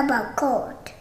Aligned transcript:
Combo 0.00 0.32
Court. 0.34 0.92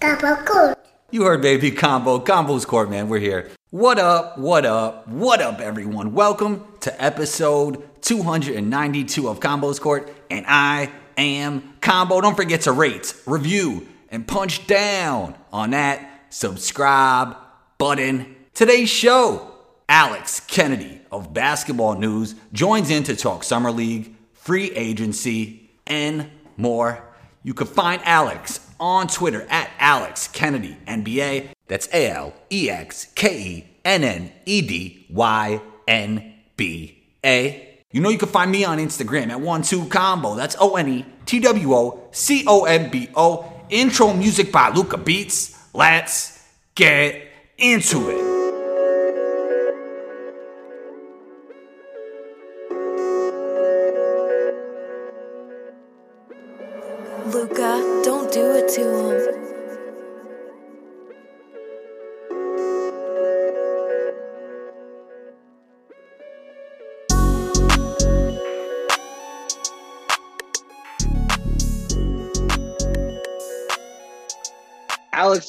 Combo 0.00 0.36
Court. 0.44 0.78
You 1.10 1.24
heard 1.24 1.42
baby 1.42 1.72
combo, 1.72 2.20
combos 2.20 2.64
court, 2.64 2.88
man. 2.88 3.08
We're 3.08 3.18
here. 3.18 3.50
What 3.70 3.98
up? 3.98 4.38
What 4.38 4.64
up? 4.64 5.08
What 5.08 5.40
up, 5.40 5.58
everyone? 5.58 6.14
Welcome 6.14 6.64
to 6.82 7.02
episode 7.02 7.82
292 8.02 9.28
of 9.28 9.40
Combos 9.40 9.80
Court, 9.80 10.14
and 10.30 10.46
I 10.46 10.92
am 11.16 11.74
Combo. 11.80 12.20
Don't 12.20 12.36
forget 12.36 12.60
to 12.62 12.72
rate, 12.72 13.16
review, 13.26 13.88
and 14.10 14.28
punch 14.28 14.68
down 14.68 15.34
on 15.52 15.70
that 15.70 16.08
subscribe 16.30 17.36
button. 17.78 18.36
Today's 18.54 18.90
show, 18.90 19.50
Alex 19.88 20.38
Kennedy 20.38 21.00
of 21.10 21.34
Basketball 21.34 21.96
News 21.96 22.36
joins 22.52 22.90
in 22.90 23.02
to 23.02 23.16
talk 23.16 23.42
Summer 23.42 23.72
League, 23.72 24.14
free 24.34 24.70
agency, 24.70 25.68
and 25.84 26.30
more. 26.56 27.05
You 27.46 27.54
can 27.54 27.68
find 27.68 28.02
Alex 28.04 28.58
on 28.80 29.06
Twitter 29.06 29.46
at 29.48 29.70
Alex 29.78 30.26
Kennedy 30.26 30.76
NBA. 30.88 31.50
That's 31.68 31.88
A 31.94 32.10
L 32.10 32.34
E 32.50 32.68
X 32.68 33.06
K 33.14 33.40
E 33.40 33.64
N 33.84 34.02
N 34.02 34.32
E 34.46 34.62
D 34.62 35.06
Y 35.08 35.62
N 35.86 36.34
B 36.56 37.04
A. 37.24 37.78
You 37.92 38.00
know 38.00 38.08
you 38.08 38.18
can 38.18 38.28
find 38.28 38.50
me 38.50 38.64
on 38.64 38.78
Instagram 38.78 39.30
at 39.30 39.40
one 39.40 39.62
two 39.62 39.86
combo. 39.86 40.34
That's 40.34 40.56
O 40.58 40.74
N 40.74 40.88
E 40.88 41.06
T 41.24 41.38
W 41.38 41.72
O 41.72 42.08
C 42.10 42.42
O 42.48 42.64
M 42.64 42.90
B 42.90 43.10
O. 43.14 43.52
Intro 43.70 44.12
music 44.12 44.50
by 44.50 44.70
Luca 44.70 44.96
Beats. 44.96 45.56
Let's 45.72 46.42
get 46.74 47.28
into 47.58 48.10
it. 48.10 48.35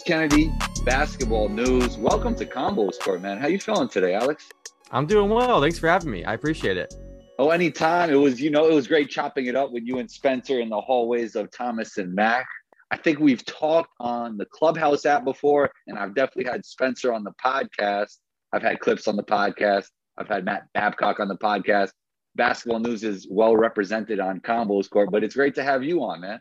Kennedy, 0.08 0.50
basketball 0.86 1.50
news. 1.50 1.98
Welcome 1.98 2.34
to 2.36 2.46
Combos 2.46 2.98
Court, 2.98 3.22
man. 3.22 3.40
How 3.40 3.48
you 3.48 3.60
feeling 3.60 3.90
today, 3.90 4.14
Alex? 4.14 4.48
I'm 4.90 5.06
doing 5.06 5.30
well. 5.30 5.60
Thanks 5.60 5.78
for 5.80 5.90
having 5.90 6.10
me. 6.10 6.24
I 6.24 6.34
appreciate 6.34 6.78
it. 6.78 6.94
Oh, 7.38 7.50
anytime. 7.50 8.10
It 8.10 8.16
was, 8.16 8.40
you 8.40 8.50
know, 8.50 8.70
it 8.70 8.74
was 8.74 8.88
great 8.88 9.10
chopping 9.10 9.48
it 9.48 9.58
up 9.58 9.74
with 9.74 9.84
you 9.84 10.00
and 10.00 10.10
Spencer 10.10 10.62
in 10.62 10.70
the 10.70 10.80
hallways 10.80 11.36
of 11.36 11.52
Thomas 11.52 11.98
and 11.98 12.16
Mack. 12.16 12.48
I 12.90 12.96
think 12.96 13.20
we've 13.20 13.44
talked 13.44 13.90
on 14.00 14.38
the 14.38 14.46
Clubhouse 14.46 15.06
app 15.06 15.26
before, 15.26 15.70
and 15.88 16.00
I've 16.00 16.16
definitely 16.16 16.50
had 16.50 16.66
Spencer 16.66 17.12
on 17.12 17.26
the 17.26 17.34
podcast. 17.44 18.16
I've 18.54 18.64
had 18.64 18.80
clips 18.80 19.10
on 19.10 19.18
the 19.18 19.26
podcast. 19.26 19.88
I've 20.18 20.30
had 20.30 20.46
Matt 20.46 20.68
Babcock 20.74 21.20
on 21.20 21.28
the 21.28 21.38
podcast. 21.38 21.90
Basketball 22.36 22.80
news 22.80 23.04
is 23.04 23.28
well 23.30 23.58
represented 23.58 24.22
on 24.22 24.40
Combos 24.40 24.90
Court, 24.90 25.10
but 25.12 25.26
it's 25.26 25.36
great 25.36 25.56
to 25.56 25.66
have 25.66 25.84
you 25.84 26.02
on, 26.02 26.22
man. 26.22 26.40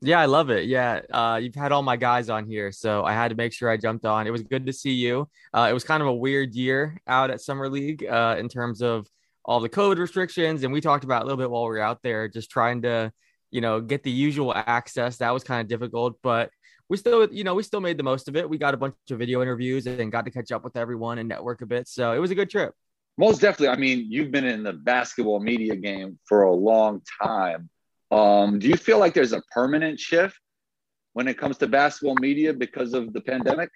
Yeah, 0.00 0.20
I 0.20 0.26
love 0.26 0.50
it. 0.50 0.66
Yeah, 0.66 1.00
uh, 1.10 1.40
you've 1.42 1.56
had 1.56 1.72
all 1.72 1.82
my 1.82 1.96
guys 1.96 2.28
on 2.30 2.46
here, 2.46 2.70
so 2.70 3.04
I 3.04 3.12
had 3.12 3.28
to 3.28 3.34
make 3.34 3.52
sure 3.52 3.68
I 3.68 3.76
jumped 3.76 4.04
on. 4.04 4.28
It 4.28 4.30
was 4.30 4.44
good 4.44 4.64
to 4.66 4.72
see 4.72 4.92
you. 4.92 5.28
Uh, 5.52 5.66
it 5.68 5.72
was 5.72 5.82
kind 5.82 6.00
of 6.00 6.08
a 6.08 6.14
weird 6.14 6.54
year 6.54 7.00
out 7.08 7.30
at 7.30 7.40
Summer 7.40 7.68
League 7.68 8.04
uh, 8.04 8.36
in 8.38 8.48
terms 8.48 8.80
of 8.80 9.08
all 9.44 9.58
the 9.58 9.68
COVID 9.68 9.98
restrictions, 9.98 10.62
and 10.62 10.72
we 10.72 10.80
talked 10.80 11.02
about 11.02 11.22
a 11.22 11.24
little 11.24 11.38
bit 11.38 11.50
while 11.50 11.64
we 11.64 11.70
were 11.70 11.80
out 11.80 12.00
there, 12.02 12.28
just 12.28 12.48
trying 12.48 12.82
to, 12.82 13.12
you 13.50 13.60
know, 13.60 13.80
get 13.80 14.04
the 14.04 14.10
usual 14.10 14.52
access. 14.54 15.16
That 15.16 15.30
was 15.30 15.42
kind 15.42 15.60
of 15.60 15.66
difficult, 15.66 16.16
but 16.22 16.50
we 16.88 16.96
still, 16.96 17.28
you 17.32 17.42
know, 17.42 17.54
we 17.54 17.64
still 17.64 17.80
made 17.80 17.96
the 17.96 18.02
most 18.04 18.28
of 18.28 18.36
it. 18.36 18.48
We 18.48 18.56
got 18.56 18.74
a 18.74 18.76
bunch 18.76 18.94
of 19.10 19.18
video 19.18 19.42
interviews 19.42 19.86
and 19.86 20.12
got 20.12 20.24
to 20.26 20.30
catch 20.30 20.52
up 20.52 20.62
with 20.62 20.76
everyone 20.76 21.18
and 21.18 21.28
network 21.28 21.60
a 21.60 21.66
bit. 21.66 21.88
So 21.88 22.12
it 22.12 22.18
was 22.18 22.30
a 22.30 22.34
good 22.36 22.50
trip. 22.50 22.72
Most 23.16 23.40
definitely. 23.40 23.68
I 23.68 23.76
mean, 23.76 24.06
you've 24.08 24.30
been 24.30 24.44
in 24.44 24.62
the 24.62 24.72
basketball 24.72 25.40
media 25.40 25.74
game 25.74 26.18
for 26.24 26.42
a 26.42 26.52
long 26.52 27.02
time. 27.20 27.68
Um, 28.10 28.58
do 28.58 28.68
you 28.68 28.76
feel 28.76 28.98
like 28.98 29.14
there's 29.14 29.32
a 29.32 29.42
permanent 29.52 30.00
shift 30.00 30.38
when 31.12 31.28
it 31.28 31.38
comes 31.38 31.58
to 31.58 31.66
basketball 31.66 32.16
media 32.20 32.52
because 32.52 32.94
of 32.94 33.12
the 33.12 33.20
pandemic? 33.20 33.70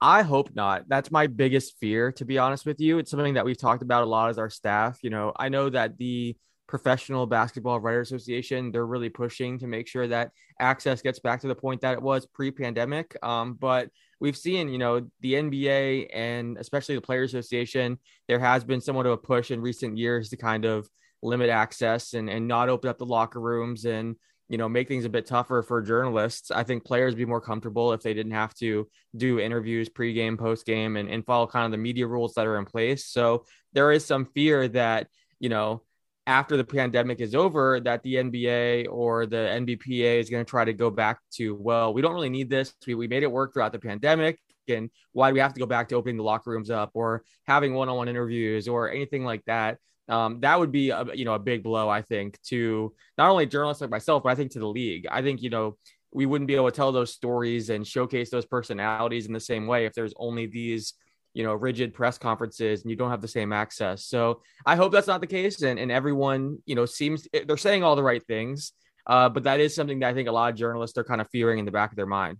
I 0.00 0.22
hope 0.22 0.50
not. 0.54 0.88
That's 0.88 1.12
my 1.12 1.28
biggest 1.28 1.78
fear, 1.78 2.10
to 2.12 2.24
be 2.24 2.36
honest 2.36 2.66
with 2.66 2.80
you. 2.80 2.98
It's 2.98 3.10
something 3.10 3.34
that 3.34 3.44
we've 3.44 3.58
talked 3.58 3.82
about 3.82 4.02
a 4.02 4.06
lot 4.06 4.30
as 4.30 4.38
our 4.38 4.50
staff. 4.50 4.98
You 5.02 5.10
know, 5.10 5.32
I 5.36 5.48
know 5.48 5.70
that 5.70 5.96
the 5.96 6.36
Professional 6.66 7.26
Basketball 7.26 7.80
Writers 7.80 8.10
Association, 8.10 8.72
they're 8.72 8.86
really 8.86 9.10
pushing 9.10 9.58
to 9.58 9.66
make 9.66 9.86
sure 9.86 10.08
that 10.08 10.32
access 10.58 11.02
gets 11.02 11.18
back 11.18 11.40
to 11.42 11.46
the 11.46 11.54
point 11.54 11.82
that 11.82 11.92
it 11.92 12.02
was 12.02 12.26
pre 12.26 12.50
pandemic. 12.50 13.16
Um, 13.22 13.54
but 13.54 13.90
we've 14.20 14.36
seen, 14.36 14.68
you 14.68 14.78
know, 14.78 15.06
the 15.20 15.34
NBA 15.34 16.08
and 16.12 16.56
especially 16.58 16.94
the 16.94 17.00
Players 17.00 17.34
Association, 17.34 17.98
there 18.26 18.38
has 18.38 18.64
been 18.64 18.80
somewhat 18.80 19.06
of 19.06 19.12
a 19.12 19.16
push 19.18 19.50
in 19.50 19.60
recent 19.60 19.98
years 19.98 20.30
to 20.30 20.36
kind 20.36 20.64
of 20.64 20.88
limit 21.22 21.50
access 21.50 22.14
and, 22.14 22.28
and 22.28 22.46
not 22.46 22.68
open 22.68 22.90
up 22.90 22.98
the 22.98 23.06
locker 23.06 23.40
rooms 23.40 23.84
and 23.84 24.16
you 24.48 24.58
know 24.58 24.68
make 24.68 24.88
things 24.88 25.04
a 25.04 25.08
bit 25.08 25.26
tougher 25.26 25.62
for 25.62 25.80
journalists. 25.80 26.50
I 26.50 26.62
think 26.62 26.84
players 26.84 27.14
be 27.14 27.24
more 27.24 27.40
comfortable 27.40 27.92
if 27.92 28.02
they 28.02 28.12
didn't 28.12 28.32
have 28.32 28.52
to 28.54 28.88
do 29.16 29.40
interviews 29.40 29.88
pregame 29.88 30.36
postgame 30.36 30.98
and, 30.98 31.08
and 31.08 31.24
follow 31.24 31.46
kind 31.46 31.64
of 31.64 31.70
the 31.70 31.78
media 31.78 32.06
rules 32.06 32.34
that 32.34 32.46
are 32.46 32.58
in 32.58 32.64
place. 32.64 33.06
So 33.06 33.46
there 33.72 33.92
is 33.92 34.04
some 34.04 34.26
fear 34.26 34.68
that 34.68 35.08
you 35.40 35.48
know 35.48 35.82
after 36.26 36.56
the 36.56 36.64
pandemic 36.64 37.20
is 37.20 37.34
over 37.34 37.80
that 37.80 38.02
the 38.02 38.14
nba 38.14 38.86
or 38.88 39.26
the 39.26 39.36
nbpa 39.36 40.20
is 40.20 40.30
going 40.30 40.44
to 40.44 40.48
try 40.48 40.64
to 40.64 40.72
go 40.72 40.88
back 40.88 41.18
to 41.32 41.56
well 41.56 41.92
we 41.92 42.02
don't 42.02 42.14
really 42.14 42.28
need 42.28 42.50
this. 42.50 42.74
We, 42.86 42.94
we 42.94 43.08
made 43.08 43.22
it 43.22 43.32
work 43.32 43.52
throughout 43.52 43.72
the 43.72 43.78
pandemic 43.78 44.38
and 44.68 44.90
why 45.12 45.30
do 45.30 45.34
we 45.34 45.40
have 45.40 45.54
to 45.54 45.60
go 45.60 45.66
back 45.66 45.88
to 45.88 45.96
opening 45.96 46.16
the 46.16 46.22
locker 46.22 46.50
rooms 46.50 46.70
up 46.70 46.90
or 46.94 47.24
having 47.46 47.74
one-on-one 47.74 48.08
interviews 48.08 48.68
or 48.68 48.90
anything 48.90 49.24
like 49.24 49.44
that 49.46 49.78
um, 50.08 50.40
that 50.40 50.58
would 50.58 50.72
be 50.72 50.90
a, 50.90 51.06
you 51.14 51.24
know 51.24 51.34
a 51.34 51.38
big 51.38 51.62
blow 51.62 51.88
I 51.88 52.02
think 52.02 52.40
to 52.44 52.92
not 53.18 53.30
only 53.30 53.46
journalists 53.46 53.80
like 53.80 53.90
myself, 53.90 54.22
but 54.22 54.30
I 54.30 54.34
think 54.34 54.52
to 54.52 54.58
the 54.58 54.68
league. 54.68 55.06
I 55.10 55.22
think 55.22 55.42
you 55.42 55.50
know 55.50 55.76
we 56.12 56.26
wouldn't 56.26 56.48
be 56.48 56.54
able 56.54 56.70
to 56.70 56.76
tell 56.76 56.92
those 56.92 57.12
stories 57.12 57.70
and 57.70 57.86
showcase 57.86 58.30
those 58.30 58.44
personalities 58.44 59.26
in 59.26 59.32
the 59.32 59.40
same 59.40 59.66
way 59.66 59.86
if 59.86 59.94
there's 59.94 60.14
only 60.16 60.46
these 60.46 60.94
you 61.34 61.42
know 61.44 61.54
rigid 61.54 61.94
press 61.94 62.18
conferences 62.18 62.82
and 62.82 62.90
you 62.90 62.96
don't 62.96 63.10
have 63.10 63.22
the 63.22 63.28
same 63.28 63.52
access. 63.52 64.04
So 64.04 64.42
I 64.66 64.76
hope 64.76 64.92
that's 64.92 65.06
not 65.06 65.20
the 65.20 65.26
case, 65.26 65.62
and 65.62 65.78
and 65.78 65.90
everyone 65.90 66.58
you 66.66 66.74
know 66.74 66.86
seems 66.86 67.28
they're 67.46 67.56
saying 67.56 67.84
all 67.84 67.96
the 67.96 68.02
right 68.02 68.24
things, 68.26 68.72
uh, 69.06 69.28
but 69.28 69.44
that 69.44 69.60
is 69.60 69.74
something 69.74 70.00
that 70.00 70.08
I 70.08 70.14
think 70.14 70.28
a 70.28 70.32
lot 70.32 70.52
of 70.52 70.58
journalists 70.58 70.98
are 70.98 71.04
kind 71.04 71.20
of 71.20 71.28
fearing 71.30 71.58
in 71.58 71.64
the 71.64 71.72
back 71.72 71.90
of 71.90 71.96
their 71.96 72.06
mind. 72.06 72.38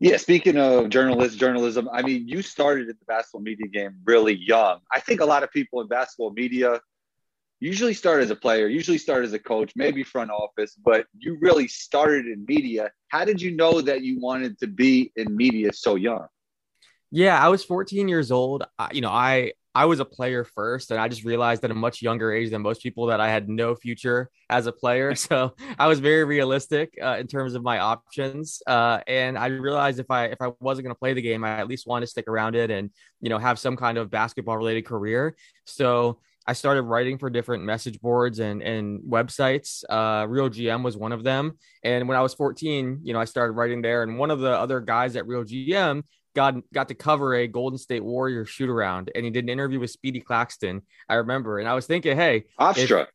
Yeah, 0.00 0.16
speaking 0.16 0.56
of 0.56 0.90
journalist 0.90 1.38
journalism, 1.38 1.88
I 1.92 2.02
mean, 2.02 2.28
you 2.28 2.40
started 2.40 2.82
in 2.82 2.96
the 2.98 3.04
basketball 3.06 3.40
media 3.40 3.66
game 3.66 3.96
really 4.04 4.34
young. 4.34 4.78
I 4.92 5.00
think 5.00 5.20
a 5.20 5.24
lot 5.24 5.42
of 5.42 5.50
people 5.50 5.80
in 5.80 5.88
basketball 5.88 6.30
media 6.30 6.80
usually 7.58 7.94
start 7.94 8.22
as 8.22 8.30
a 8.30 8.36
player, 8.36 8.68
usually 8.68 8.98
start 8.98 9.24
as 9.24 9.32
a 9.32 9.40
coach, 9.40 9.72
maybe 9.74 10.04
front 10.04 10.30
office, 10.30 10.76
but 10.84 11.06
you 11.18 11.36
really 11.40 11.66
started 11.66 12.26
in 12.26 12.44
media. 12.46 12.92
How 13.08 13.24
did 13.24 13.42
you 13.42 13.50
know 13.50 13.80
that 13.80 14.02
you 14.02 14.20
wanted 14.20 14.60
to 14.60 14.68
be 14.68 15.10
in 15.16 15.36
media 15.36 15.72
so 15.72 15.96
young? 15.96 16.28
Yeah, 17.10 17.42
I 17.42 17.48
was 17.48 17.64
14 17.64 18.06
years 18.06 18.30
old. 18.30 18.64
I, 18.78 18.90
you 18.92 19.00
know, 19.00 19.10
I 19.10 19.54
I 19.78 19.84
was 19.84 20.00
a 20.00 20.04
player 20.04 20.42
first, 20.42 20.90
and 20.90 20.98
I 20.98 21.06
just 21.06 21.22
realized 21.22 21.64
at 21.64 21.70
a 21.70 21.74
much 21.74 22.02
younger 22.02 22.32
age 22.32 22.50
than 22.50 22.62
most 22.62 22.82
people 22.82 23.06
that 23.06 23.20
I 23.20 23.28
had 23.28 23.48
no 23.48 23.76
future 23.76 24.28
as 24.50 24.66
a 24.66 24.72
player. 24.72 25.14
So 25.28 25.54
I 25.78 25.86
was 25.86 26.00
very 26.00 26.24
realistic 26.24 26.94
uh, 27.00 27.16
in 27.20 27.28
terms 27.28 27.54
of 27.54 27.62
my 27.62 27.78
options, 27.78 28.60
uh, 28.66 28.98
and 29.06 29.38
I 29.38 29.46
realized 29.46 30.00
if 30.00 30.10
I 30.10 30.24
if 30.26 30.40
I 30.40 30.50
wasn't 30.58 30.86
going 30.86 30.94
to 30.96 30.98
play 30.98 31.12
the 31.12 31.22
game, 31.22 31.44
I 31.44 31.60
at 31.60 31.68
least 31.68 31.86
wanted 31.86 32.06
to 32.06 32.10
stick 32.10 32.26
around 32.26 32.56
it 32.56 32.70
and 32.72 32.90
you 33.20 33.28
know 33.28 33.38
have 33.38 33.56
some 33.58 33.76
kind 33.76 33.98
of 33.98 34.10
basketball 34.10 34.56
related 34.56 34.84
career. 34.84 35.36
So 35.64 36.18
I 36.48 36.54
started 36.54 36.82
writing 36.82 37.18
for 37.18 37.28
different 37.28 37.62
message 37.62 38.00
boards 38.00 38.38
and 38.40 38.62
and 38.62 39.00
websites. 39.02 39.84
Uh, 39.88 40.26
Real 40.26 40.48
GM 40.48 40.82
was 40.82 40.96
one 40.96 41.12
of 41.12 41.22
them. 41.22 41.58
And 41.84 42.08
when 42.08 42.16
I 42.16 42.22
was 42.22 42.34
14, 42.34 43.00
you 43.02 43.12
know, 43.12 43.20
I 43.20 43.26
started 43.26 43.52
writing 43.52 43.82
there. 43.82 44.02
And 44.02 44.18
one 44.18 44.30
of 44.30 44.40
the 44.40 44.52
other 44.52 44.80
guys 44.80 45.14
at 45.14 45.26
Real 45.26 45.44
GM 45.44 46.02
got 46.38 46.54
got 46.72 46.86
to 46.86 46.94
cover 46.94 47.34
a 47.34 47.48
Golden 47.48 47.78
State 47.78 48.04
Warrior 48.04 48.44
shoot 48.44 48.70
around, 48.70 49.10
and 49.12 49.24
he 49.24 49.30
did 49.30 49.42
an 49.42 49.50
interview 49.50 49.80
with 49.80 49.90
Speedy 49.90 50.20
Claxton. 50.20 50.82
I 51.08 51.14
remember, 51.14 51.58
and 51.58 51.68
I 51.68 51.74
was 51.74 51.86
thinking, 51.86 52.16
hey, 52.16 52.44
Hofstra. 52.60 53.08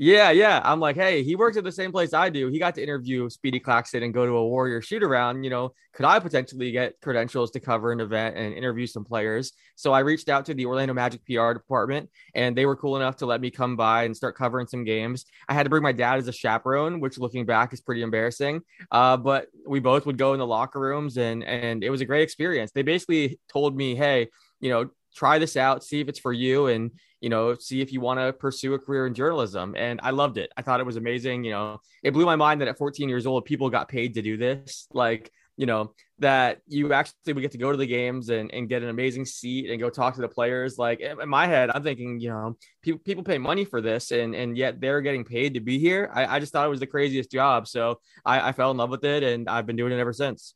Yeah, 0.00 0.30
yeah. 0.30 0.62
I'm 0.64 0.78
like, 0.78 0.94
hey, 0.94 1.24
he 1.24 1.34
works 1.34 1.56
at 1.56 1.64
the 1.64 1.72
same 1.72 1.90
place 1.90 2.14
I 2.14 2.28
do. 2.28 2.46
He 2.46 2.60
got 2.60 2.76
to 2.76 2.82
interview 2.82 3.28
Speedy 3.28 3.58
Claxton 3.58 4.04
and 4.04 4.14
go 4.14 4.24
to 4.24 4.36
a 4.36 4.46
Warrior 4.46 4.80
shoot 4.80 5.02
around. 5.02 5.42
You 5.42 5.50
know, 5.50 5.72
could 5.92 6.06
I 6.06 6.20
potentially 6.20 6.70
get 6.70 6.94
credentials 7.02 7.50
to 7.50 7.60
cover 7.60 7.90
an 7.90 7.98
event 7.98 8.36
and 8.36 8.54
interview 8.54 8.86
some 8.86 9.04
players? 9.04 9.54
So 9.74 9.92
I 9.92 9.98
reached 10.00 10.28
out 10.28 10.46
to 10.46 10.54
the 10.54 10.66
Orlando 10.66 10.94
Magic 10.94 11.22
PR 11.26 11.52
department, 11.52 12.10
and 12.36 12.56
they 12.56 12.64
were 12.64 12.76
cool 12.76 12.94
enough 12.94 13.16
to 13.16 13.26
let 13.26 13.40
me 13.40 13.50
come 13.50 13.74
by 13.74 14.04
and 14.04 14.16
start 14.16 14.36
covering 14.36 14.68
some 14.68 14.84
games. 14.84 15.24
I 15.48 15.54
had 15.54 15.64
to 15.64 15.70
bring 15.70 15.82
my 15.82 15.90
dad 15.90 16.18
as 16.18 16.28
a 16.28 16.32
chaperone, 16.32 17.00
which 17.00 17.18
looking 17.18 17.44
back 17.44 17.72
is 17.72 17.80
pretty 17.80 18.02
embarrassing. 18.02 18.60
Uh, 18.92 19.16
but 19.16 19.48
we 19.66 19.80
both 19.80 20.06
would 20.06 20.16
go 20.16 20.32
in 20.32 20.38
the 20.38 20.46
locker 20.46 20.78
rooms, 20.78 21.18
and 21.18 21.42
and 21.42 21.82
it 21.82 21.90
was 21.90 22.02
a 22.02 22.04
great 22.04 22.22
experience. 22.22 22.70
They 22.70 22.82
basically 22.82 23.40
told 23.52 23.76
me, 23.76 23.96
hey, 23.96 24.28
you 24.60 24.70
know, 24.70 24.90
try 25.14 25.38
this 25.38 25.56
out, 25.56 25.84
see 25.84 26.00
if 26.00 26.08
it's 26.08 26.18
for 26.18 26.32
you, 26.32 26.66
and 26.66 26.90
you 27.20 27.28
know, 27.28 27.54
see 27.54 27.80
if 27.80 27.92
you 27.92 28.00
want 28.00 28.20
to 28.20 28.32
pursue 28.32 28.74
a 28.74 28.78
career 28.78 29.06
in 29.06 29.14
journalism. 29.14 29.74
And 29.76 30.00
I 30.02 30.10
loved 30.10 30.38
it. 30.38 30.52
I 30.56 30.62
thought 30.62 30.80
it 30.80 30.86
was 30.86 30.96
amazing. 30.96 31.44
You 31.44 31.52
know, 31.52 31.80
it 32.02 32.12
blew 32.12 32.24
my 32.24 32.36
mind 32.36 32.60
that 32.60 32.68
at 32.68 32.78
14 32.78 33.08
years 33.08 33.26
old, 33.26 33.44
people 33.44 33.70
got 33.70 33.88
paid 33.88 34.14
to 34.14 34.22
do 34.22 34.36
this. 34.36 34.86
Like, 34.92 35.32
you 35.56 35.66
know, 35.66 35.92
that 36.20 36.60
you 36.68 36.92
actually 36.92 37.32
would 37.32 37.40
get 37.40 37.50
to 37.50 37.58
go 37.58 37.72
to 37.72 37.76
the 37.76 37.86
games 37.86 38.28
and, 38.28 38.52
and 38.54 38.68
get 38.68 38.84
an 38.84 38.88
amazing 38.90 39.24
seat 39.24 39.70
and 39.70 39.80
go 39.80 39.90
talk 39.90 40.14
to 40.14 40.20
the 40.20 40.28
players. 40.28 40.78
Like 40.78 41.00
in 41.00 41.28
my 41.28 41.48
head, 41.48 41.70
I'm 41.74 41.82
thinking, 41.82 42.20
you 42.20 42.30
know, 42.30 42.56
people 42.80 43.00
people 43.00 43.24
pay 43.24 43.38
money 43.38 43.64
for 43.64 43.80
this 43.80 44.12
and 44.12 44.36
and 44.36 44.56
yet 44.56 44.80
they're 44.80 45.00
getting 45.00 45.24
paid 45.24 45.54
to 45.54 45.60
be 45.60 45.78
here. 45.80 46.10
I, 46.14 46.36
I 46.36 46.38
just 46.38 46.52
thought 46.52 46.64
it 46.64 46.70
was 46.70 46.80
the 46.80 46.86
craziest 46.86 47.32
job. 47.32 47.66
So 47.66 47.98
I, 48.24 48.48
I 48.48 48.52
fell 48.52 48.70
in 48.70 48.76
love 48.76 48.90
with 48.90 49.04
it 49.04 49.24
and 49.24 49.48
I've 49.48 49.66
been 49.66 49.76
doing 49.76 49.92
it 49.92 49.98
ever 49.98 50.12
since. 50.12 50.54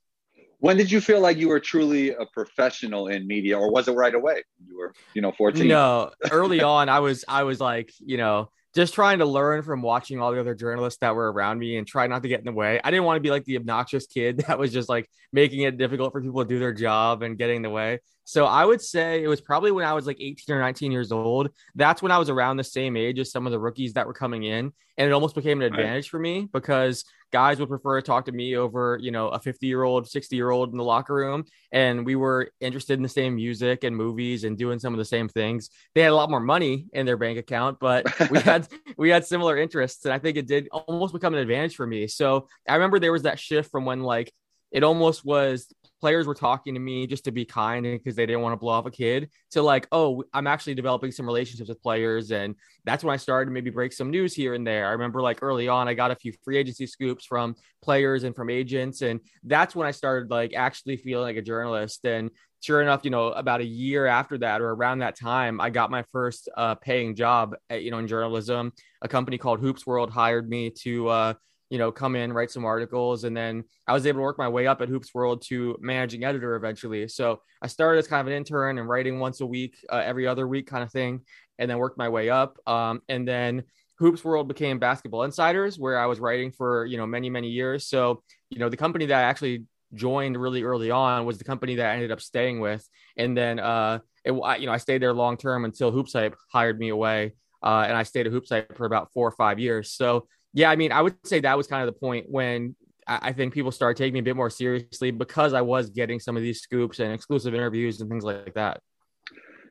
When 0.62 0.76
did 0.76 0.92
you 0.92 1.00
feel 1.00 1.20
like 1.20 1.38
you 1.38 1.48
were 1.48 1.58
truly 1.58 2.10
a 2.10 2.24
professional 2.32 3.08
in 3.08 3.26
media, 3.26 3.58
or 3.58 3.72
was 3.72 3.88
it 3.88 3.94
right 3.94 4.14
away? 4.14 4.44
You 4.64 4.78
were, 4.78 4.94
you 5.12 5.20
know, 5.20 5.32
14. 5.32 5.66
No, 5.66 6.12
early 6.30 6.62
on, 6.62 6.88
I 6.88 7.00
was, 7.00 7.24
I 7.26 7.42
was 7.42 7.58
like, 7.58 7.92
you 7.98 8.16
know, 8.16 8.48
just 8.72 8.94
trying 8.94 9.18
to 9.18 9.26
learn 9.26 9.62
from 9.62 9.82
watching 9.82 10.20
all 10.20 10.30
the 10.30 10.38
other 10.38 10.54
journalists 10.54 11.00
that 11.00 11.16
were 11.16 11.32
around 11.32 11.58
me 11.58 11.78
and 11.78 11.86
try 11.86 12.06
not 12.06 12.22
to 12.22 12.28
get 12.28 12.38
in 12.38 12.44
the 12.44 12.52
way. 12.52 12.80
I 12.84 12.92
didn't 12.92 13.06
want 13.06 13.16
to 13.16 13.20
be 13.20 13.30
like 13.30 13.44
the 13.44 13.56
obnoxious 13.56 14.06
kid 14.06 14.36
that 14.46 14.56
was 14.56 14.72
just 14.72 14.88
like 14.88 15.10
making 15.32 15.62
it 15.62 15.78
difficult 15.78 16.12
for 16.12 16.22
people 16.22 16.44
to 16.44 16.48
do 16.48 16.60
their 16.60 16.72
job 16.72 17.24
and 17.24 17.36
getting 17.36 17.56
in 17.56 17.62
the 17.62 17.70
way. 17.70 17.98
So 18.32 18.46
I 18.46 18.64
would 18.64 18.80
say 18.80 19.22
it 19.22 19.28
was 19.28 19.42
probably 19.42 19.72
when 19.72 19.84
I 19.84 19.92
was 19.92 20.06
like 20.06 20.16
18 20.18 20.56
or 20.56 20.58
19 20.58 20.90
years 20.90 21.12
old. 21.12 21.50
That's 21.74 22.00
when 22.00 22.10
I 22.10 22.16
was 22.16 22.30
around 22.30 22.56
the 22.56 22.64
same 22.64 22.96
age 22.96 23.18
as 23.18 23.30
some 23.30 23.44
of 23.44 23.52
the 23.52 23.58
rookies 23.58 23.92
that 23.92 24.06
were 24.06 24.14
coming 24.14 24.44
in. 24.44 24.72
And 24.96 25.06
it 25.06 25.12
almost 25.12 25.34
became 25.34 25.60
an 25.60 25.66
advantage 25.66 26.06
right. 26.06 26.10
for 26.10 26.18
me 26.18 26.48
because 26.50 27.04
guys 27.30 27.60
would 27.60 27.68
prefer 27.68 28.00
to 28.00 28.06
talk 28.06 28.24
to 28.26 28.32
me 28.32 28.56
over, 28.56 28.98
you 29.02 29.10
know, 29.10 29.28
a 29.28 29.38
50 29.38 29.66
year 29.66 29.82
old, 29.82 30.08
60 30.08 30.34
year 30.34 30.48
old 30.48 30.70
in 30.70 30.78
the 30.78 30.84
locker 30.84 31.14
room. 31.14 31.44
And 31.72 32.06
we 32.06 32.16
were 32.16 32.50
interested 32.62 32.94
in 32.94 33.02
the 33.02 33.08
same 33.10 33.36
music 33.36 33.84
and 33.84 33.94
movies 33.94 34.44
and 34.44 34.56
doing 34.56 34.78
some 34.78 34.94
of 34.94 34.98
the 34.98 35.04
same 35.04 35.28
things. 35.28 35.68
They 35.94 36.00
had 36.00 36.12
a 36.12 36.14
lot 36.14 36.30
more 36.30 36.40
money 36.40 36.86
in 36.94 37.04
their 37.04 37.18
bank 37.18 37.38
account, 37.38 37.80
but 37.80 38.06
we 38.30 38.40
had 38.40 38.66
we 38.96 39.10
had 39.10 39.26
similar 39.26 39.58
interests. 39.58 40.06
And 40.06 40.14
I 40.14 40.18
think 40.18 40.38
it 40.38 40.46
did 40.46 40.68
almost 40.72 41.12
become 41.12 41.34
an 41.34 41.40
advantage 41.40 41.76
for 41.76 41.86
me. 41.86 42.08
So 42.08 42.48
I 42.66 42.76
remember 42.76 42.98
there 42.98 43.12
was 43.12 43.24
that 43.24 43.38
shift 43.38 43.70
from 43.70 43.84
when 43.84 44.02
like 44.02 44.32
it 44.72 44.82
almost 44.82 45.24
was 45.24 45.72
players 46.00 46.26
were 46.26 46.34
talking 46.34 46.74
to 46.74 46.80
me 46.80 47.06
just 47.06 47.24
to 47.24 47.30
be 47.30 47.44
kind 47.44 47.84
because 47.84 48.16
they 48.16 48.26
didn't 48.26 48.42
want 48.42 48.52
to 48.52 48.56
blow 48.56 48.72
off 48.72 48.86
a 48.86 48.90
kid 48.90 49.30
to 49.50 49.62
like 49.62 49.86
oh 49.92 50.24
i'm 50.34 50.48
actually 50.48 50.74
developing 50.74 51.12
some 51.12 51.24
relationships 51.26 51.68
with 51.68 51.80
players 51.80 52.32
and 52.32 52.56
that's 52.84 53.04
when 53.04 53.14
i 53.14 53.16
started 53.16 53.46
to 53.46 53.52
maybe 53.52 53.70
break 53.70 53.92
some 53.92 54.10
news 54.10 54.34
here 54.34 54.54
and 54.54 54.66
there. 54.66 54.88
I 54.88 54.92
remember 54.92 55.22
like 55.22 55.42
early 55.42 55.68
on 55.68 55.86
i 55.86 55.94
got 55.94 56.10
a 56.10 56.16
few 56.16 56.32
free 56.42 56.56
agency 56.56 56.86
scoops 56.86 57.24
from 57.24 57.54
players 57.82 58.24
and 58.24 58.34
from 58.34 58.50
agents 58.50 59.02
and 59.02 59.20
that's 59.44 59.76
when 59.76 59.86
i 59.86 59.92
started 59.92 60.30
like 60.30 60.54
actually 60.54 60.96
feeling 60.96 61.24
like 61.24 61.36
a 61.36 61.42
journalist. 61.42 62.04
And 62.04 62.30
sure 62.60 62.80
enough 62.80 63.04
you 63.04 63.10
know 63.10 63.28
about 63.28 63.60
a 63.60 63.64
year 63.64 64.06
after 64.06 64.38
that 64.38 64.60
or 64.60 64.70
around 64.70 65.00
that 65.00 65.18
time 65.18 65.60
i 65.60 65.68
got 65.68 65.90
my 65.90 66.04
first 66.12 66.48
uh, 66.56 66.76
paying 66.76 67.14
job 67.14 67.56
at, 67.70 67.82
you 67.82 67.90
know 67.90 67.98
in 67.98 68.08
journalism. 68.08 68.72
A 69.02 69.08
company 69.08 69.38
called 69.38 69.60
hoops 69.60 69.86
world 69.86 70.10
hired 70.10 70.48
me 70.48 70.70
to 70.82 71.08
uh, 71.08 71.34
you 71.72 71.78
know, 71.78 71.90
come 71.90 72.16
in, 72.16 72.34
write 72.34 72.50
some 72.50 72.66
articles. 72.66 73.24
And 73.24 73.34
then 73.34 73.64
I 73.88 73.94
was 73.94 74.04
able 74.04 74.18
to 74.18 74.24
work 74.24 74.36
my 74.36 74.46
way 74.46 74.66
up 74.66 74.82
at 74.82 74.90
Hoops 74.90 75.14
World 75.14 75.40
to 75.46 75.74
managing 75.80 76.22
editor 76.22 76.54
eventually. 76.54 77.08
So 77.08 77.40
I 77.62 77.66
started 77.66 77.98
as 77.98 78.06
kind 78.06 78.20
of 78.20 78.26
an 78.26 78.34
intern 78.34 78.76
and 78.76 78.86
writing 78.86 79.18
once 79.20 79.40
a 79.40 79.46
week, 79.46 79.78
uh, 79.90 80.02
every 80.04 80.26
other 80.26 80.46
week 80.46 80.66
kind 80.66 80.82
of 80.82 80.92
thing, 80.92 81.22
and 81.58 81.70
then 81.70 81.78
worked 81.78 81.96
my 81.96 82.10
way 82.10 82.28
up. 82.28 82.58
Um, 82.66 83.00
and 83.08 83.26
then 83.26 83.62
Hoops 84.00 84.22
World 84.22 84.48
became 84.48 84.78
Basketball 84.78 85.22
Insiders, 85.22 85.78
where 85.78 85.98
I 85.98 86.04
was 86.04 86.20
writing 86.20 86.52
for, 86.52 86.84
you 86.84 86.98
know, 86.98 87.06
many, 87.06 87.30
many 87.30 87.48
years. 87.48 87.86
So, 87.86 88.22
you 88.50 88.58
know, 88.58 88.68
the 88.68 88.76
company 88.76 89.06
that 89.06 89.18
I 89.18 89.22
actually 89.22 89.64
joined 89.94 90.36
really 90.36 90.64
early 90.64 90.90
on 90.90 91.24
was 91.24 91.38
the 91.38 91.44
company 91.44 91.76
that 91.76 91.90
I 91.90 91.94
ended 91.94 92.10
up 92.10 92.20
staying 92.20 92.60
with. 92.60 92.86
And 93.16 93.34
then, 93.34 93.58
uh, 93.58 94.00
it, 94.26 94.32
you 94.32 94.66
know, 94.66 94.72
I 94.72 94.76
stayed 94.76 95.00
there 95.00 95.14
long 95.14 95.38
term 95.38 95.64
until 95.64 95.90
Hoops 95.90 96.12
Hype 96.12 96.36
hired 96.52 96.78
me 96.78 96.90
away. 96.90 97.32
Uh, 97.62 97.84
and 97.88 97.96
I 97.96 98.02
stayed 98.02 98.26
at 98.26 98.32
Hoops 98.32 98.50
Hype 98.50 98.76
for 98.76 98.84
about 98.84 99.10
four 99.14 99.26
or 99.26 99.32
five 99.32 99.58
years. 99.58 99.90
So 99.92 100.26
yeah, 100.52 100.70
I 100.70 100.76
mean, 100.76 100.92
I 100.92 101.02
would 101.02 101.14
say 101.24 101.40
that 101.40 101.56
was 101.56 101.66
kind 101.66 101.86
of 101.86 101.92
the 101.92 101.98
point 101.98 102.26
when 102.28 102.76
I 103.06 103.32
think 103.32 103.52
people 103.52 103.72
started 103.72 103.96
taking 103.96 104.14
me 104.14 104.20
a 104.20 104.22
bit 104.22 104.36
more 104.36 104.50
seriously 104.50 105.10
because 105.10 105.54
I 105.54 105.60
was 105.60 105.90
getting 105.90 106.20
some 106.20 106.36
of 106.36 106.42
these 106.42 106.60
scoops 106.60 107.00
and 107.00 107.12
exclusive 107.12 107.54
interviews 107.54 108.00
and 108.00 108.08
things 108.08 108.24
like 108.24 108.54
that. 108.54 108.80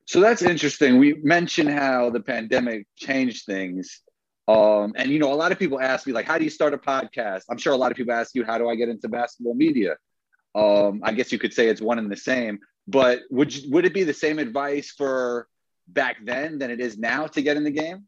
So 0.06 0.20
that's 0.20 0.42
interesting. 0.42 1.00
We 1.00 1.14
mentioned 1.24 1.70
how 1.70 2.10
the 2.10 2.20
pandemic 2.20 2.88
changed 2.98 3.46
things. 3.46 4.02
Um, 4.48 4.94
and 4.98 5.10
you 5.10 5.20
know, 5.20 5.32
a 5.32 5.36
lot 5.36 5.52
of 5.52 5.60
people 5.60 5.80
ask 5.80 6.06
me, 6.06 6.14
like, 6.14 6.26
how 6.26 6.38
do 6.38 6.44
you 6.44 6.50
start 6.50 6.74
a 6.74 6.78
podcast? 6.78 7.44
I'm 7.50 7.58
sure 7.58 7.72
a 7.72 7.78
lot 7.78 7.92
of 7.92 7.98
people 7.98 8.14
ask 8.14 8.36
you, 8.36 8.44
how 8.44 8.58
do 8.58 8.68
I 8.68 8.76
get 8.76 8.90
into 8.90 9.08
basketball 9.08 9.54
media? 9.54 9.96
Um, 10.54 11.02
I 11.04 11.14
guess 11.14 11.32
you 11.32 11.40
could 11.40 11.54
say 11.54 11.68
it's 11.68 11.82
one 11.82 12.00
and 12.00 12.12
the 12.12 12.18
same. 12.18 12.60
But 12.88 13.22
would 13.30 13.56
you, 13.56 13.72
would 13.72 13.86
it 13.86 13.94
be 13.94 14.04
the 14.04 14.14
same 14.14 14.40
advice 14.40 14.94
for 14.98 15.48
back 15.88 16.18
then 16.26 16.58
than 16.58 16.72
it 16.72 16.82
is 16.82 16.98
now 16.98 17.28
to 17.28 17.42
get 17.42 17.56
in 17.56 17.64
the 17.64 17.72
game? 17.72 18.08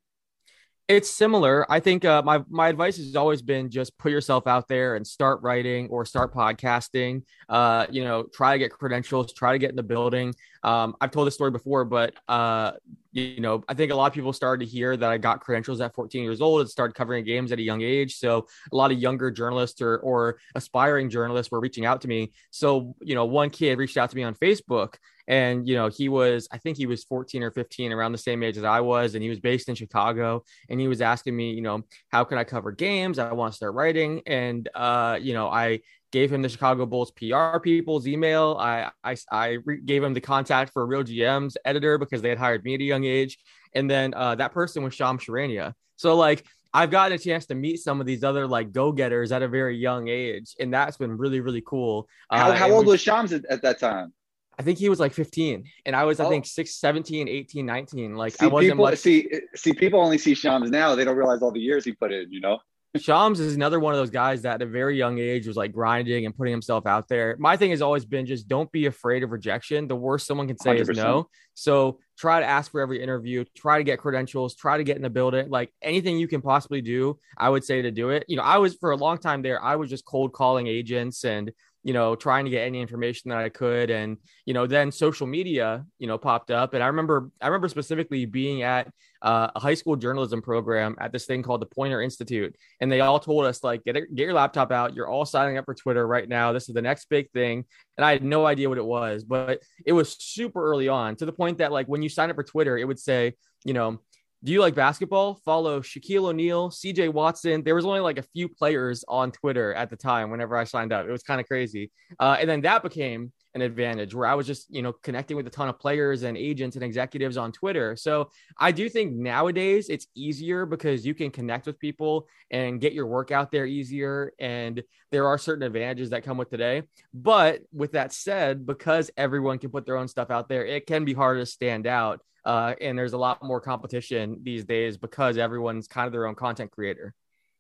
It's 0.94 1.10
similar. 1.10 1.66
I 1.72 1.80
think 1.80 2.06
uh, 2.06 2.22
my 2.24 2.44
my 2.50 2.68
advice 2.68 2.98
has 2.98 3.16
always 3.16 3.42
been 3.42 3.72
just 3.72 3.98
put 3.98 4.12
yourself 4.12 4.46
out 4.46 4.68
there 4.68 4.96
and 4.96 5.06
start 5.06 5.42
writing 5.42 5.88
or 5.90 6.06
start 6.06 6.32
podcasting. 6.32 7.24
Uh, 7.50 7.88
you 7.90 8.04
know, 8.04 8.26
try 8.32 8.54
to 8.54 8.60
get 8.60 8.70
credentials, 8.70 9.34
try 9.34 9.54
to 9.54 9.58
get 9.58 9.72
in 9.72 9.76
the 9.76 9.82
building. 9.82 10.36
Um, 10.62 10.96
I've 11.02 11.10
told 11.10 11.26
this 11.26 11.34
story 11.34 11.50
before, 11.50 11.84
but 11.84 12.14
uh, 12.28 12.74
you 13.12 13.42
know, 13.42 13.64
I 13.68 13.74
think 13.74 13.92
a 13.92 13.96
lot 13.96 14.06
of 14.06 14.14
people 14.14 14.34
started 14.34 14.64
to 14.66 14.72
hear 14.72 14.96
that 14.96 15.10
I 15.10 15.18
got 15.18 15.42
credentials 15.42 15.82
at 15.82 15.96
14 15.96 16.22
years 16.22 16.42
old 16.42 16.62
and 16.62 16.70
started 16.70 16.94
covering 16.94 17.26
games 17.26 17.52
at 17.52 17.58
a 17.58 17.64
young 17.64 17.82
age. 17.82 18.18
So 18.18 18.46
a 18.72 18.76
lot 18.76 18.92
of 18.92 19.00
younger 19.00 19.32
journalists 19.32 19.82
or, 19.82 19.98
or 19.98 20.38
aspiring 20.54 21.10
journalists 21.10 21.52
were 21.52 21.60
reaching 21.60 21.86
out 21.86 22.02
to 22.02 22.08
me. 22.08 22.34
So, 22.52 22.96
you 23.02 23.16
know, 23.16 23.26
one 23.26 23.50
kid 23.50 23.80
reached 23.80 23.98
out 23.98 24.12
to 24.12 24.16
me 24.16 24.22
on 24.24 24.36
Facebook 24.36 24.96
and, 25.28 25.68
you 25.68 25.76
know, 25.76 25.88
he 25.88 26.10
was, 26.10 26.48
I 26.52 26.58
think 26.58 26.78
he 26.78 26.86
was 26.86 27.04
14 27.04 27.44
or 27.44 27.52
15 27.52 27.92
around 27.92 28.12
the 28.12 28.18
same 28.18 28.44
age 28.44 28.58
as 28.58 28.64
I 28.64 28.82
was. 28.82 29.16
And 29.16 29.24
he 29.24 29.30
was 29.30 29.40
based 29.40 29.70
in 29.70 29.76
Chicago 29.76 30.44
and 30.70 30.80
he 30.80 30.88
was 30.88 31.02
asking 31.02 31.36
me, 31.36 31.52
you 31.54 31.62
know, 31.62 31.84
how 32.10 32.24
can 32.24 32.38
I 32.38 32.44
cover 32.44 32.72
games? 32.72 33.20
I 33.20 33.32
want 33.34 33.54
to 33.54 33.56
start 33.56 33.74
writing. 33.74 34.22
And, 34.26 34.68
uh, 34.76 35.18
you 35.22 35.34
know, 35.34 35.48
I 35.48 35.82
gave 36.14 36.32
him 36.32 36.44
the 36.44 36.48
Chicago 36.48 36.86
Bulls 36.86 37.12
PR 37.12 37.58
people's 37.60 38.08
email. 38.08 38.56
I 38.60 38.92
I, 39.04 39.18
I 39.32 39.58
re- 39.66 39.82
gave 39.82 40.04
him 40.04 40.14
the 40.14 40.22
contact 40.22 40.72
for 40.72 40.86
Real 40.86 41.04
GM's 41.04 41.58
editor 41.66 41.98
because 41.98 42.22
they 42.22 42.30
had 42.30 42.38
hired 42.38 42.64
me 42.64 42.76
at 42.76 42.82
a 42.82 42.84
young 42.84 43.04
age, 43.04 43.40
and 43.74 43.90
then 43.90 44.14
uh, 44.14 44.36
that 44.36 44.54
person 44.54 44.84
was 44.84 44.94
Shams 44.94 45.26
Charania. 45.26 45.74
So 45.96 46.16
like 46.16 46.46
I've 46.72 46.92
gotten 46.92 47.16
a 47.16 47.20
chance 47.20 47.48
to 47.48 47.56
meet 47.56 47.78
some 47.78 48.00
of 48.00 48.06
these 48.06 48.24
other 48.24 48.48
like 48.48 48.72
go 48.72 48.92
getters 48.92 49.32
at 49.32 49.42
a 49.42 49.48
very 49.48 49.76
young 49.76 50.08
age, 50.08 50.56
and 50.60 50.72
that's 50.72 50.98
been 50.98 51.18
really 51.18 51.42
really 51.42 51.64
cool. 51.66 52.08
How, 52.30 52.52
uh, 52.52 52.56
how 52.56 52.72
old 52.72 52.86
was 52.86 53.02
Shams 53.02 53.34
at, 53.34 53.44
at, 53.46 53.64
that 53.64 53.80
time? 53.80 54.14
I 54.58 54.64
think 54.64 54.78
he 54.78 54.90
was 54.90 55.00
like 55.00 55.14
15 55.14 55.64
and 55.86 55.96
I 55.96 56.04
was, 56.04 56.20
oh. 56.20 56.26
I 56.26 56.30
think 56.30 56.46
6, 56.46 56.76
17, 56.76 57.28
18, 57.28 57.66
19. 57.66 58.16
Like 58.16 58.34
see, 58.34 58.46
I 58.46 58.50
wasn't 58.50 58.74
people, 58.74 58.86
much... 58.86 59.00
see, 59.00 59.30
see, 59.56 59.74
people 59.74 60.00
only 60.00 60.18
see 60.18 60.34
Shams 60.34 60.70
now. 60.70 60.96
They 60.96 61.04
don't 61.06 61.18
realize 61.18 61.42
all 61.42 61.52
the 61.52 61.60
years 61.60 61.86
he 61.86 61.94
put 61.94 62.12
in, 62.12 62.32
you 62.32 62.40
know? 62.40 62.60
Shams 62.98 63.40
is 63.40 63.56
another 63.56 63.80
one 63.80 63.94
of 63.94 64.00
those 64.00 64.12
guys 64.12 64.44
that 64.44 64.56
at 64.56 64.62
a 64.62 64.66
very 64.68 64.96
young 64.98 65.18
age 65.18 65.48
was 65.48 65.58
like 65.58 65.72
grinding 65.72 66.28
and 66.28 66.36
putting 66.36 66.52
himself 66.52 66.86
out 66.86 67.08
there. 67.08 67.36
My 67.40 67.58
thing 67.58 67.72
has 67.72 67.82
always 67.82 68.06
been 68.06 68.28
just 68.28 68.48
don't 68.48 68.72
be 68.72 68.86
afraid 68.86 69.24
of 69.24 69.32
rejection. 69.32 69.88
The 69.88 69.96
worst 69.96 70.28
someone 70.28 70.48
can 70.48 70.60
say 70.60 70.78
100%. 70.78 70.90
is 70.90 70.98
no. 70.98 71.28
So 71.56 72.00
try 72.18 72.40
to 72.40 72.46
ask 72.46 72.72
for 72.72 72.82
every 72.82 73.02
interview, 73.02 73.46
try 73.56 73.80
to 73.80 73.84
get 73.84 73.98
credentials, 73.98 74.56
try 74.56 74.78
to 74.78 74.84
get 74.84 74.96
in 74.96 75.02
the 75.02 75.10
building. 75.10 75.50
Like 75.50 75.74
anything 75.82 76.20
you 76.20 76.28
can 76.28 76.42
possibly 76.42 76.82
do, 76.82 77.18
I 77.36 77.50
would 77.50 77.64
say 77.64 77.82
to 77.82 77.90
do 77.90 78.10
it. 78.10 78.26
You 78.28 78.38
know, 78.38 78.44
I 78.44 78.60
was 78.60 78.76
for 78.76 78.92
a 78.92 78.98
long 78.98 79.18
time 79.18 79.42
there, 79.42 79.62
I 79.62 79.76
was 79.76 79.90
just 79.90 80.06
cold 80.06 80.34
calling 80.34 80.68
agents 80.68 81.26
and 81.26 81.52
you 81.84 81.94
know, 81.94 82.16
trying 82.16 82.46
to 82.46 82.52
get 82.52 82.66
any 82.66 82.80
information 82.82 83.30
that 83.30 83.40
I 83.40 83.50
could. 83.50 83.90
And, 83.90 84.18
you 84.46 84.54
know, 84.54 84.66
then 84.66 84.92
social 84.92 85.28
media, 85.28 85.86
you 86.00 86.08
know, 86.08 86.18
popped 86.18 86.50
up. 86.50 86.74
And 86.74 86.82
I 86.82 86.88
remember, 86.88 87.30
I 87.42 87.48
remember 87.48 87.68
specifically 87.68 88.26
being 88.26 88.62
at 88.62 88.88
uh, 89.22 89.50
a 89.54 89.60
high 89.60 89.74
school 89.74 89.98
journalism 89.98 90.42
program 90.42 90.96
at 91.00 91.12
this 91.12 91.26
thing 91.26 91.44
called 91.44 91.62
the 91.62 91.66
Poynter 91.66 92.02
Institute. 92.02 92.56
And 92.80 92.92
they 92.92 93.02
all 93.02 93.20
told 93.20 93.46
us, 93.46 93.64
like, 93.64 93.84
get, 93.84 93.98
it, 93.98 94.16
get 94.16 94.24
your 94.24 94.34
laptop 94.34 94.72
out. 94.72 94.96
You're 94.96 95.10
all 95.10 95.26
signing 95.26 95.58
up 95.58 95.66
for 95.66 95.74
Twitter 95.74 96.08
right 96.08 96.28
now. 96.28 96.54
This 96.54 96.70
is 96.70 96.74
the 96.74 96.82
next 96.82 97.10
big 97.10 97.30
thing. 97.32 97.66
And 97.98 98.06
I 98.06 98.12
had 98.12 98.24
no 98.24 98.46
idea 98.46 98.70
what 98.70 98.78
it 98.78 98.86
was, 98.86 99.24
but 99.24 99.60
it 99.86 99.92
was 99.92 100.16
super 100.18 100.64
early 100.64 100.88
on 100.88 101.18
to 101.18 101.26
the 101.26 101.34
point 101.34 101.58
that, 101.58 101.72
like, 101.74 101.88
when 101.88 102.02
you 102.02 102.10
sign 102.10 102.30
up 102.30 102.38
for 102.38 102.44
Twitter, 102.44 102.78
it 102.78 102.86
would 102.86 103.00
say, 103.00 103.34
you 103.66 103.74
know, 103.74 104.00
do 104.44 104.52
you 104.52 104.60
like 104.60 104.76
basketball? 104.76 105.36
Follow 105.46 105.80
Shaquille 105.80 106.26
O'Neal, 106.26 106.70
CJ 106.70 107.14
Watson. 107.14 107.64
There 107.64 107.76
was 107.76 107.86
only 107.86 108.02
like 108.02 108.18
a 108.18 108.24
few 108.24 108.50
players 108.50 109.06
on 109.08 109.32
Twitter 109.32 109.74
at 109.74 109.90
the 109.90 109.96
time 109.96 110.30
whenever 110.32 110.58
I 110.58 110.66
signed 110.66 110.92
up. 110.92 111.08
It 111.08 111.12
was 111.12 111.24
kind 111.24 111.40
of 111.40 111.48
crazy. 111.48 111.92
Uh, 112.20 112.36
and 112.40 112.50
then 112.50 112.62
that 112.62 112.84
became 112.84 113.32
an 113.56 113.62
advantage 113.62 114.14
where 114.14 114.28
I 114.28 114.34
was 114.34 114.46
just, 114.46 114.68
you 114.70 114.82
know, 114.82 114.92
connecting 114.92 115.38
with 115.38 115.48
a 115.48 115.50
ton 115.50 115.70
of 115.70 115.80
players 115.80 116.24
and 116.24 116.36
agents 116.36 116.76
and 116.76 116.84
executives 116.84 117.38
on 117.38 117.54
Twitter. 117.54 117.96
So 117.96 118.32
I 118.58 118.72
do 118.72 118.90
think 118.90 119.14
nowadays 119.14 119.88
it's 119.88 120.08
easier 120.14 120.66
because 120.66 121.06
you 121.06 121.14
can 121.14 121.32
connect 121.32 121.66
with 121.66 121.80
people 121.80 122.28
and 122.52 122.82
get 122.82 122.92
your 122.92 123.06
work 123.06 123.32
out 123.32 123.50
there 123.50 123.66
easier. 123.66 124.34
And 124.40 124.84
there 125.12 125.28
are 125.28 125.38
certain 125.38 125.64
advantages 125.64 126.10
that 126.10 126.24
come 126.24 126.38
with 126.38 126.50
today. 126.50 126.84
But 127.14 127.62
with 127.72 127.94
that 127.94 128.12
said, 128.12 128.66
because 128.66 129.10
everyone 129.16 129.60
can 129.60 129.70
put 129.70 129.86
their 129.86 129.98
own 129.98 130.10
stuff 130.10 130.32
out 130.32 130.50
there, 130.50 130.66
it 130.66 130.86
can 130.86 131.06
be 131.06 131.14
harder 131.14 131.42
to 131.42 131.46
stand 131.46 131.88
out 131.88 132.20
uh, 132.46 132.76
and 132.82 132.98
there's 132.98 133.14
a 133.14 133.18
lot 133.18 133.42
more 133.44 133.62
competition 133.62 134.40
these 134.44 134.66
days 134.66 134.98
because 134.98 135.38
everyone's 135.38 135.88
kind 135.88 136.08
of 136.08 136.12
their 136.12 136.28
own 136.28 136.36
content 136.36 136.72
creator. 136.72 137.14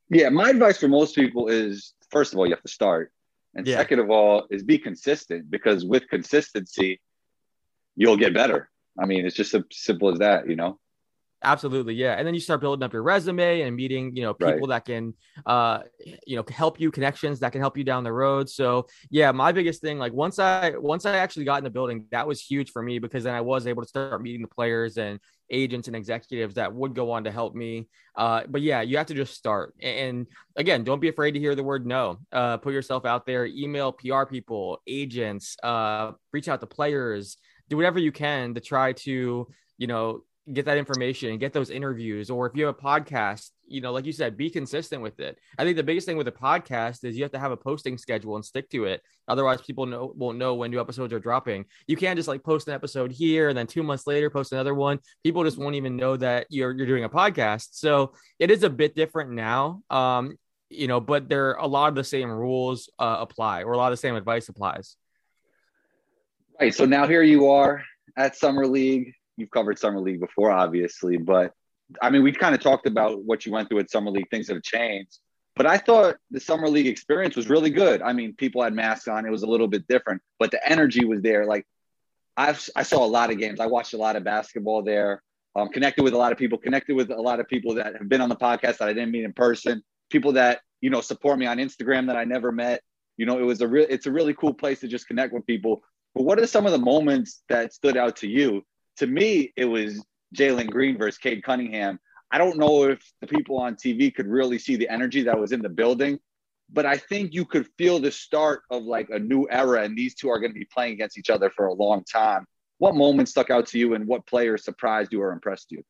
Yeah, 0.10 0.30
my 0.30 0.50
advice 0.50 0.78
for 0.78 0.88
most 0.88 1.16
people 1.16 1.48
is 1.48 1.94
first 2.12 2.34
of 2.34 2.40
all, 2.40 2.46
you 2.46 2.54
have 2.54 2.64
to 2.64 2.72
start. 2.72 3.12
And 3.56 3.68
yeah. 3.68 3.78
second 3.78 4.00
of 4.00 4.10
all, 4.10 4.48
is 4.50 4.64
be 4.64 4.78
consistent 4.78 5.50
because 5.50 5.86
with 5.86 6.08
consistency, 6.10 7.00
you'll 7.96 8.18
get 8.18 8.34
better. 8.34 8.70
I 9.00 9.06
mean, 9.06 9.26
it's 9.26 9.36
just 9.36 9.54
as 9.54 9.64
simple 9.72 10.10
as 10.10 10.20
that, 10.20 10.50
you 10.50 10.56
know. 10.56 10.80
Absolutely, 11.44 11.94
yeah. 11.96 12.14
And 12.14 12.26
then 12.26 12.34
you 12.34 12.40
start 12.40 12.62
building 12.62 12.84
up 12.84 12.94
your 12.94 13.04
resume 13.04 13.62
and 13.62 13.76
meeting, 13.76 14.16
you 14.16 14.24
know, 14.24 14.34
people 14.34 14.68
Right. 14.68 14.70
that 14.70 14.86
can, 14.86 15.14
uh, 15.46 15.80
you 16.26 16.38
know, 16.38 16.46
help 16.50 16.80
you, 16.80 16.90
connections 16.90 17.40
that 17.42 17.52
can 17.52 17.60
help 17.60 17.78
you 17.78 17.84
down 17.84 18.06
the 18.06 18.14
road. 18.14 18.50
So 18.50 18.88
yeah, 19.10 19.32
my 19.34 19.52
biggest 19.52 19.82
thing, 19.82 20.00
like 20.00 20.14
once 20.14 20.40
I 20.40 20.72
once 20.78 21.06
I 21.06 21.18
actually 21.18 21.44
got 21.46 21.58
in 21.58 21.66
the 21.66 21.70
building, 21.70 22.06
that 22.12 22.26
was 22.28 22.42
huge 22.42 22.72
for 22.72 22.82
me 22.82 23.00
because 23.00 23.26
then 23.26 23.36
I 23.36 23.42
was 23.42 23.68
able 23.68 23.82
to 23.82 23.88
start 23.88 24.22
meeting 24.22 24.42
the 24.42 24.48
players 24.48 24.98
and 24.98 25.20
agents 25.50 25.88
and 25.88 25.96
executives 25.98 26.56
that 26.56 26.74
would 26.74 26.96
go 26.96 27.12
on 27.12 27.26
to 27.26 27.32
help 27.32 27.54
me. 27.56 27.90
Uh, 28.16 28.44
but 28.48 28.62
yeah, 28.62 28.82
you 28.82 28.98
have 28.98 29.08
to 29.08 29.14
just 29.14 29.34
start. 29.34 29.76
And 29.82 30.28
again, 30.56 30.86
don't 30.86 31.02
be 31.02 31.10
afraid 31.10 31.32
to 31.34 31.40
hear 31.40 31.56
the 31.56 31.64
word 31.64 31.86
no. 31.86 32.20
Uh, 32.32 32.56
put 32.58 32.74
yourself 32.74 33.06
out 33.06 33.26
there. 33.26 33.46
Email 33.46 33.92
PR 33.92 34.24
people, 34.24 34.82
agents. 34.88 35.58
Uh, 35.62 36.14
reach 36.32 36.48
out 36.48 36.62
to 36.62 36.68
players. 36.68 37.38
Do 37.70 37.76
whatever 37.76 38.00
you 38.00 38.14
can 38.14 38.54
to 38.54 38.62
try 38.62 38.94
to, 38.94 39.48
you 39.78 39.88
know, 39.88 40.24
get 40.52 40.66
that 40.66 40.78
information 40.78 41.30
and 41.30 41.40
get 41.40 41.54
those 41.54 41.70
interviews 41.70 42.30
or 42.30 42.46
if 42.46 42.56
you 42.56 42.66
have 42.66 42.76
a 42.76 42.82
podcast 42.82 43.52
you 43.66 43.80
know 43.80 43.94
like 43.94 44.06
you 44.06 44.12
said 44.12 44.36
be 44.36 44.50
consistent 44.50 45.02
with 45.02 45.20
it 45.22 45.38
i 45.58 45.64
think 45.64 45.78
the 45.78 45.84
biggest 45.84 46.06
thing 46.06 46.18
with 46.18 46.28
a 46.28 46.32
podcast 46.32 47.06
is 47.06 47.16
you 47.16 47.24
have 47.24 47.32
to 47.32 47.40
have 47.40 47.52
a 47.52 47.58
posting 47.58 47.98
schedule 47.98 48.36
and 48.36 48.44
stick 48.44 48.70
to 48.70 48.84
it 48.84 49.02
otherwise 49.30 49.62
people 49.62 49.86
know 49.86 50.12
won't 50.18 50.38
know 50.38 50.56
when 50.56 50.70
new 50.70 50.82
episodes 50.82 51.14
are 51.14 51.20
dropping 51.20 51.64
you 51.88 51.96
can't 51.96 52.18
just 52.18 52.28
like 52.28 52.44
post 52.44 52.68
an 52.68 52.74
episode 52.74 53.12
here 53.12 53.48
and 53.48 53.58
then 53.58 53.68
two 53.68 53.84
months 53.84 54.06
later 54.06 54.30
post 54.30 54.52
another 54.52 54.74
one 54.74 55.00
people 55.24 55.46
just 55.46 55.58
won't 55.58 55.76
even 55.76 55.96
know 55.96 56.18
that 56.18 56.46
you're 56.50 56.74
you're 56.74 56.88
doing 56.88 57.06
a 57.06 57.10
podcast 57.10 57.70
so 57.72 58.14
it 58.38 58.52
is 58.52 58.64
a 58.64 58.70
bit 58.70 58.96
different 58.96 59.32
now 59.32 59.82
um 59.90 60.38
you 60.70 60.88
know 60.88 61.00
but 61.00 61.30
there 61.30 61.54
a 61.54 61.68
lot 61.68 61.88
of 61.88 61.96
the 61.96 62.04
same 62.04 62.30
rules 62.30 62.90
uh, 63.00 63.18
apply 63.20 63.64
or 63.64 63.72
a 63.72 63.78
lot 63.78 63.92
of 63.92 63.94
the 63.94 64.02
same 64.02 64.16
advice 64.16 64.50
applies 64.50 64.98
Right. 66.60 66.74
So 66.74 66.86
now 66.86 67.08
here 67.08 67.24
you 67.24 67.50
are 67.50 67.84
at 68.16 68.36
Summer 68.36 68.68
League. 68.68 69.14
You've 69.38 69.52
covered 69.52 69.80
Summer 69.80 70.00
League 70.00 70.20
before, 70.20 70.52
obviously, 70.52 71.18
but 71.18 71.54
I 72.02 72.10
mean, 72.10 72.24
we've 72.24 72.38
kind 72.38 72.56
of 72.56 72.62
talked 72.62 72.88
about 72.88 73.24
what 73.24 73.46
you 73.46 73.52
went 73.52 73.70
through 73.70 73.80
at 73.80 73.92
Summer 73.92 74.12
League. 74.12 74.30
Things 74.30 74.48
have 74.48 74.62
changed, 74.64 75.20
but 75.56 75.66
I 75.66 75.78
thought 75.78 76.18
the 76.32 76.40
Summer 76.40 76.70
League 76.70 76.88
experience 76.88 77.36
was 77.36 77.50
really 77.50 77.70
good. 77.70 78.02
I 78.02 78.14
mean, 78.14 78.36
people 78.36 78.64
had 78.64 78.74
masks 78.74 79.08
on; 79.08 79.26
it 79.26 79.32
was 79.32 79.44
a 79.44 79.48
little 79.48 79.68
bit 79.68 79.88
different, 79.88 80.22
but 80.40 80.52
the 80.52 80.70
energy 80.70 81.06
was 81.06 81.22
there. 81.22 81.46
Like 81.46 81.66
I've 82.36 82.68
I 82.76 82.84
saw 82.84 83.06
a 83.06 83.08
lot 83.08 83.32
of 83.32 83.38
games. 83.38 83.60
I 83.60 83.68
watched 83.68 83.94
a 83.94 83.98
lot 83.98 84.16
of 84.16 84.24
basketball 84.24 84.84
there. 84.84 85.22
Um, 85.56 85.70
connected 85.70 86.02
with 86.02 86.14
a 86.14 86.18
lot 86.18 86.32
of 86.32 86.38
people. 86.38 86.58
Connected 86.58 86.96
with 86.96 87.12
a 87.12 87.22
lot 87.22 87.40
of 87.40 87.48
people 87.48 87.76
that 87.76 87.96
have 87.98 88.10
been 88.10 88.22
on 88.22 88.30
the 88.30 88.36
podcast 88.36 88.80
that 88.80 88.88
I 88.88 88.94
didn't 88.94 89.12
meet 89.12 89.24
in 89.24 89.34
person. 89.34 89.84
People 90.10 90.34
that 90.34 90.62
you 90.82 90.90
know 90.90 91.02
support 91.02 91.38
me 91.38 91.46
on 91.46 91.58
Instagram 91.58 92.08
that 92.08 92.18
I 92.18 92.24
never 92.24 92.52
met. 92.52 92.82
You 93.18 93.28
know, 93.28 93.38
it 93.38 93.44
was 93.44 93.62
a 93.62 93.68
real. 93.68 93.86
It's 93.90 94.08
a 94.08 94.12
really 94.12 94.34
cool 94.34 94.54
place 94.54 94.80
to 94.80 94.88
just 94.88 95.08
connect 95.08 95.34
with 95.34 95.46
people. 95.46 95.84
But 96.16 96.24
what 96.24 96.40
are 96.40 96.48
some 96.48 96.66
of 96.66 96.72
the 96.72 96.80
moments 96.80 97.44
that 97.50 97.74
stood 97.74 97.98
out 97.98 98.18
to 98.18 98.28
you? 98.28 98.64
To 98.98 99.08
me, 99.08 99.54
it 99.56 99.66
was 99.66 100.04
Jalen 100.36 100.70
Green 100.70 100.98
versus 100.98 101.18
Cade 101.18 101.44
Cunningham. 101.44 102.00
I 102.32 102.38
don't 102.38 102.58
know 102.58 102.86
if 102.86 103.00
the 103.22 103.28
people 103.28 103.60
on 103.60 103.76
TV 103.76 104.14
could 104.14 104.28
really 104.28 104.58
see 104.58 104.76
the 104.76 104.90
energy 104.90 105.24
that 105.24 105.40
was 105.40 105.52
in 105.52 105.62
the 105.62 105.70
building, 105.70 106.20
but 106.72 106.86
I 106.86 106.98
think 106.98 107.34
you 107.34 107.46
could 107.46 107.68
feel 107.78 108.00
the 108.00 108.12
start 108.12 108.62
of 108.72 108.84
like 108.84 109.10
a 109.10 109.20
new 109.20 109.48
era, 109.50 109.84
and 109.84 109.98
these 109.98 110.16
two 110.16 110.30
are 110.30 110.40
going 110.40 110.52
to 110.52 110.60
be 110.60 110.66
playing 110.66 110.94
against 110.94 111.18
each 111.18 111.30
other 111.30 111.50
for 111.52 111.68
a 111.68 111.74
long 111.74 112.04
time. 112.04 112.46
What 112.80 112.96
moment 112.96 113.30
stuck 113.30 113.50
out 113.50 113.68
to 113.68 113.80
you, 113.80 113.94
and 113.94 114.08
what 114.08 114.26
player 114.26 114.58
surprised 114.58 115.14
you 115.14 115.22
or 115.22 115.32
impressed 115.32 115.72
you? 115.72 115.84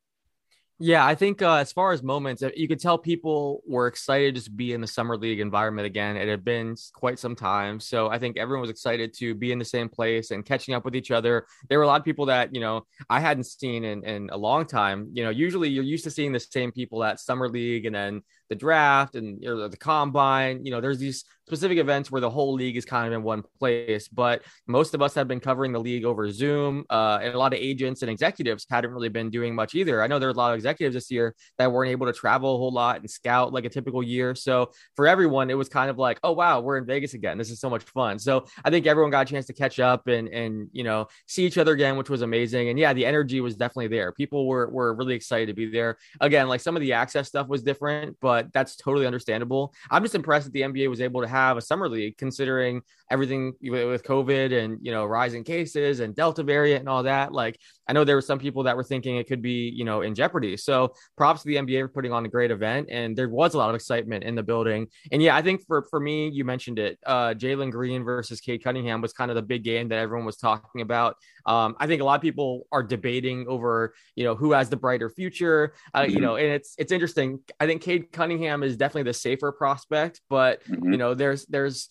Yeah, 0.86 1.06
I 1.06 1.16
think 1.16 1.42
uh, 1.42 1.54
as 1.56 1.72
far 1.72 1.94
as 1.94 2.04
moments, 2.04 2.44
uh, 2.44 2.50
you 2.58 2.68
could 2.68 2.78
tell 2.80 2.98
people 2.98 3.64
were 3.66 3.88
excited 3.88 4.36
to 4.36 4.52
be 4.52 4.74
in 4.74 4.82
the 4.82 4.88
summer 4.88 5.16
league 5.16 5.40
environment 5.40 5.86
again. 5.86 6.18
It 6.18 6.28
had 6.28 6.44
been 6.44 6.76
quite 6.92 7.18
some 7.20 7.38
time, 7.38 7.80
so 7.80 8.10
I 8.10 8.20
think 8.20 8.36
everyone 8.36 8.60
was 8.60 8.70
excited 8.70 9.14
to 9.20 9.34
be 9.34 9.54
in 9.54 9.60
the 9.60 9.64
same 9.64 9.88
place 9.88 10.32
and 10.32 10.46
catching 10.46 10.76
up 10.76 10.84
with 10.84 10.94
each 10.94 11.10
other. 11.10 11.46
There 11.70 11.78
were 11.78 11.86
a 11.86 11.88
lot 11.88 12.02
of 12.02 12.04
people 12.06 12.26
that 12.26 12.54
you 12.54 12.60
know 12.60 12.86
I 13.10 13.22
hadn't 13.22 13.46
seen 13.46 13.86
in 13.86 14.04
in 14.04 14.30
a 14.34 14.38
long 14.38 14.66
time. 14.66 15.10
You 15.14 15.24
know, 15.24 15.30
usually 15.30 15.70
you're 15.70 15.86
used 15.86 16.04
to 16.04 16.12
seeing 16.12 16.34
the 16.34 16.40
same 16.42 16.70
people 16.74 17.02
at 17.06 17.22
summer 17.22 17.48
league 17.48 17.86
and 17.86 17.96
then 17.96 18.22
the 18.54 18.60
draft 18.60 19.16
and 19.16 19.42
you 19.42 19.50
know, 19.50 19.68
the 19.68 19.78
combine. 19.78 20.66
You 20.66 20.72
know, 20.72 20.82
there's 20.82 21.00
these 21.00 21.26
specific 21.46 21.78
events 21.78 22.10
where 22.10 22.22
the 22.22 22.30
whole 22.30 22.54
league 22.54 22.78
is 22.78 22.86
kind 22.86 23.08
of 23.08 23.14
in 23.14 23.24
one 23.24 23.44
place. 23.60 24.08
But 24.08 24.44
most 24.68 24.94
of 24.94 25.02
us 25.02 25.14
have 25.16 25.28
been 25.28 25.40
covering 25.40 25.72
the 25.72 25.80
league 25.80 26.06
over 26.06 26.32
Zoom, 26.32 26.86
uh, 26.90 27.20
and 27.22 27.34
a 27.34 27.38
lot 27.38 27.54
of 27.54 27.60
agents 27.60 28.02
and 28.02 28.10
executives 28.10 28.66
hadn't 28.70 28.92
really 28.92 29.10
been 29.10 29.30
doing 29.30 29.54
much 29.56 29.76
either. 29.76 30.02
I 30.02 30.08
know 30.08 30.20
there 30.20 30.30
are 30.30 30.32
a 30.32 30.36
lot 30.36 30.52
of 30.52 30.56
executives 30.56 30.94
this 30.96 31.12
year 31.12 31.36
that 31.58 31.72
weren't 31.72 31.92
able 31.92 32.08
to 32.08 32.14
travel 32.14 32.56
a 32.56 32.58
whole 32.58 32.72
lot 32.72 33.00
and 33.00 33.10
scout 33.10 33.52
like 33.52 33.66
a 33.66 33.70
typical 33.70 34.02
year. 34.02 34.36
So 34.36 34.72
for 34.96 35.08
everyone, 35.08 35.50
it 35.50 35.58
was 35.58 35.70
kind 35.70 35.90
of 35.90 35.98
like, 35.98 36.20
oh 36.24 36.32
wow, 36.32 36.62
we're 36.62 36.78
in 36.78 36.86
Vegas 36.86 37.14
again. 37.14 37.38
This 37.38 37.50
is 37.50 37.60
so 37.60 37.70
much 37.70 37.84
fun. 37.84 38.20
So 38.20 38.46
I 38.64 38.70
think 38.70 38.88
everyone 38.88 39.12
got 39.12 39.28
a 39.28 39.32
chance 39.32 39.46
to 39.48 39.54
catch 39.54 39.80
up 39.80 40.08
and 40.08 40.28
and 40.30 40.70
you 40.72 40.84
know 40.84 41.08
see 41.28 41.46
each 41.46 41.58
other 41.58 41.74
again, 41.74 41.98
which 41.98 42.10
was 42.10 42.22
amazing. 42.22 42.70
And 42.70 42.80
yeah, 42.80 42.94
the 42.94 43.06
energy 43.06 43.42
was 43.42 43.56
definitely 43.56 43.88
there. 43.88 44.12
People 44.12 44.48
were 44.48 44.70
were 44.70 44.94
really 44.94 45.16
excited 45.16 45.48
to 45.48 45.54
be 45.54 45.70
there. 45.70 45.98
Again, 46.22 46.48
like 46.48 46.62
some 46.62 46.76
of 46.76 46.82
the 46.82 46.94
access 46.94 47.28
stuff 47.28 47.48
was 47.48 47.64
different, 47.64 48.18
but 48.22 48.43
that's 48.54 48.76
totally 48.76 49.06
understandable. 49.06 49.74
I'm 49.92 50.04
just 50.04 50.16
impressed 50.16 50.46
that 50.46 50.54
the 50.54 50.62
NBA 50.62 50.90
was 50.90 51.02
able 51.02 51.22
to 51.22 51.28
have 51.28 51.58
a 51.58 51.62
summer 51.62 51.88
league 51.90 52.18
considering 52.18 52.82
everything 53.12 53.54
with 53.62 54.04
COVID 54.04 54.64
and 54.64 54.80
you 54.82 54.92
know 54.92 55.06
rising 55.06 55.44
cases 55.44 56.00
and 56.00 56.16
Delta 56.16 56.44
variant 56.44 56.80
and 56.82 56.90
all 56.90 57.04
that. 57.04 57.32
Like 57.32 57.60
I 57.88 57.94
know 57.94 58.04
there 58.04 58.16
were 58.16 58.22
some 58.22 58.40
people 58.40 58.64
that 58.64 58.76
were 58.76 58.84
thinking 58.84 59.18
it 59.18 59.28
could 59.28 59.42
be 59.42 59.70
you 59.70 59.86
know 59.86 60.02
in 60.02 60.16
jeopardy. 60.16 60.58
So 60.58 60.94
props 61.18 61.42
to 61.44 61.48
the 61.48 61.58
NBA 61.58 61.82
for 61.82 61.88
putting 61.90 62.12
on 62.14 62.26
a 62.26 62.30
great 62.30 62.52
event, 62.52 62.88
and 62.90 63.16
there 63.16 63.30
was 63.30 63.54
a 63.54 63.58
lot 63.58 63.70
of 63.70 63.76
excitement 63.76 64.24
in 64.24 64.36
the 64.36 64.44
building. 64.44 64.88
And 65.12 65.22
yeah, 65.22 65.36
I 65.36 65.42
think 65.42 65.62
for 65.68 65.84
for 65.90 66.00
me, 66.00 66.30
you 66.30 66.46
mentioned 66.46 66.80
it, 66.80 66.98
uh, 67.06 67.34
Jalen 67.34 67.72
Green 67.72 68.04
versus 68.04 68.40
Cade 68.42 68.64
Cunningham 68.64 69.02
was 69.02 69.14
kind 69.14 69.30
of 69.32 69.36
the 69.36 69.42
big 69.42 69.64
game 69.64 69.90
that 69.90 70.00
everyone 70.00 70.26
was 70.26 70.38
talking 70.38 70.82
about. 70.82 71.16
Um, 71.46 71.76
I 71.80 71.88
think 71.88 72.02
a 72.02 72.06
lot 72.06 72.16
of 72.16 72.22
people 72.22 72.68
are 72.72 72.84
debating 72.84 73.46
over 73.48 73.94
you 74.16 74.24
know 74.24 74.36
who 74.36 74.52
has 74.54 74.70
the 74.70 74.78
brighter 74.78 75.10
future. 75.10 75.74
Uh, 75.96 76.06
You 76.10 76.20
Mhm. 76.20 76.22
know, 76.22 76.36
and 76.36 76.48
it's 76.48 76.76
it's 76.78 76.92
interesting. 76.92 77.40
I 77.60 77.66
think 77.68 77.82
Cade 77.82 78.12
Cunningham 78.12 78.23
is 78.32 78.78
definitely 78.78 79.04
the 79.04 79.14
safer 79.14 79.52
prospect, 79.52 80.22
but 80.30 80.64
Mhm. 80.66 80.92
you 80.92 80.98
know 80.98 81.14
there's 81.14 81.46
there's 81.48 81.90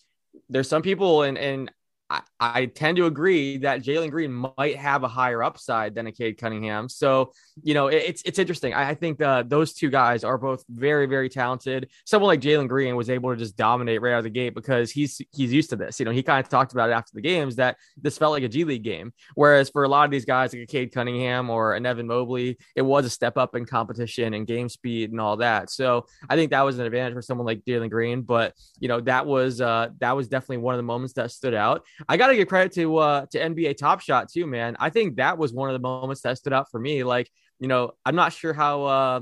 there's 0.49 0.67
some 0.67 0.81
people 0.81 1.23
and 1.23 1.37
and 1.37 1.71
I, 2.09 2.21
I 2.39 2.65
tend 2.65 2.97
to 2.97 3.05
agree 3.05 3.57
that 3.57 3.83
Jalen 3.83 4.11
Green 4.11 4.45
might 4.57 4.75
have 4.75 5.03
a 5.03 5.07
higher 5.07 5.43
upside 5.43 5.95
than 5.95 6.07
a 6.07 6.11
Cade 6.11 6.37
Cunningham. 6.37 6.89
So, 6.89 7.31
you 7.63 7.73
know, 7.73 7.87
it, 7.87 8.03
it's 8.05 8.21
it's 8.23 8.39
interesting. 8.39 8.73
I, 8.73 8.89
I 8.89 8.95
think 8.95 9.21
uh, 9.21 9.43
those 9.43 9.73
two 9.73 9.89
guys 9.89 10.23
are 10.23 10.37
both 10.37 10.63
very, 10.67 11.05
very 11.05 11.29
talented. 11.29 11.89
Someone 12.05 12.27
like 12.27 12.41
Jalen 12.41 12.67
Green 12.67 12.95
was 12.95 13.09
able 13.09 13.31
to 13.31 13.37
just 13.37 13.55
dominate 13.55 14.01
right 14.01 14.13
out 14.13 14.17
of 14.19 14.23
the 14.25 14.29
gate 14.29 14.55
because 14.55 14.91
he's 14.91 15.21
he's 15.31 15.53
used 15.53 15.69
to 15.69 15.75
this. 15.75 15.99
You 15.99 16.05
know, 16.05 16.11
he 16.11 16.21
kind 16.23 16.43
of 16.43 16.49
talked 16.49 16.73
about 16.73 16.89
it 16.89 16.93
after 16.93 17.11
the 17.13 17.21
games 17.21 17.55
that 17.57 17.77
this 18.01 18.17
felt 18.17 18.31
like 18.31 18.43
a 18.43 18.49
G 18.49 18.63
League 18.65 18.83
game. 18.83 19.13
Whereas 19.35 19.69
for 19.69 19.83
a 19.83 19.87
lot 19.87 20.05
of 20.05 20.11
these 20.11 20.25
guys 20.25 20.53
like 20.53 20.63
a 20.63 20.67
Cade 20.67 20.91
Cunningham 20.91 21.49
or 21.49 21.75
an 21.75 21.85
Evan 21.85 22.07
Mobley, 22.07 22.57
it 22.75 22.81
was 22.81 23.05
a 23.05 23.09
step 23.09 23.37
up 23.37 23.55
in 23.55 23.65
competition 23.65 24.33
and 24.33 24.45
game 24.45 24.67
speed 24.67 25.11
and 25.11 25.21
all 25.21 25.37
that. 25.37 25.69
So 25.69 26.07
I 26.29 26.35
think 26.35 26.51
that 26.51 26.61
was 26.61 26.79
an 26.79 26.85
advantage 26.85 27.13
for 27.13 27.21
someone 27.21 27.45
like 27.45 27.63
Jalen 27.63 27.89
Green. 27.89 28.21
But 28.21 28.53
you 28.79 28.87
know, 28.87 28.99
that 29.01 29.25
was 29.25 29.61
uh 29.61 29.89
that 29.99 30.15
was 30.15 30.27
definitely 30.27 30.57
one 30.57 30.73
of 30.73 30.79
the 30.79 30.83
moments 30.83 31.13
that 31.13 31.31
stood 31.31 31.53
out. 31.53 31.85
I 32.09 32.17
got 32.17 32.32
to 32.33 32.41
give 32.41 32.47
credit 32.47 32.73
to 32.73 32.97
uh 32.97 33.25
to 33.27 33.39
NBA 33.39 33.77
Top 33.77 34.01
Shot 34.01 34.29
too, 34.29 34.45
man. 34.47 34.75
I 34.79 34.89
think 34.89 35.17
that 35.17 35.37
was 35.37 35.53
one 35.53 35.69
of 35.69 35.73
the 35.73 35.79
moments 35.79 36.21
that 36.21 36.37
stood 36.37 36.53
out 36.53 36.69
for 36.71 36.79
me. 36.79 37.03
Like, 37.03 37.29
you 37.59 37.67
know, 37.67 37.91
I'm 38.05 38.15
not 38.15 38.33
sure 38.33 38.53
how 38.53 38.83
uh 38.83 39.19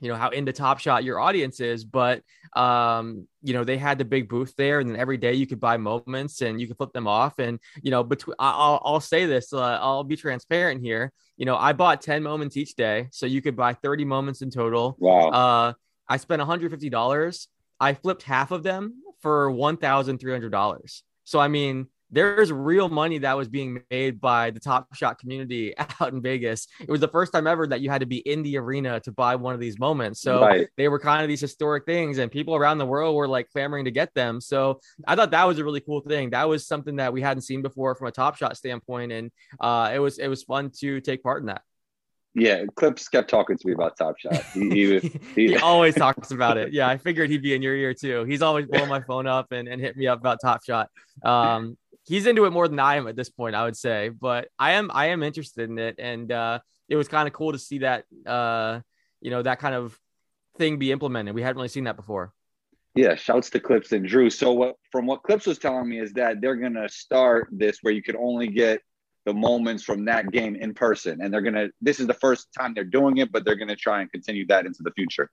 you 0.00 0.08
know 0.08 0.16
how 0.16 0.28
into 0.28 0.52
Top 0.52 0.78
Shot 0.78 1.04
your 1.04 1.18
audience 1.18 1.60
is, 1.60 1.84
but 1.84 2.22
um, 2.54 3.26
you 3.42 3.54
know 3.54 3.64
they 3.64 3.78
had 3.78 3.98
the 3.98 4.04
big 4.04 4.28
booth 4.28 4.54
there, 4.56 4.80
and 4.80 4.90
then 4.90 4.96
every 4.96 5.16
day 5.16 5.34
you 5.34 5.46
could 5.46 5.60
buy 5.60 5.76
moments 5.76 6.42
and 6.42 6.60
you 6.60 6.66
could 6.66 6.76
flip 6.76 6.92
them 6.92 7.06
off. 7.06 7.38
And 7.38 7.58
you 7.82 7.90
know, 7.90 8.04
between 8.04 8.36
I'll 8.38 8.80
I'll 8.84 9.00
say 9.00 9.26
this, 9.26 9.52
uh, 9.52 9.78
I'll 9.80 10.04
be 10.04 10.16
transparent 10.16 10.82
here. 10.82 11.12
You 11.36 11.46
know, 11.46 11.56
I 11.56 11.72
bought 11.72 12.02
ten 12.02 12.22
moments 12.22 12.56
each 12.56 12.74
day, 12.74 13.08
so 13.10 13.26
you 13.26 13.40
could 13.40 13.56
buy 13.56 13.72
thirty 13.72 14.04
moments 14.04 14.42
in 14.42 14.50
total. 14.50 14.96
Wow. 14.98 15.28
Uh, 15.28 15.72
I 16.08 16.18
spent 16.18 16.40
one 16.40 16.48
hundred 16.48 16.70
fifty 16.70 16.90
dollars. 16.90 17.48
I 17.80 17.94
flipped 17.94 18.22
half 18.22 18.50
of 18.50 18.62
them 18.62 19.02
for 19.20 19.50
one 19.50 19.76
thousand 19.78 20.18
three 20.18 20.32
hundred 20.32 20.52
dollars. 20.52 21.02
So 21.24 21.40
I 21.40 21.48
mean, 21.48 21.88
there's 22.10 22.52
real 22.52 22.88
money 22.88 23.18
that 23.18 23.36
was 23.36 23.48
being 23.48 23.82
made 23.90 24.20
by 24.20 24.50
the 24.50 24.60
Top 24.60 24.94
Shot 24.94 25.18
community 25.18 25.74
out 26.00 26.12
in 26.12 26.22
Vegas. 26.22 26.68
It 26.80 26.88
was 26.88 27.00
the 27.00 27.08
first 27.08 27.32
time 27.32 27.46
ever 27.46 27.66
that 27.66 27.80
you 27.80 27.90
had 27.90 28.00
to 28.00 28.06
be 28.06 28.18
in 28.18 28.42
the 28.42 28.58
arena 28.58 29.00
to 29.00 29.12
buy 29.12 29.34
one 29.36 29.54
of 29.54 29.60
these 29.60 29.78
moments. 29.78 30.20
So 30.20 30.40
Right. 30.40 30.68
they 30.76 30.88
were 30.88 30.98
kind 31.00 31.22
of 31.22 31.28
these 31.28 31.40
historic 31.40 31.84
things, 31.84 32.18
and 32.18 32.30
people 32.30 32.54
around 32.54 32.78
the 32.78 32.86
world 32.86 33.16
were 33.16 33.26
like 33.28 33.50
clamoring 33.50 33.86
to 33.86 33.90
get 33.90 34.14
them. 34.14 34.40
So 34.40 34.80
I 35.06 35.16
thought 35.16 35.32
that 35.32 35.44
was 35.44 35.58
a 35.58 35.64
really 35.64 35.80
cool 35.80 36.00
thing. 36.00 36.30
That 36.30 36.48
was 36.48 36.66
something 36.66 36.96
that 36.96 37.12
we 37.12 37.20
hadn't 37.22 37.42
seen 37.42 37.62
before 37.62 37.94
from 37.96 38.06
a 38.06 38.12
Top 38.12 38.36
Shot 38.36 38.56
standpoint, 38.56 39.10
and 39.12 39.30
uh, 39.60 39.90
it 39.94 39.98
was 39.98 40.18
it 40.18 40.28
was 40.28 40.42
fun 40.44 40.70
to 40.78 41.00
take 41.00 41.22
part 41.22 41.42
in 41.42 41.46
that. 41.46 41.62
Yeah, 42.38 42.64
Clips 42.74 43.08
kept 43.08 43.30
talking 43.30 43.56
to 43.56 43.66
me 43.66 43.72
about 43.72 43.96
Top 43.96 44.18
Shot. 44.18 44.34
He, 44.52 44.68
he, 44.68 44.98
he 45.34 45.48
he- 45.48 45.56
always 45.56 45.94
talks 45.94 46.32
about 46.32 46.58
it. 46.58 46.70
Yeah, 46.70 46.86
I 46.86 46.98
figured 46.98 47.30
he'd 47.30 47.40
be 47.42 47.54
in 47.54 47.62
your 47.62 47.74
ear 47.74 47.94
too. 47.94 48.24
He's 48.24 48.42
always 48.42 48.66
blowing 48.66 48.90
my 48.90 49.00
phone 49.00 49.26
up 49.26 49.52
and, 49.52 49.66
and 49.66 49.80
hit 49.80 49.96
me 49.96 50.06
up 50.06 50.18
about 50.20 50.38
Top 50.42 50.62
Shot. 50.62 50.90
Um, 51.24 51.78
he's 52.06 52.26
into 52.26 52.44
it 52.44 52.50
more 52.50 52.68
than 52.68 52.78
I 52.78 52.96
am 52.96 53.06
at 53.08 53.16
this 53.16 53.28
point, 53.28 53.54
I 53.54 53.64
would 53.64 53.76
say. 53.76 54.08
But 54.08 54.48
I 54.58 54.72
am 54.72 54.90
I 54.92 55.06
am 55.06 55.22
interested 55.22 55.68
in 55.68 55.78
it, 55.78 55.96
and 55.98 56.30
uh, 56.30 56.60
it 56.88 56.96
was 56.96 57.08
kind 57.08 57.26
of 57.26 57.34
cool 57.34 57.52
to 57.52 57.58
see 57.58 57.78
that 57.78 58.04
uh, 58.26 58.80
you 59.20 59.30
know 59.30 59.42
that 59.42 59.58
kind 59.58 59.74
of 59.74 59.98
thing 60.56 60.78
be 60.78 60.92
implemented. 60.92 61.34
We 61.34 61.42
hadn't 61.42 61.56
really 61.56 61.68
seen 61.68 61.84
that 61.84 61.96
before. 61.96 62.32
Yeah, 62.94 63.14
shouts 63.14 63.50
to 63.50 63.60
Clips 63.60 63.92
and 63.92 64.06
Drew. 64.06 64.30
So 64.30 64.52
what 64.52 64.76
from 64.90 65.06
what 65.06 65.22
Clips 65.22 65.46
was 65.46 65.58
telling 65.58 65.88
me 65.88 66.00
is 66.00 66.12
that 66.14 66.40
they're 66.40 66.56
gonna 66.56 66.88
start 66.88 67.48
this 67.50 67.78
where 67.82 67.92
you 67.92 68.02
could 68.02 68.16
only 68.16 68.48
get 68.48 68.80
the 69.26 69.34
moments 69.34 69.82
from 69.82 70.04
that 70.04 70.30
game 70.30 70.54
in 70.56 70.72
person. 70.72 71.20
And 71.20 71.34
they're 71.34 71.42
to, 71.42 71.70
this 71.82 71.98
is 71.98 72.06
the 72.06 72.14
first 72.14 72.46
time 72.56 72.72
they're 72.72 72.84
doing 72.84 73.18
it, 73.18 73.32
but 73.32 73.44
they're 73.44 73.56
to 73.56 73.76
try 73.76 74.00
and 74.00 74.10
continue 74.10 74.46
that 74.46 74.64
into 74.66 74.84
the 74.84 74.92
future. 74.92 75.28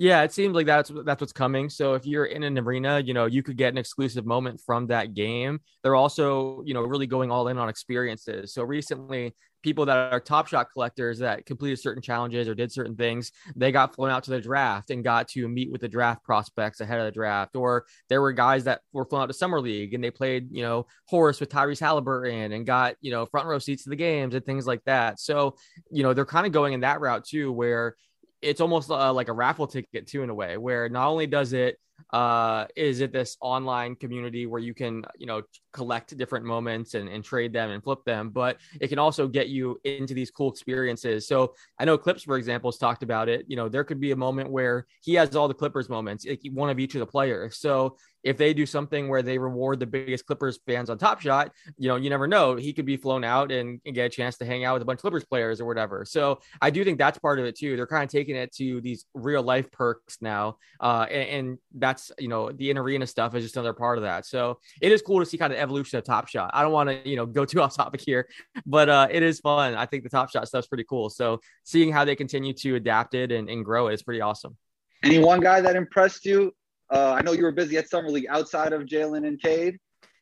Yeah, 0.00 0.22
it 0.22 0.32
seems 0.32 0.54
like 0.54 0.66
that's 0.66 0.92
that's 1.04 1.20
what's 1.20 1.32
coming. 1.32 1.68
So 1.68 1.94
if 1.94 2.06
you're 2.06 2.26
in 2.26 2.44
an 2.44 2.56
arena, 2.56 3.00
you 3.00 3.14
know, 3.14 3.26
you 3.26 3.42
could 3.42 3.56
get 3.56 3.72
an 3.72 3.78
exclusive 3.78 4.24
moment 4.24 4.60
from 4.64 4.86
that 4.86 5.12
game. 5.12 5.58
They're 5.82 5.96
also, 5.96 6.62
you 6.64 6.72
know, 6.72 6.82
really 6.82 7.08
going 7.08 7.32
all 7.32 7.48
in 7.48 7.58
on 7.58 7.68
experiences. 7.68 8.54
So 8.54 8.62
recently, 8.62 9.34
people 9.64 9.86
that 9.86 10.12
are 10.12 10.20
top 10.20 10.46
shot 10.46 10.68
collectors 10.72 11.18
that 11.18 11.46
completed 11.46 11.80
certain 11.80 12.00
challenges 12.00 12.46
or 12.46 12.54
did 12.54 12.70
certain 12.70 12.94
things, 12.94 13.32
they 13.56 13.72
got 13.72 13.92
flown 13.92 14.10
out 14.10 14.22
to 14.22 14.30
the 14.30 14.40
draft 14.40 14.90
and 14.90 15.02
got 15.02 15.26
to 15.30 15.48
meet 15.48 15.72
with 15.72 15.80
the 15.80 15.88
draft 15.88 16.22
prospects 16.22 16.80
ahead 16.80 17.00
of 17.00 17.06
the 17.06 17.10
draft. 17.10 17.56
Or 17.56 17.84
there 18.08 18.22
were 18.22 18.32
guys 18.32 18.62
that 18.64 18.82
were 18.92 19.04
flown 19.04 19.22
out 19.22 19.26
to 19.26 19.34
summer 19.34 19.60
league 19.60 19.94
and 19.94 20.04
they 20.04 20.12
played, 20.12 20.46
you 20.52 20.62
know, 20.62 20.86
horse 21.08 21.40
with 21.40 21.48
Tyrese 21.48 21.80
Halliburton 21.80 22.52
and 22.52 22.64
got, 22.64 22.94
you 23.00 23.10
know, 23.10 23.26
front 23.26 23.48
row 23.48 23.58
seats 23.58 23.82
to 23.82 23.90
the 23.90 23.96
games 23.96 24.36
and 24.36 24.46
things 24.46 24.64
like 24.64 24.84
that. 24.84 25.18
So, 25.18 25.56
you 25.90 26.04
know, 26.04 26.14
they're 26.14 26.24
kind 26.24 26.46
of 26.46 26.52
going 26.52 26.72
in 26.72 26.80
that 26.80 27.00
route 27.00 27.24
too, 27.24 27.50
where 27.50 27.96
it's 28.42 28.60
almost 28.60 28.90
uh, 28.90 29.12
like 29.12 29.28
a 29.28 29.32
raffle 29.32 29.66
ticket 29.66 30.06
too 30.06 30.22
in 30.22 30.30
a 30.30 30.34
way 30.34 30.56
where 30.56 30.88
not 30.88 31.08
only 31.08 31.26
does 31.26 31.52
it 31.52 31.78
uh, 32.12 32.66
is 32.76 33.00
it 33.00 33.12
this 33.12 33.36
online 33.40 33.96
community 33.96 34.46
where 34.46 34.60
you 34.60 34.74
can 34.74 35.04
you 35.16 35.26
know 35.26 35.42
collect 35.78 36.16
different 36.16 36.44
moments 36.44 36.94
and, 36.94 37.08
and 37.08 37.22
trade 37.22 37.52
them 37.52 37.70
and 37.70 37.82
flip 37.84 38.04
them 38.04 38.30
but 38.30 38.58
it 38.80 38.88
can 38.88 38.98
also 38.98 39.28
get 39.28 39.48
you 39.48 39.78
into 39.84 40.12
these 40.12 40.30
cool 40.30 40.50
experiences 40.50 41.26
so 41.28 41.54
i 41.78 41.84
know 41.84 41.96
clips 41.96 42.24
for 42.24 42.36
example 42.36 42.68
has 42.68 42.78
talked 42.78 43.04
about 43.04 43.28
it 43.28 43.44
you 43.46 43.54
know 43.54 43.68
there 43.68 43.84
could 43.84 44.00
be 44.00 44.10
a 44.10 44.16
moment 44.16 44.50
where 44.50 44.86
he 45.02 45.14
has 45.14 45.36
all 45.36 45.46
the 45.46 45.54
clippers 45.54 45.88
moments 45.88 46.26
like 46.26 46.40
one 46.52 46.68
of 46.68 46.80
each 46.80 46.96
of 46.96 46.98
the 46.98 47.06
players 47.06 47.56
so 47.56 47.96
if 48.24 48.36
they 48.36 48.52
do 48.52 48.66
something 48.66 49.08
where 49.08 49.22
they 49.22 49.38
reward 49.38 49.80
the 49.80 49.86
biggest 49.86 50.26
Clippers 50.26 50.58
fans 50.66 50.90
on 50.90 50.98
Top 50.98 51.20
Shot, 51.20 51.52
you 51.76 51.88
know, 51.88 51.96
you 51.96 52.10
never 52.10 52.26
know. 52.26 52.56
He 52.56 52.72
could 52.72 52.84
be 52.84 52.96
flown 52.96 53.24
out 53.24 53.52
and, 53.52 53.80
and, 53.86 53.94
get 53.94 54.06
a 54.06 54.08
chance 54.08 54.36
to 54.38 54.44
hang 54.44 54.64
out 54.64 54.74
with 54.74 54.82
a 54.82 54.84
bunch 54.84 54.98
of 54.98 55.02
Clippers 55.02 55.24
players 55.24 55.60
or 55.60 55.66
whatever. 55.66 56.04
So 56.04 56.40
I 56.60 56.70
do 56.70 56.84
think 56.84 56.98
that's 56.98 57.18
part 57.18 57.38
of 57.38 57.46
it 57.46 57.56
too. 57.56 57.76
They're 57.76 57.86
kind 57.86 58.04
of 58.04 58.10
taking 58.10 58.36
it 58.36 58.54
to 58.56 58.80
these 58.80 59.06
real 59.14 59.42
life 59.42 59.70
perks 59.72 60.18
now. 60.20 60.58
Uh, 60.80 61.06
and, 61.10 61.28
and 61.28 61.58
that's, 61.74 62.12
you 62.18 62.28
know, 62.28 62.52
the 62.52 62.70
in 62.70 62.78
arena 62.78 63.06
stuff 63.06 63.34
is 63.34 63.44
just 63.44 63.56
another 63.56 63.72
part 63.72 63.98
of 63.98 64.04
that. 64.04 64.26
So 64.26 64.58
it 64.80 64.92
is 64.92 65.02
cool 65.02 65.20
to 65.20 65.26
see 65.26 65.38
kind 65.38 65.52
of 65.52 65.58
evolution 65.68 65.98
of 65.98 66.04
Top 66.04 66.28
Shot. 66.28 66.50
I 66.54 66.62
don't 66.62 66.72
want 66.72 66.88
to, 66.88 67.08
you 67.08 67.16
know, 67.16 67.26
go 67.26 67.44
too 67.44 67.60
off 67.62 67.76
topic 67.76 68.00
here, 68.00 68.28
but 68.66 68.88
uh, 68.88 69.08
it 69.10 69.22
is 69.22 69.40
fun. 69.40 69.74
I 69.74 69.86
think 69.86 70.02
the 70.02 70.10
Top 70.10 70.30
Shot 70.30 70.46
stuff's 70.48 70.66
pretty 70.66 70.84
cool. 70.84 71.10
So 71.10 71.40
seeing 71.64 71.92
how 71.92 72.04
they 72.04 72.16
continue 72.16 72.52
to 72.54 72.76
adapt 72.76 73.14
it 73.14 73.32
and, 73.32 73.48
and 73.48 73.64
grow 73.64 73.88
it 73.88 73.94
is 73.94 74.02
pretty 74.02 74.20
awesome. 74.20 74.56
Any 75.02 75.18
one 75.18 75.40
guy 75.40 75.60
that 75.60 75.76
impressed 75.76 76.24
you 76.24 76.52
uh, 76.90 77.14
I 77.18 77.22
know 77.22 77.32
you 77.32 77.42
were 77.42 77.52
busy 77.52 77.76
at 77.76 77.88
summer 77.88 78.08
league 78.08 78.26
outside 78.28 78.72
of 78.72 78.82
Jalen 78.82 79.26
and 79.26 79.40
Cade. 79.40 79.78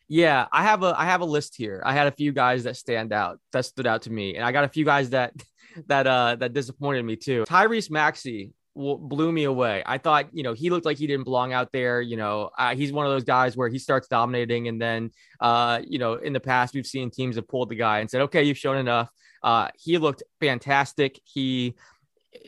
Yeah, 0.08 0.46
I 0.52 0.62
have 0.62 0.82
a 0.82 0.94
I 0.96 1.04
have 1.04 1.20
a 1.20 1.24
list 1.24 1.56
here. 1.56 1.82
I 1.84 1.92
had 1.92 2.06
a 2.06 2.12
few 2.12 2.32
guys 2.32 2.64
that 2.64 2.76
stand 2.76 3.12
out 3.12 3.38
that 3.52 3.64
stood 3.64 3.86
out 3.86 4.02
to 4.02 4.12
me, 4.12 4.36
and 4.36 4.44
I 4.44 4.52
got 4.52 4.64
a 4.64 4.68
few 4.68 4.84
guys 4.84 5.10
that 5.10 5.32
that 5.86 6.06
uh 6.06 6.36
that 6.36 6.52
disappointed 6.52 7.04
me 7.04 7.16
too. 7.16 7.44
Tyrese 7.48 7.90
Maxey 7.90 8.52
blew 8.76 9.32
me 9.32 9.44
away. 9.44 9.82
I 9.86 9.98
thought, 9.98 10.28
you 10.32 10.42
know, 10.42 10.52
he 10.52 10.70
looked 10.70 10.84
like 10.84 10.98
he 10.98 11.06
didn't 11.06 11.24
belong 11.24 11.52
out 11.52 11.72
there. 11.72 12.00
You 12.00 12.16
know, 12.16 12.50
uh, 12.58 12.74
he's 12.74 12.92
one 12.92 13.06
of 13.06 13.12
those 13.12 13.24
guys 13.24 13.56
where 13.56 13.68
he 13.68 13.78
starts 13.78 14.06
dominating, 14.08 14.68
and 14.68 14.80
then, 14.80 15.10
uh, 15.40 15.80
you 15.86 15.98
know, 15.98 16.14
in 16.14 16.32
the 16.32 16.40
past 16.40 16.74
we've 16.74 16.86
seen 16.86 17.10
teams 17.10 17.36
have 17.36 17.48
pulled 17.48 17.70
the 17.70 17.74
guy 17.74 18.00
and 18.00 18.10
said, 18.10 18.22
"Okay, 18.22 18.44
you've 18.44 18.58
shown 18.58 18.76
enough." 18.76 19.10
Uh, 19.42 19.68
he 19.76 19.98
looked 19.98 20.22
fantastic. 20.40 21.20
He 21.24 21.74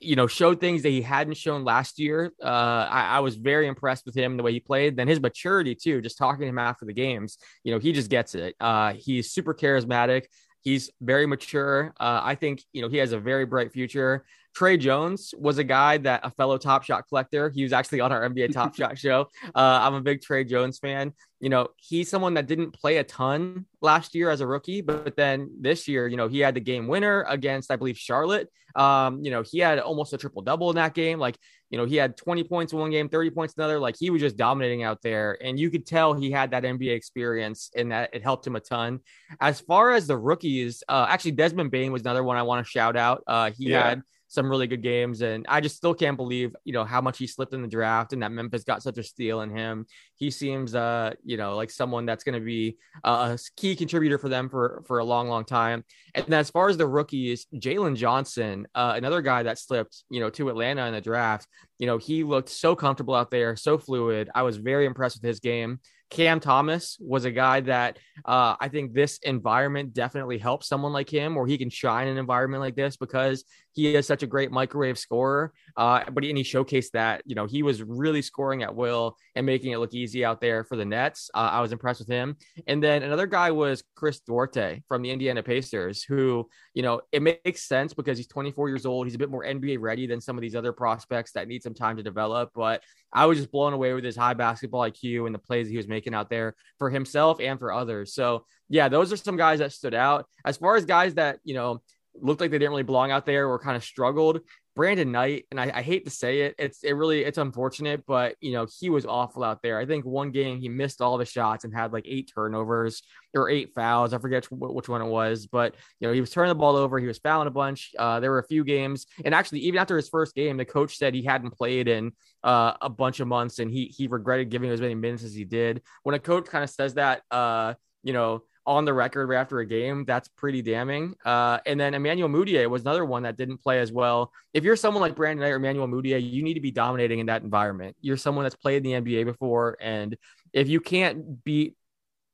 you 0.02 0.16
know, 0.16 0.26
showed 0.26 0.60
things 0.60 0.82
that 0.82 0.90
he 0.90 1.02
hadn't 1.02 1.36
shown 1.36 1.64
last 1.64 1.98
year. 1.98 2.32
Uh, 2.42 2.86
I, 2.90 3.16
I, 3.16 3.20
was 3.20 3.36
very 3.36 3.66
impressed 3.66 4.04
with 4.06 4.14
him 4.14 4.36
the 4.36 4.42
way 4.42 4.52
he 4.52 4.60
played. 4.60 4.96
Then 4.96 5.08
his 5.08 5.20
maturity 5.20 5.74
too, 5.74 6.00
just 6.00 6.18
talking 6.18 6.42
to 6.42 6.46
him 6.46 6.58
after 6.58 6.84
the 6.84 6.92
games, 6.92 7.38
you 7.64 7.72
know, 7.72 7.78
he 7.78 7.92
just 7.92 8.10
gets 8.10 8.34
it. 8.34 8.54
Uh, 8.60 8.92
he's 8.92 9.30
super 9.30 9.54
charismatic. 9.54 10.24
He's 10.60 10.90
very 11.00 11.26
mature. 11.26 11.94
Uh, 11.98 12.20
I 12.22 12.34
think 12.34 12.62
you 12.72 12.82
know 12.82 12.88
he 12.88 12.98
has 12.98 13.12
a 13.12 13.18
very 13.18 13.46
bright 13.46 13.72
future. 13.72 14.26
Tre 14.58 14.76
Jones 14.76 15.32
was 15.38 15.58
a 15.58 15.62
guy 15.62 15.98
that 15.98 16.22
a 16.24 16.32
fellow 16.32 16.58
Top 16.58 16.82
Shot 16.82 17.06
collector. 17.08 17.48
He 17.48 17.62
was 17.62 17.72
actually 17.72 18.00
on 18.00 18.10
our 18.10 18.28
NBA 18.28 18.52
Top 18.52 18.74
Shot 18.74 18.98
show. 18.98 19.28
Uh, 19.54 19.78
I'm 19.82 19.94
a 19.94 20.00
big 20.00 20.20
Tre 20.20 20.42
Jones 20.42 20.80
fan. 20.80 21.12
You 21.38 21.48
know, 21.48 21.68
he's 21.76 22.08
someone 22.08 22.34
that 22.34 22.48
didn't 22.48 22.72
play 22.72 22.96
a 22.96 23.04
ton 23.04 23.66
last 23.80 24.16
year 24.16 24.30
as 24.30 24.40
a 24.40 24.48
rookie, 24.48 24.80
but 24.80 25.14
then 25.14 25.52
this 25.60 25.86
year, 25.86 26.08
you 26.08 26.16
know, 26.16 26.26
he 26.26 26.40
had 26.40 26.56
the 26.56 26.60
game 26.60 26.88
winner 26.88 27.24
against, 27.28 27.70
I 27.70 27.76
believe, 27.76 27.96
Charlotte. 27.96 28.50
Um, 28.74 29.22
you 29.22 29.30
know, 29.30 29.44
he 29.48 29.60
had 29.60 29.78
almost 29.78 30.12
a 30.12 30.18
triple 30.18 30.42
double 30.42 30.70
in 30.70 30.74
that 30.76 30.92
game. 30.92 31.20
Like, 31.20 31.38
you 31.70 31.78
know, 31.78 31.84
he 31.84 31.94
had 31.94 32.16
20 32.16 32.42
points 32.42 32.72
in 32.72 32.80
one 32.80 32.90
game, 32.90 33.08
30 33.08 33.30
points 33.30 33.54
in 33.54 33.62
another. 33.62 33.78
Like, 33.78 33.94
he 33.96 34.10
was 34.10 34.20
just 34.20 34.36
dominating 34.36 34.82
out 34.82 35.00
there. 35.02 35.38
And 35.40 35.56
you 35.56 35.70
could 35.70 35.86
tell 35.86 36.14
he 36.14 36.32
had 36.32 36.50
that 36.50 36.64
NBA 36.64 36.96
experience 36.96 37.70
and 37.76 37.92
that 37.92 38.10
it 38.12 38.24
helped 38.24 38.44
him 38.44 38.56
a 38.56 38.60
ton. 38.60 38.98
As 39.40 39.60
far 39.60 39.92
as 39.92 40.08
the 40.08 40.16
rookies, 40.18 40.82
uh, 40.88 41.06
actually, 41.08 41.32
Desmond 41.32 41.70
Bane 41.70 41.92
was 41.92 42.02
another 42.02 42.24
one 42.24 42.36
I 42.36 42.42
want 42.42 42.66
to 42.66 42.68
shout 42.68 42.96
out. 42.96 43.22
Uh, 43.28 43.52
he 43.56 43.70
yeah. 43.70 43.90
had 43.90 44.02
some 44.28 44.48
really 44.48 44.66
good 44.66 44.82
games. 44.82 45.22
And 45.22 45.46
I 45.48 45.60
just 45.60 45.76
still 45.76 45.94
can't 45.94 46.16
believe, 46.16 46.54
you 46.64 46.72
know, 46.72 46.84
how 46.84 47.00
much 47.00 47.18
he 47.18 47.26
slipped 47.26 47.54
in 47.54 47.62
the 47.62 47.68
draft 47.68 48.12
and 48.12 48.22
that 48.22 48.30
Memphis 48.30 48.62
got 48.62 48.82
such 48.82 48.98
a 48.98 49.02
steal 49.02 49.40
in 49.40 49.50
him. 49.50 49.86
He 50.16 50.30
seems, 50.30 50.74
uh, 50.74 51.14
you 51.24 51.36
know, 51.38 51.56
like 51.56 51.70
someone 51.70 52.04
that's 52.06 52.24
going 52.24 52.38
to 52.38 52.44
be 52.44 52.76
a 53.04 53.38
key 53.56 53.74
contributor 53.74 54.18
for 54.18 54.28
them 54.28 54.48
for, 54.50 54.84
for 54.86 54.98
a 54.98 55.04
long, 55.04 55.28
long 55.28 55.44
time. 55.44 55.82
And 56.14 56.32
as 56.32 56.50
far 56.50 56.68
as 56.68 56.76
the 56.76 56.86
rookies, 56.86 57.46
Jalen 57.54 57.96
Johnson, 57.96 58.68
uh, 58.74 58.92
another 58.96 59.22
guy 59.22 59.42
that 59.44 59.58
slipped, 59.58 60.04
you 60.10 60.20
know, 60.20 60.30
to 60.30 60.50
Atlanta 60.50 60.86
in 60.86 60.92
the 60.92 61.00
draft, 61.00 61.48
you 61.78 61.86
know, 61.86 61.96
he 61.96 62.22
looked 62.22 62.50
so 62.50 62.76
comfortable 62.76 63.14
out 63.14 63.30
there, 63.30 63.56
so 63.56 63.78
fluid. 63.78 64.28
I 64.34 64.42
was 64.42 64.58
very 64.58 64.84
impressed 64.84 65.16
with 65.16 65.26
his 65.26 65.40
game. 65.40 65.80
Cam 66.10 66.40
Thomas 66.40 66.96
was 67.00 67.24
a 67.24 67.30
guy 67.30 67.60
that 67.60 67.98
uh, 68.24 68.56
I 68.58 68.68
think 68.68 68.94
this 68.94 69.18
environment 69.18 69.92
definitely 69.92 70.38
helps 70.38 70.66
someone 70.66 70.92
like 70.92 71.10
him, 71.10 71.36
or 71.36 71.46
he 71.46 71.58
can 71.58 71.68
shine 71.68 72.06
in 72.06 72.12
an 72.12 72.18
environment 72.18 72.62
like 72.62 72.76
this 72.76 72.96
because 72.96 73.44
he 73.78 73.94
is 73.94 74.08
such 74.08 74.24
a 74.24 74.26
great 74.26 74.50
microwave 74.50 74.98
scorer. 74.98 75.52
Uh, 75.76 76.02
but 76.10 76.24
he, 76.24 76.30
and 76.30 76.36
he 76.36 76.42
showcased 76.42 76.90
that 76.90 77.22
you 77.26 77.36
know 77.36 77.46
he 77.46 77.62
was 77.62 77.80
really 77.80 78.22
scoring 78.22 78.64
at 78.64 78.74
will 78.74 79.16
and 79.36 79.46
making 79.46 79.70
it 79.70 79.78
look 79.78 79.94
easy 79.94 80.24
out 80.24 80.40
there 80.40 80.64
for 80.64 80.74
the 80.74 80.84
Nets. 80.84 81.30
Uh, 81.32 81.50
I 81.52 81.60
was 81.60 81.70
impressed 81.70 82.00
with 82.00 82.08
him. 82.08 82.36
And 82.66 82.82
then 82.82 83.04
another 83.04 83.28
guy 83.28 83.52
was 83.52 83.84
Chris 83.94 84.18
Duarte 84.18 84.82
from 84.88 85.02
the 85.02 85.10
Indiana 85.10 85.44
Pacers, 85.44 86.02
who 86.02 86.48
you 86.74 86.82
know 86.82 87.02
it 87.12 87.22
makes 87.22 87.68
sense 87.68 87.94
because 87.94 88.18
he's 88.18 88.26
24 88.26 88.68
years 88.68 88.84
old. 88.84 89.06
He's 89.06 89.14
a 89.14 89.18
bit 89.18 89.30
more 89.30 89.44
NBA 89.44 89.78
ready 89.80 90.08
than 90.08 90.20
some 90.20 90.36
of 90.36 90.42
these 90.42 90.56
other 90.56 90.72
prospects 90.72 91.30
that 91.32 91.46
need 91.46 91.62
some 91.62 91.74
time 91.74 91.98
to 91.98 92.02
develop. 92.02 92.50
But 92.56 92.82
I 93.12 93.26
was 93.26 93.38
just 93.38 93.52
blown 93.52 93.74
away 93.74 93.94
with 93.94 94.02
his 94.02 94.16
high 94.16 94.34
basketball 94.34 94.90
IQ 94.90 95.26
and 95.26 95.34
the 95.34 95.38
plays 95.38 95.68
he 95.68 95.76
was 95.76 95.86
making 95.86 96.14
out 96.14 96.30
there 96.30 96.56
for 96.78 96.90
himself 96.90 97.40
and 97.40 97.60
for 97.60 97.72
others. 97.72 98.12
So 98.12 98.44
yeah, 98.68 98.88
those 98.88 99.12
are 99.12 99.16
some 99.16 99.36
guys 99.36 99.60
that 99.60 99.72
stood 99.72 99.94
out. 99.94 100.26
As 100.44 100.56
far 100.56 100.74
as 100.74 100.84
guys 100.84 101.14
that 101.14 101.38
you 101.44 101.54
know 101.54 101.80
looked 102.22 102.40
like 102.40 102.50
they 102.50 102.58
didn't 102.58 102.70
really 102.70 102.82
belong 102.82 103.10
out 103.10 103.26
there 103.26 103.48
or 103.48 103.58
kind 103.58 103.76
of 103.76 103.84
struggled. 103.84 104.40
Brandon 104.78 105.10
Knight, 105.10 105.44
and 105.50 105.60
I, 105.60 105.72
I, 105.74 105.82
hate 105.82 106.04
to 106.04 106.10
say 106.10 106.42
it, 106.42 106.54
it's 106.56 106.84
it 106.84 106.92
really 106.92 107.24
it's 107.24 107.36
unfortunate, 107.36 108.04
but 108.06 108.36
you 108.40 108.52
know 108.52 108.64
he 108.78 108.90
was 108.90 109.04
awful 109.04 109.42
out 109.42 109.60
there. 109.60 109.76
I 109.76 109.86
think 109.86 110.04
one 110.04 110.30
game 110.30 110.60
he 110.60 110.68
missed 110.68 111.00
all 111.00 111.18
the 111.18 111.24
shots 111.24 111.64
and 111.64 111.74
had 111.74 111.92
like 111.92 112.04
eight 112.06 112.30
turnovers 112.32 113.02
or 113.34 113.50
eight 113.50 113.74
fouls. 113.74 114.14
I 114.14 114.18
forget 114.18 114.46
which 114.52 114.88
one 114.88 115.02
it 115.02 115.08
was, 115.08 115.48
but 115.48 115.74
you 115.98 116.06
know 116.06 116.14
he 116.14 116.20
was 116.20 116.30
turning 116.30 116.50
the 116.50 116.54
ball 116.54 116.76
over, 116.76 117.00
he 117.00 117.08
was 117.08 117.18
fouling 117.18 117.48
a 117.48 117.50
bunch. 117.50 117.90
Uh, 117.98 118.20
there 118.20 118.30
were 118.30 118.38
a 118.38 118.46
few 118.46 118.62
games, 118.62 119.06
and 119.24 119.34
actually 119.34 119.60
even 119.60 119.80
after 119.80 119.96
his 119.96 120.08
first 120.08 120.36
game, 120.36 120.56
the 120.56 120.64
coach 120.64 120.96
said 120.96 121.12
he 121.12 121.24
hadn't 121.24 121.50
played 121.50 121.88
in 121.88 122.12
uh, 122.44 122.74
a 122.80 122.88
bunch 122.88 123.18
of 123.18 123.26
months, 123.26 123.58
and 123.58 123.72
he 123.72 123.86
he 123.86 124.06
regretted 124.06 124.48
giving 124.48 124.70
as 124.70 124.80
many 124.80 124.94
minutes 124.94 125.24
as 125.24 125.34
he 125.34 125.44
did. 125.44 125.82
When 126.04 126.14
a 126.14 126.20
coach 126.20 126.46
kind 126.46 126.62
of 126.62 126.70
says 126.70 126.94
that, 126.94 127.22
uh, 127.32 127.74
you 128.04 128.12
know 128.12 128.44
on 128.68 128.84
the 128.84 128.92
record 128.92 129.30
right 129.30 129.38
after 129.38 129.60
a 129.60 129.66
game, 129.66 130.04
that's 130.04 130.28
pretty 130.28 130.60
damning. 130.60 131.14
Uh, 131.24 131.58
and 131.64 131.80
then 131.80 131.94
Emmanuel 131.94 132.28
Mudiay 132.28 132.68
was 132.68 132.82
another 132.82 133.02
one 133.06 133.22
that 133.22 133.38
didn't 133.38 133.56
play 133.56 133.80
as 133.80 133.90
well. 133.90 134.30
If 134.52 134.62
you're 134.62 134.76
someone 134.76 135.00
like 135.00 135.16
Brandon 135.16 135.40
Knight 135.40 135.52
or 135.52 135.56
Emmanuel 135.56 135.88
Mudiay, 135.88 136.30
you 136.30 136.42
need 136.42 136.54
to 136.54 136.60
be 136.60 136.70
dominating 136.70 137.18
in 137.18 137.26
that 137.26 137.42
environment. 137.42 137.96
You're 138.02 138.18
someone 138.18 138.44
that's 138.44 138.54
played 138.54 138.84
in 138.86 139.02
the 139.02 139.10
NBA 139.10 139.24
before, 139.24 139.78
and 139.80 140.18
if 140.52 140.68
you 140.68 140.80
can't 140.80 141.42
beat, 141.42 141.76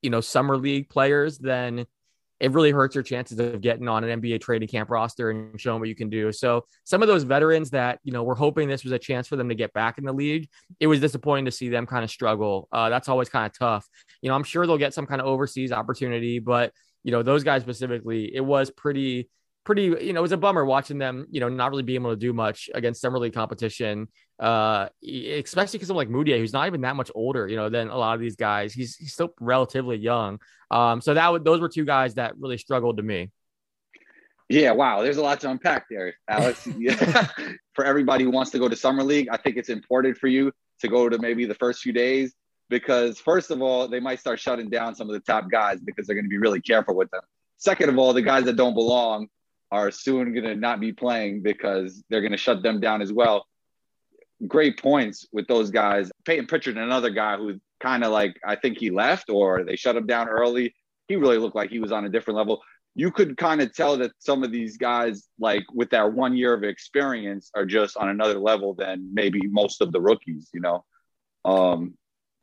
you 0.02 0.10
know, 0.10 0.20
summer 0.20 0.56
league 0.56 0.88
players, 0.88 1.38
then 1.38 1.86
it 2.40 2.50
really 2.50 2.70
hurts 2.70 2.94
your 2.94 3.04
chances 3.04 3.38
of 3.38 3.60
getting 3.60 3.88
on 3.88 4.04
an 4.04 4.20
NBA 4.20 4.40
training 4.40 4.68
camp 4.68 4.90
roster 4.90 5.30
and 5.30 5.58
showing 5.60 5.80
what 5.80 5.88
you 5.88 5.94
can 5.94 6.10
do. 6.10 6.32
So 6.32 6.64
some 6.84 7.00
of 7.02 7.08
those 7.08 7.22
veterans 7.22 7.70
that 7.70 8.00
you 8.02 8.12
know 8.12 8.22
we're 8.22 8.34
hoping 8.34 8.68
this 8.68 8.84
was 8.84 8.92
a 8.92 8.98
chance 8.98 9.28
for 9.28 9.36
them 9.36 9.48
to 9.48 9.54
get 9.54 9.72
back 9.72 9.98
in 9.98 10.04
the 10.04 10.12
league. 10.12 10.48
It 10.80 10.86
was 10.86 11.00
disappointing 11.00 11.44
to 11.46 11.50
see 11.50 11.68
them 11.68 11.86
kind 11.86 12.04
of 12.04 12.10
struggle. 12.10 12.68
Uh, 12.72 12.88
that's 12.90 13.08
always 13.08 13.28
kind 13.28 13.46
of 13.46 13.56
tough. 13.56 13.86
You 14.20 14.28
know, 14.28 14.34
I'm 14.34 14.44
sure 14.44 14.66
they'll 14.66 14.78
get 14.78 14.94
some 14.94 15.06
kind 15.06 15.20
of 15.20 15.26
overseas 15.26 15.72
opportunity, 15.72 16.38
but 16.38 16.72
you 17.02 17.12
know 17.12 17.22
those 17.22 17.44
guys 17.44 17.62
specifically, 17.62 18.34
it 18.34 18.40
was 18.40 18.70
pretty 18.70 19.28
pretty, 19.64 19.82
you 19.82 20.12
know, 20.12 20.20
it 20.20 20.22
was 20.22 20.32
a 20.32 20.36
bummer 20.36 20.64
watching 20.64 20.98
them, 20.98 21.26
you 21.30 21.40
know, 21.40 21.48
not 21.48 21.70
really 21.70 21.82
be 21.82 21.94
able 21.94 22.10
to 22.10 22.16
do 22.16 22.32
much 22.32 22.70
against 22.74 23.00
summer 23.00 23.18
league 23.18 23.34
competition. 23.34 24.08
Uh, 24.38 24.88
especially 25.02 25.78
because 25.78 25.90
I'm 25.90 25.96
like 25.96 26.08
Mudiay, 26.08 26.38
who's 26.38 26.52
not 26.52 26.66
even 26.66 26.80
that 26.82 26.96
much 26.96 27.10
older, 27.14 27.46
you 27.46 27.56
know, 27.56 27.68
than 27.68 27.88
a 27.88 27.96
lot 27.96 28.14
of 28.14 28.20
these 28.20 28.36
guys. 28.36 28.72
He's 28.72 28.96
he's 28.96 29.12
still 29.12 29.32
relatively 29.40 29.96
young. 29.96 30.40
Um, 30.70 31.00
so 31.00 31.14
that 31.14 31.30
would 31.30 31.44
those 31.44 31.60
were 31.60 31.68
two 31.68 31.84
guys 31.84 32.14
that 32.14 32.36
really 32.38 32.58
struggled 32.58 32.96
to 32.96 33.02
me. 33.02 33.30
Yeah, 34.48 34.72
wow. 34.72 35.02
There's 35.02 35.16
a 35.16 35.22
lot 35.22 35.40
to 35.40 35.50
unpack 35.50 35.86
there, 35.88 36.14
Alex. 36.28 36.68
for 37.72 37.84
everybody 37.84 38.24
who 38.24 38.30
wants 38.30 38.50
to 38.50 38.58
go 38.58 38.68
to 38.68 38.76
summer 38.76 39.02
league, 39.02 39.28
I 39.30 39.36
think 39.36 39.56
it's 39.56 39.70
important 39.70 40.18
for 40.18 40.26
you 40.26 40.52
to 40.80 40.88
go 40.88 41.08
to 41.08 41.18
maybe 41.18 41.46
the 41.46 41.54
first 41.54 41.80
few 41.80 41.92
days 41.92 42.34
because 42.68 43.18
first 43.18 43.50
of 43.50 43.62
all, 43.62 43.88
they 43.88 44.00
might 44.00 44.20
start 44.20 44.40
shutting 44.40 44.68
down 44.68 44.94
some 44.94 45.08
of 45.08 45.14
the 45.14 45.20
top 45.20 45.50
guys 45.50 45.80
because 45.80 46.06
they're 46.06 46.16
going 46.16 46.24
to 46.24 46.30
be 46.30 46.38
really 46.38 46.60
careful 46.60 46.94
with 46.94 47.10
them. 47.10 47.22
Second 47.56 47.88
of 47.88 47.98
all, 47.98 48.12
the 48.12 48.22
guys 48.22 48.44
that 48.44 48.56
don't 48.56 48.74
belong 48.74 49.28
are 49.74 49.90
soon 49.90 50.32
going 50.32 50.44
to 50.44 50.54
not 50.54 50.78
be 50.78 50.92
playing 50.92 51.42
because 51.42 52.04
they're 52.08 52.20
going 52.20 52.30
to 52.30 52.38
shut 52.38 52.62
them 52.62 52.78
down 52.78 53.02
as 53.02 53.12
well. 53.12 53.44
Great 54.46 54.80
points 54.80 55.26
with 55.32 55.48
those 55.48 55.70
guys. 55.70 56.12
Payton 56.24 56.46
Pritchard, 56.46 56.78
another 56.78 57.10
guy 57.10 57.36
who 57.36 57.60
kind 57.80 58.04
of 58.04 58.12
like 58.12 58.38
I 58.46 58.54
think 58.54 58.78
he 58.78 58.90
left 58.90 59.30
or 59.30 59.64
they 59.64 59.74
shut 59.74 59.96
him 59.96 60.06
down 60.06 60.28
early. 60.28 60.76
He 61.08 61.16
really 61.16 61.38
looked 61.38 61.56
like 61.56 61.70
he 61.70 61.80
was 61.80 61.90
on 61.90 62.04
a 62.04 62.08
different 62.08 62.38
level. 62.38 62.62
You 62.94 63.10
could 63.10 63.36
kind 63.36 63.60
of 63.60 63.74
tell 63.74 63.96
that 63.96 64.12
some 64.20 64.44
of 64.44 64.52
these 64.52 64.76
guys, 64.76 65.28
like 65.40 65.64
with 65.74 65.90
that 65.90 66.12
one 66.12 66.36
year 66.36 66.54
of 66.54 66.62
experience, 66.62 67.50
are 67.56 67.66
just 67.66 67.96
on 67.96 68.08
another 68.08 68.38
level 68.38 68.74
than 68.74 69.12
maybe 69.12 69.40
most 69.48 69.80
of 69.80 69.90
the 69.90 70.00
rookies. 70.00 70.50
You 70.54 70.60
know, 70.60 70.84
um, 71.44 71.94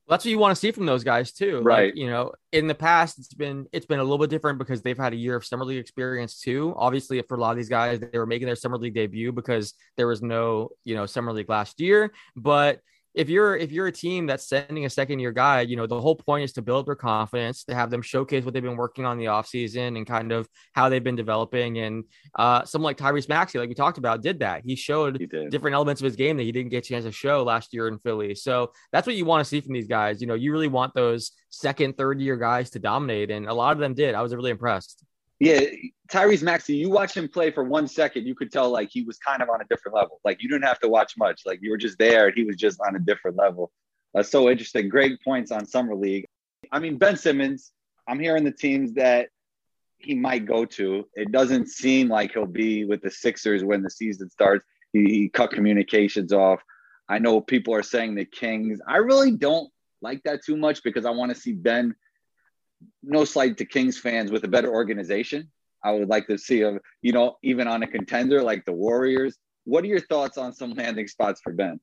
that's 0.08 0.26
what 0.26 0.32
you 0.32 0.40
want 0.40 0.56
to 0.56 0.60
see 0.60 0.72
from 0.72 0.86
those 0.86 1.04
guys 1.04 1.32
too. 1.32 1.62
Right. 1.62 1.86
Like, 1.86 1.96
you 1.96 2.08
know, 2.08 2.34
in 2.52 2.68
the 2.68 2.76
past, 2.76 3.20
it's 3.20 3.34
been 3.34 3.68
it's 3.72 3.86
been 3.86 4.00
a 4.00 4.04
little 4.04 4.18
bit 4.18 4.30
different 4.30 4.60
because 4.60 4.82
they've 4.82 4.98
had 4.98 5.14
a 5.14 5.16
year 5.16 5.36
of 5.36 5.46
summer 5.46 5.64
league 5.66 5.80
experience 5.80 6.40
too. 6.40 6.74
Obviously, 6.78 7.22
for 7.22 7.38
a 7.38 7.40
lot 7.40 7.52
of 7.52 7.58
these 7.58 7.70
guys, 7.70 8.00
they 8.00 8.18
were 8.18 8.26
making 8.26 8.46
their 8.46 8.56
summer 8.56 8.78
league 8.78 8.94
debut 8.94 9.32
because 9.32 9.74
there 9.98 10.08
was 10.08 10.22
no, 10.22 10.70
you 10.84 10.96
know, 10.96 11.06
summer 11.06 11.32
league 11.32 11.50
last 11.50 11.80
year. 11.80 12.12
But 12.36 12.82
if 13.14 13.30
you're 13.30 13.58
if 13.58 13.72
you're 13.72 13.88
a 13.88 13.92
team 13.92 14.26
that's 14.26 14.48
sending 14.48 14.86
a 14.86 14.90
second 14.90 15.20
year 15.20 15.32
guy, 15.32 15.62
you 15.62 15.76
know, 15.76 15.86
the 15.86 16.00
whole 16.00 16.16
point 16.16 16.44
is 16.44 16.54
to 16.54 16.62
build 16.62 16.88
their 16.88 16.96
confidence, 16.96 17.64
to 17.66 17.76
have 17.76 17.90
them 17.90 18.02
showcase 18.02 18.46
what 18.46 18.54
they've 18.54 18.64
been 18.64 18.78
working 18.78 19.06
on 19.06 19.18
the 19.18 19.26
offseason 19.26 19.98
and 19.98 20.08
kind 20.08 20.32
of 20.32 20.48
how 20.74 20.88
they've 20.88 21.04
been 21.04 21.16
developing. 21.16 21.80
And 21.80 22.06
uh 22.36 22.64
someone 22.64 22.90
like 22.90 22.98
Tyrese 22.98 23.28
Maxey, 23.28 23.60
like 23.60 23.70
we 23.70 23.76
talked 23.76 23.98
about, 23.98 24.22
did 24.22 24.40
that. 24.40 24.62
He 24.66 24.76
showed 24.76 25.18
He 25.20 25.28
different 25.50 25.76
elements 25.76 26.02
of 26.02 26.06
his 26.06 26.16
game 26.16 26.38
that 26.38 26.44
he 26.44 26.52
didn't 26.52 26.70
get 26.70 26.86
a 26.86 26.90
chance 26.90 27.06
to 27.06 27.12
show 27.12 27.44
last 27.44 27.74
year 27.74 27.88
in 27.88 28.00
Philly. 28.00 28.36
So 28.36 28.72
that's 28.92 29.06
what 29.06 29.16
you 29.16 29.26
want 29.26 29.44
to 29.44 29.50
see 29.50 29.62
from 29.62 29.74
these 29.74 29.88
guys. 29.88 30.22
You 30.22 30.28
know, 30.28 30.36
you 30.36 30.52
really 30.52 30.70
want 30.70 30.94
those 30.94 31.32
second, 31.50 31.98
third 31.98 32.22
year 32.22 32.38
guys 32.38 32.70
to 32.72 32.80
dominate. 32.80 33.30
And 33.30 33.48
a 33.48 33.54
lot 33.54 33.74
of 33.74 33.80
them 33.80 33.94
did. 33.94 34.16
I 34.16 34.22
was 34.22 34.34
really 34.34 34.52
impressed. 34.52 35.04
Yeah, 35.42 35.62
Tyrese 36.08 36.44
Maxey, 36.44 36.76
you 36.76 36.92
watch 36.92 37.18
him 37.18 37.28
play 37.28 37.50
for 37.50 37.64
one 37.64 37.88
second, 37.88 38.28
you 38.28 38.36
could 38.36 38.52
tell 38.52 38.70
like 38.70 38.90
he 38.92 39.02
was 39.02 39.18
kind 39.18 39.42
of 39.42 39.50
on 39.50 39.60
a 39.60 39.66
different 39.72 39.96
level. 39.96 40.22
Like 40.24 40.44
you 40.44 40.48
didn't 40.48 40.66
have 40.66 40.80
to 40.82 40.88
watch 40.88 41.18
much. 41.18 41.42
Like 41.48 41.64
you 41.64 41.72
were 41.72 41.80
just 41.80 41.98
there 41.98 42.30
he 42.30 42.44
was 42.44 42.58
just 42.58 42.80
on 42.80 42.96
a 42.96 43.00
different 43.00 43.38
level. 43.38 43.72
That's 44.14 44.30
so 44.30 44.52
interesting. 44.52 44.88
Great 44.88 45.20
points 45.24 45.52
on 45.52 45.66
Summer 45.66 45.96
League. 45.96 46.28
I 46.72 46.78
mean, 46.78 47.00
Ben 47.00 47.18
Simmons, 47.18 47.72
I'm 48.08 48.20
hearing 48.20 48.44
the 48.44 48.52
teams 48.52 48.94
that 48.94 49.30
he 49.98 50.14
might 50.14 50.46
go 50.46 50.64
to. 50.64 51.08
It 51.16 51.32
doesn't 51.32 51.70
seem 51.70 52.08
like 52.08 52.34
he'll 52.34 52.46
be 52.46 52.86
with 52.86 53.02
the 53.02 53.10
Sixers 53.10 53.64
when 53.64 53.82
the 53.82 53.90
season 53.90 54.30
starts. 54.30 54.64
He, 54.94 55.06
he 55.06 55.30
cut 55.30 55.50
communications 55.50 56.32
off. 56.32 56.62
I 57.10 57.18
know 57.18 57.42
people 57.42 57.74
are 57.74 57.82
saying 57.82 58.14
the 58.14 58.26
Kings. 58.26 58.80
I 58.88 58.98
really 58.98 59.32
don't 59.32 59.72
like 60.04 60.22
that 60.26 60.46
too 60.46 60.56
much 60.56 60.84
because 60.84 61.08
I 61.08 61.10
want 61.10 61.34
to 61.34 61.42
see 61.42 61.54
Ben 61.54 61.96
no 63.04 63.26
slight 63.26 63.58
to 63.58 63.66
Kings 63.66 64.00
fans 64.00 64.32
with 64.32 64.44
a 64.44 64.48
better 64.48 64.72
organization. 64.72 65.50
I 65.84 65.92
would 65.92 66.10
like 66.10 66.28
to 66.28 66.38
see 66.38 66.62
him, 66.62 66.80
you 67.02 67.12
know, 67.12 67.38
even 67.44 67.68
on 67.68 67.84
a 67.84 67.88
contender 67.88 68.42
like 68.44 68.66
the 68.66 68.72
Warriors. 68.72 69.38
What 69.64 69.84
are 69.84 69.88
your 69.88 70.02
thoughts 70.02 70.38
on 70.38 70.54
some 70.54 70.74
landing 70.74 71.08
spots 71.08 71.42
for 71.42 71.54
Ben? 71.54 71.80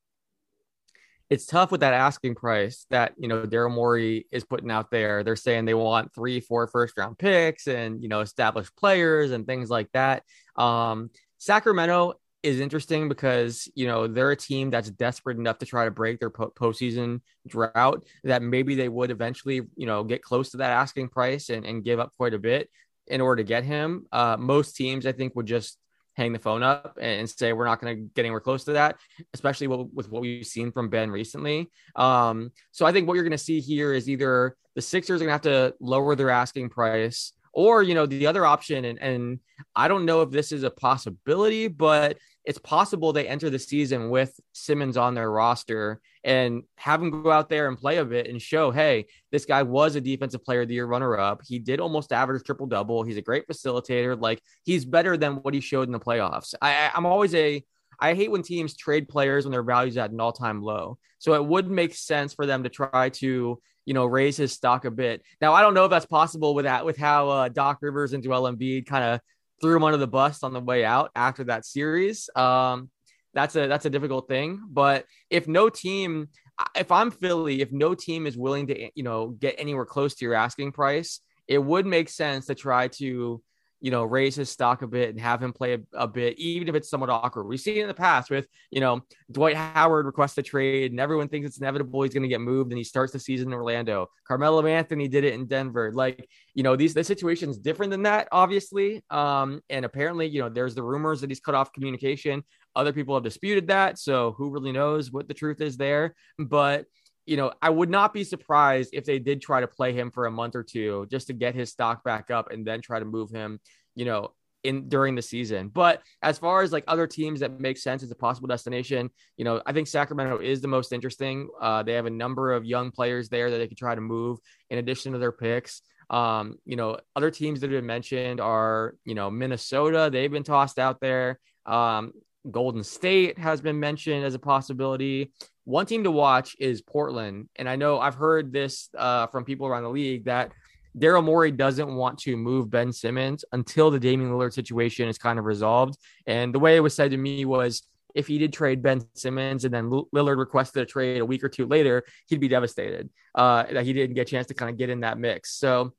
It's 1.30 1.46
tough 1.46 1.70
with 1.70 1.80
that 1.80 1.92
asking 1.92 2.36
price 2.36 2.86
that 2.88 3.12
you 3.18 3.28
know 3.28 3.42
Daryl 3.42 3.74
Morey 3.74 4.26
is 4.32 4.44
putting 4.44 4.70
out 4.70 4.90
there. 4.90 5.22
They're 5.22 5.36
saying 5.36 5.66
they 5.66 5.74
want 5.74 6.14
three, 6.14 6.40
four 6.40 6.66
first 6.66 6.96
round 6.96 7.18
picks 7.18 7.66
and 7.66 8.02
you 8.02 8.08
know 8.08 8.20
established 8.20 8.74
players 8.76 9.32
and 9.32 9.46
things 9.46 9.68
like 9.68 9.92
that. 9.92 10.22
Um, 10.56 11.10
Sacramento 11.36 12.14
is 12.42 12.60
interesting 12.60 13.08
because 13.08 13.68
you 13.74 13.86
know 13.86 14.06
they're 14.06 14.30
a 14.30 14.36
team 14.36 14.70
that's 14.70 14.90
desperate 14.90 15.38
enough 15.38 15.58
to 15.58 15.66
try 15.66 15.84
to 15.84 15.90
break 15.90 16.20
their 16.20 16.30
po- 16.30 16.52
postseason 16.58 17.20
drought. 17.46 18.04
That 18.24 18.42
maybe 18.42 18.74
they 18.74 18.88
would 18.88 19.10
eventually 19.10 19.62
you 19.76 19.86
know 19.86 20.04
get 20.04 20.22
close 20.22 20.50
to 20.50 20.58
that 20.58 20.70
asking 20.70 21.08
price 21.08 21.50
and, 21.50 21.64
and 21.64 21.84
give 21.84 21.98
up 21.98 22.12
quite 22.16 22.34
a 22.34 22.38
bit 22.38 22.70
in 23.06 23.20
order 23.20 23.42
to 23.42 23.46
get 23.46 23.64
him. 23.64 24.06
Uh, 24.12 24.36
most 24.38 24.76
teams, 24.76 25.06
I 25.06 25.12
think, 25.12 25.34
would 25.34 25.46
just 25.46 25.78
hang 26.18 26.32
the 26.32 26.38
phone 26.38 26.64
up 26.64 26.98
and 27.00 27.30
say 27.30 27.52
we're 27.52 27.64
not 27.64 27.80
going 27.80 27.96
to 27.96 28.02
get 28.14 28.22
anywhere 28.22 28.40
close 28.40 28.64
to 28.64 28.72
that, 28.72 28.96
especially 29.34 29.68
with 29.68 30.10
what 30.10 30.20
we've 30.20 30.44
seen 30.44 30.72
from 30.72 30.88
Ben 30.88 31.10
recently. 31.10 31.70
Um, 31.94 32.50
so 32.72 32.84
I 32.84 32.92
think 32.92 33.06
what 33.06 33.14
you're 33.14 33.22
going 33.22 33.30
to 33.30 33.38
see 33.38 33.60
here 33.60 33.92
is 33.92 34.10
either 34.10 34.56
the 34.74 34.82
Sixers 34.82 35.22
are 35.22 35.24
going 35.24 35.38
to 35.38 35.48
have 35.48 35.70
to 35.70 35.74
lower 35.80 36.16
their 36.16 36.30
asking 36.30 36.70
price, 36.70 37.32
or 37.58 37.82
you 37.82 37.92
know 37.92 38.06
the 38.06 38.28
other 38.28 38.46
option, 38.46 38.84
and 38.84 39.02
and 39.02 39.40
I 39.74 39.88
don't 39.88 40.04
know 40.04 40.22
if 40.22 40.30
this 40.30 40.52
is 40.52 40.62
a 40.62 40.70
possibility, 40.70 41.66
but 41.66 42.18
it's 42.44 42.60
possible 42.60 43.12
they 43.12 43.26
enter 43.26 43.50
the 43.50 43.58
season 43.58 44.10
with 44.10 44.38
Simmons 44.52 44.96
on 44.96 45.14
their 45.14 45.28
roster 45.28 46.00
and 46.22 46.62
have 46.76 47.02
him 47.02 47.10
go 47.10 47.32
out 47.32 47.48
there 47.48 47.66
and 47.66 47.76
play 47.76 47.96
a 47.96 48.04
bit 48.04 48.28
and 48.28 48.40
show, 48.40 48.70
hey, 48.70 49.06
this 49.32 49.44
guy 49.44 49.64
was 49.64 49.96
a 49.96 50.00
defensive 50.00 50.44
player 50.44 50.62
of 50.62 50.68
the 50.68 50.74
year 50.74 50.86
runner 50.86 51.18
up. 51.18 51.42
He 51.44 51.58
did 51.58 51.80
almost 51.80 52.12
average 52.12 52.44
triple 52.44 52.66
double. 52.66 53.02
He's 53.02 53.16
a 53.16 53.22
great 53.22 53.48
facilitator. 53.48 54.18
Like 54.18 54.40
he's 54.64 54.84
better 54.84 55.16
than 55.16 55.36
what 55.42 55.52
he 55.52 55.60
showed 55.60 55.88
in 55.88 55.92
the 55.92 55.98
playoffs. 55.98 56.54
I, 56.62 56.90
I'm 56.94 57.06
always 57.06 57.34
a 57.34 57.62
I 58.00 58.14
hate 58.14 58.30
when 58.30 58.42
teams 58.42 58.76
trade 58.76 59.08
players 59.08 59.44
when 59.44 59.52
their 59.52 59.64
value's 59.64 59.96
at 59.96 60.12
an 60.12 60.20
all-time 60.20 60.62
low. 60.62 60.98
So 61.18 61.34
it 61.34 61.44
would 61.44 61.68
make 61.68 61.94
sense 61.94 62.32
for 62.32 62.46
them 62.46 62.62
to 62.62 62.68
try 62.68 63.08
to, 63.08 63.60
you 63.88 63.94
know, 63.94 64.04
raise 64.04 64.36
his 64.36 64.52
stock 64.52 64.84
a 64.84 64.90
bit. 64.90 65.22
Now 65.40 65.54
I 65.54 65.62
don't 65.62 65.72
know 65.72 65.86
if 65.86 65.90
that's 65.90 66.04
possible 66.04 66.54
with 66.54 66.66
that 66.66 66.84
with 66.84 66.98
how 66.98 67.30
uh, 67.30 67.48
Doc 67.48 67.78
Rivers 67.80 68.12
and 68.12 68.22
Joel 68.22 68.52
Embiid 68.52 68.84
kind 68.84 69.02
of 69.02 69.20
threw 69.62 69.74
him 69.74 69.82
under 69.82 69.96
the 69.96 70.06
bus 70.06 70.42
on 70.42 70.52
the 70.52 70.60
way 70.60 70.84
out 70.84 71.10
after 71.16 71.44
that 71.44 71.64
series. 71.64 72.28
Um, 72.36 72.90
that's 73.32 73.56
a 73.56 73.66
that's 73.66 73.86
a 73.86 73.90
difficult 73.90 74.28
thing. 74.28 74.60
But 74.68 75.06
if 75.30 75.48
no 75.48 75.70
team, 75.70 76.28
if 76.76 76.92
I'm 76.92 77.10
Philly, 77.10 77.62
if 77.62 77.72
no 77.72 77.94
team 77.94 78.26
is 78.26 78.36
willing 78.36 78.66
to 78.66 78.90
you 78.94 79.02
know 79.02 79.28
get 79.28 79.54
anywhere 79.56 79.86
close 79.86 80.14
to 80.16 80.24
your 80.26 80.34
asking 80.34 80.72
price, 80.72 81.20
it 81.46 81.56
would 81.56 81.86
make 81.86 82.10
sense 82.10 82.44
to 82.46 82.54
try 82.54 82.88
to 82.88 83.40
you 83.80 83.90
know, 83.90 84.02
raise 84.02 84.34
his 84.34 84.50
stock 84.50 84.82
a 84.82 84.86
bit 84.86 85.10
and 85.10 85.20
have 85.20 85.42
him 85.42 85.52
play 85.52 85.74
a, 85.74 85.80
a, 85.92 86.08
bit, 86.08 86.38
even 86.38 86.68
if 86.68 86.74
it's 86.74 86.90
somewhat 86.90 87.10
awkward. 87.10 87.44
We've 87.44 87.60
seen 87.60 87.76
it 87.76 87.82
in 87.82 87.88
the 87.88 87.94
past 87.94 88.30
with, 88.30 88.48
you 88.70 88.80
know, 88.80 89.02
Dwight 89.30 89.56
Howard 89.56 90.06
requests 90.06 90.36
a 90.38 90.42
trade 90.42 90.90
and 90.90 91.00
everyone 91.00 91.28
thinks 91.28 91.46
it's 91.46 91.58
inevitable 91.58 92.02
he's 92.02 92.12
going 92.12 92.24
to 92.24 92.28
get 92.28 92.40
moved 92.40 92.72
and 92.72 92.78
he 92.78 92.84
starts 92.84 93.12
the 93.12 93.20
season 93.20 93.48
in 93.48 93.54
Orlando. 93.54 94.10
Carmelo 94.26 94.66
Anthony 94.66 95.06
did 95.06 95.24
it 95.24 95.34
in 95.34 95.46
Denver. 95.46 95.92
Like, 95.92 96.28
you 96.54 96.62
know, 96.62 96.74
these 96.74 96.94
the 96.94 97.04
situation's 97.04 97.58
different 97.58 97.90
than 97.90 98.02
that, 98.02 98.28
obviously. 98.32 99.04
Um, 99.10 99.60
and 99.70 99.84
apparently, 99.84 100.26
you 100.26 100.40
know, 100.40 100.48
there's 100.48 100.74
the 100.74 100.82
rumors 100.82 101.20
that 101.20 101.30
he's 101.30 101.40
cut 101.40 101.54
off 101.54 101.72
communication. 101.72 102.42
Other 102.74 102.92
people 102.92 103.14
have 103.14 103.24
disputed 103.24 103.68
that. 103.68 103.98
So 103.98 104.32
who 104.32 104.50
really 104.50 104.72
knows 104.72 105.12
what 105.12 105.28
the 105.28 105.34
truth 105.34 105.60
is 105.60 105.76
there? 105.76 106.14
But 106.38 106.86
you 107.28 107.36
know, 107.36 107.52
I 107.60 107.68
would 107.68 107.90
not 107.90 108.14
be 108.14 108.24
surprised 108.24 108.90
if 108.94 109.04
they 109.04 109.18
did 109.18 109.42
try 109.42 109.60
to 109.60 109.66
play 109.66 109.92
him 109.92 110.10
for 110.10 110.24
a 110.24 110.30
month 110.30 110.56
or 110.56 110.62
two 110.62 111.06
just 111.10 111.26
to 111.26 111.34
get 111.34 111.54
his 111.54 111.70
stock 111.70 112.02
back 112.02 112.30
up 112.30 112.50
and 112.50 112.66
then 112.66 112.80
try 112.80 112.98
to 112.98 113.04
move 113.04 113.30
him, 113.30 113.60
you 113.94 114.06
know, 114.06 114.32
in 114.64 114.88
during 114.88 115.14
the 115.14 115.20
season. 115.20 115.68
But 115.68 116.00
as 116.22 116.38
far 116.38 116.62
as 116.62 116.72
like 116.72 116.84
other 116.88 117.06
teams 117.06 117.40
that 117.40 117.60
make 117.60 117.76
sense 117.76 118.02
as 118.02 118.10
a 118.10 118.14
possible 118.14 118.48
destination, 118.48 119.10
you 119.36 119.44
know, 119.44 119.60
I 119.66 119.74
think 119.74 119.88
Sacramento 119.88 120.38
is 120.38 120.62
the 120.62 120.68
most 120.68 120.90
interesting. 120.90 121.50
Uh, 121.60 121.82
they 121.82 121.92
have 121.92 122.06
a 122.06 122.10
number 122.10 122.54
of 122.54 122.64
young 122.64 122.90
players 122.90 123.28
there 123.28 123.50
that 123.50 123.58
they 123.58 123.68
could 123.68 123.76
try 123.76 123.94
to 123.94 124.00
move 124.00 124.38
in 124.70 124.78
addition 124.78 125.12
to 125.12 125.18
their 125.18 125.32
picks. 125.32 125.82
Um, 126.08 126.56
you 126.64 126.76
know, 126.76 126.98
other 127.14 127.30
teams 127.30 127.60
that 127.60 127.70
have 127.70 127.78
been 127.78 127.86
mentioned 127.86 128.40
are, 128.40 128.94
you 129.04 129.14
know, 129.14 129.30
Minnesota, 129.30 130.08
they've 130.10 130.32
been 130.32 130.44
tossed 130.44 130.78
out 130.78 130.98
there. 131.02 131.38
Um, 131.66 132.14
Golden 132.50 132.82
State 132.82 133.38
has 133.38 133.60
been 133.60 133.78
mentioned 133.78 134.24
as 134.24 134.34
a 134.34 134.38
possibility. 134.38 135.32
One 135.68 135.84
team 135.84 136.04
to 136.04 136.10
watch 136.10 136.56
is 136.58 136.80
Portland. 136.80 137.50
And 137.56 137.68
I 137.68 137.76
know 137.76 138.00
I've 138.00 138.14
heard 138.14 138.54
this 138.54 138.88
uh, 138.96 139.26
from 139.26 139.44
people 139.44 139.66
around 139.66 139.82
the 139.82 139.90
league 139.90 140.24
that 140.24 140.50
Daryl 140.96 141.22
Morey 141.22 141.50
doesn't 141.50 141.94
want 141.94 142.18
to 142.20 142.38
move 142.38 142.70
Ben 142.70 142.90
Simmons 142.90 143.44
until 143.52 143.90
the 143.90 144.00
Damian 144.00 144.30
Lillard 144.30 144.54
situation 144.54 145.08
is 145.08 145.18
kind 145.18 145.38
of 145.38 145.44
resolved. 145.44 145.98
And 146.26 146.54
the 146.54 146.58
way 146.58 146.76
it 146.76 146.80
was 146.80 146.94
said 146.94 147.10
to 147.10 147.18
me 147.18 147.44
was 147.44 147.82
if 148.14 148.26
he 148.26 148.38
did 148.38 148.50
trade 148.50 148.82
Ben 148.82 149.02
Simmons 149.12 149.66
and 149.66 149.74
then 149.74 149.90
Lillard 149.90 150.38
requested 150.38 150.84
a 150.84 150.86
trade 150.86 151.20
a 151.20 151.26
week 151.26 151.44
or 151.44 151.50
two 151.50 151.66
later, 151.66 152.02
he'd 152.28 152.40
be 152.40 152.48
devastated 152.48 153.10
uh, 153.34 153.64
that 153.70 153.84
he 153.84 153.92
didn't 153.92 154.14
get 154.14 154.22
a 154.22 154.30
chance 154.30 154.46
to 154.46 154.54
kind 154.54 154.70
of 154.70 154.78
get 154.78 154.88
in 154.88 155.00
that 155.00 155.18
mix. 155.18 155.52
So 155.52 155.92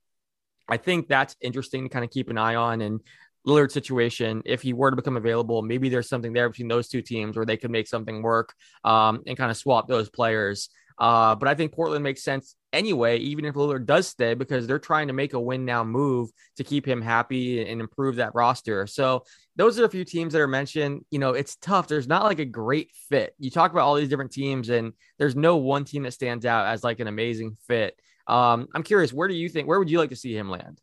I 0.68 0.78
think 0.78 1.06
that's 1.06 1.36
interesting 1.40 1.84
to 1.84 1.88
kind 1.88 2.04
of 2.04 2.10
keep 2.10 2.28
an 2.28 2.38
eye 2.38 2.56
on. 2.56 2.80
And 2.80 3.00
Lillard 3.46 3.70
situation, 3.70 4.42
if 4.44 4.62
he 4.62 4.72
were 4.72 4.90
to 4.90 4.96
become 4.96 5.16
available, 5.16 5.62
maybe 5.62 5.88
there's 5.88 6.08
something 6.08 6.32
there 6.32 6.48
between 6.48 6.68
those 6.68 6.88
two 6.88 7.02
teams 7.02 7.36
where 7.36 7.46
they 7.46 7.56
could 7.56 7.70
make 7.70 7.88
something 7.88 8.22
work 8.22 8.54
um, 8.84 9.22
and 9.26 9.36
kind 9.36 9.50
of 9.50 9.56
swap 9.56 9.88
those 9.88 10.10
players. 10.10 10.68
Uh, 10.98 11.34
but 11.34 11.48
I 11.48 11.54
think 11.54 11.72
Portland 11.72 12.04
makes 12.04 12.22
sense 12.22 12.54
anyway, 12.74 13.16
even 13.16 13.46
if 13.46 13.54
Lillard 13.54 13.86
does 13.86 14.06
stay, 14.06 14.34
because 14.34 14.66
they're 14.66 14.78
trying 14.78 15.06
to 15.06 15.14
make 15.14 15.32
a 15.32 15.40
win 15.40 15.64
now 15.64 15.82
move 15.82 16.28
to 16.58 16.64
keep 16.64 16.86
him 16.86 17.00
happy 17.00 17.66
and 17.66 17.80
improve 17.80 18.16
that 18.16 18.34
roster. 18.34 18.86
So 18.86 19.24
those 19.56 19.78
are 19.78 19.86
a 19.86 19.90
few 19.90 20.04
teams 20.04 20.34
that 20.34 20.42
are 20.42 20.46
mentioned. 20.46 21.06
You 21.10 21.18
know, 21.18 21.30
it's 21.30 21.56
tough. 21.56 21.88
There's 21.88 22.06
not 22.06 22.24
like 22.24 22.38
a 22.38 22.44
great 22.44 22.90
fit. 23.08 23.34
You 23.38 23.50
talk 23.50 23.72
about 23.72 23.84
all 23.84 23.94
these 23.94 24.10
different 24.10 24.32
teams, 24.32 24.68
and 24.68 24.92
there's 25.18 25.34
no 25.34 25.56
one 25.56 25.86
team 25.86 26.02
that 26.02 26.12
stands 26.12 26.44
out 26.44 26.66
as 26.66 26.84
like 26.84 27.00
an 27.00 27.06
amazing 27.06 27.56
fit. 27.66 27.98
Um, 28.26 28.68
I'm 28.74 28.82
curious, 28.82 29.10
where 29.10 29.26
do 29.26 29.34
you 29.34 29.48
think, 29.48 29.66
where 29.66 29.78
would 29.78 29.90
you 29.90 29.98
like 29.98 30.10
to 30.10 30.16
see 30.16 30.36
him 30.36 30.50
land? 30.50 30.80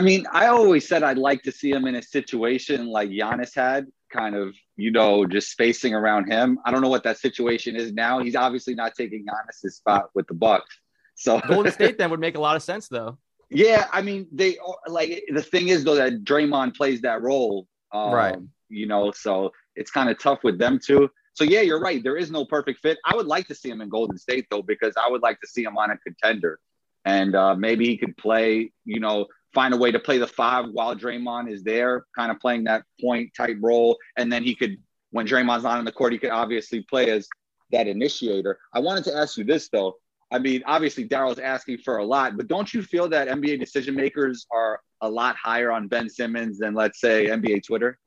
I 0.00 0.02
mean, 0.02 0.26
I 0.32 0.46
always 0.46 0.88
said 0.88 1.02
I'd 1.02 1.18
like 1.18 1.42
to 1.42 1.52
see 1.52 1.70
him 1.70 1.86
in 1.86 1.94
a 1.94 2.02
situation 2.02 2.86
like 2.86 3.10
Giannis 3.10 3.54
had, 3.54 3.86
kind 4.10 4.34
of, 4.34 4.54
you 4.78 4.90
know, 4.90 5.26
just 5.26 5.50
spacing 5.50 5.92
around 5.92 6.32
him. 6.32 6.58
I 6.64 6.70
don't 6.70 6.80
know 6.80 6.88
what 6.88 7.04
that 7.04 7.18
situation 7.18 7.76
is 7.76 7.92
now. 7.92 8.18
He's 8.18 8.34
obviously 8.34 8.74
not 8.74 8.94
taking 8.94 9.26
Giannis's 9.26 9.76
spot 9.76 10.08
with 10.14 10.26
the 10.26 10.32
Bucks. 10.32 10.74
So 11.16 11.38
Golden 11.46 11.70
State 11.70 11.98
then 11.98 12.08
would 12.08 12.18
make 12.18 12.34
a 12.34 12.40
lot 12.40 12.56
of 12.56 12.62
sense 12.62 12.88
though. 12.88 13.18
Yeah, 13.50 13.88
I 13.92 14.00
mean, 14.00 14.26
they 14.32 14.56
like 14.86 15.22
the 15.34 15.42
thing 15.42 15.68
is 15.68 15.84
though 15.84 15.96
that 15.96 16.24
Draymond 16.24 16.76
plays 16.76 17.02
that 17.02 17.20
role, 17.20 17.66
um, 17.92 18.12
Right. 18.12 18.38
You 18.70 18.86
know, 18.86 19.10
so 19.10 19.52
it's 19.76 19.90
kind 19.90 20.08
of 20.08 20.18
tough 20.18 20.38
with 20.42 20.58
them 20.58 20.80
too. 20.82 21.10
So 21.34 21.44
yeah, 21.44 21.60
you're 21.60 21.80
right. 21.80 22.02
There 22.02 22.16
is 22.16 22.30
no 22.30 22.46
perfect 22.46 22.80
fit. 22.80 22.96
I 23.04 23.14
would 23.14 23.26
like 23.26 23.48
to 23.48 23.54
see 23.54 23.68
him 23.68 23.82
in 23.82 23.90
Golden 23.90 24.16
State 24.16 24.46
though, 24.50 24.62
because 24.62 24.94
I 24.96 25.10
would 25.10 25.20
like 25.20 25.38
to 25.42 25.46
see 25.46 25.62
him 25.62 25.76
on 25.76 25.90
a 25.90 25.98
contender, 25.98 26.58
and 27.04 27.36
uh, 27.36 27.54
maybe 27.54 27.84
he 27.84 27.98
could 27.98 28.16
play. 28.16 28.72
You 28.86 29.00
know, 29.00 29.26
find 29.52 29.74
a 29.74 29.76
way 29.76 29.90
to 29.90 29.98
play 29.98 30.18
the 30.18 30.26
five 30.26 30.66
while 30.72 30.94
Draymond 30.94 31.50
is 31.50 31.62
there, 31.62 32.06
kind 32.16 32.30
of 32.30 32.38
playing 32.40 32.64
that 32.64 32.84
point 33.00 33.32
type 33.36 33.56
role, 33.60 33.98
and 34.16 34.32
then 34.32 34.42
he 34.42 34.54
could, 34.54 34.76
when 35.10 35.26
Draymond's 35.26 35.64
not 35.64 35.78
on 35.78 35.84
the 35.84 35.92
court, 35.92 36.12
he 36.12 36.18
could 36.18 36.30
obviously 36.30 36.82
play 36.82 37.10
as 37.10 37.28
that 37.72 37.86
initiator. 37.86 38.58
I 38.72 38.80
wanted 38.80 39.04
to 39.04 39.16
ask 39.16 39.36
you 39.36 39.44
this 39.44 39.68
though. 39.68 39.96
I 40.32 40.38
mean, 40.38 40.62
obviously 40.66 41.08
Daryl's 41.08 41.40
asking 41.40 41.78
for 41.78 41.96
a 41.96 42.04
lot, 42.04 42.36
but 42.36 42.46
don't 42.46 42.72
you 42.72 42.82
feel 42.82 43.08
that 43.08 43.28
NBA 43.28 43.58
decision 43.58 43.96
makers 43.96 44.46
are 44.52 44.80
a 45.00 45.08
lot 45.08 45.36
higher 45.36 45.72
on 45.72 45.88
Ben 45.88 46.08
Simmons 46.08 46.58
than 46.58 46.74
let's 46.74 47.00
say 47.00 47.26
NBA 47.26 47.64
Twitter? 47.66 47.98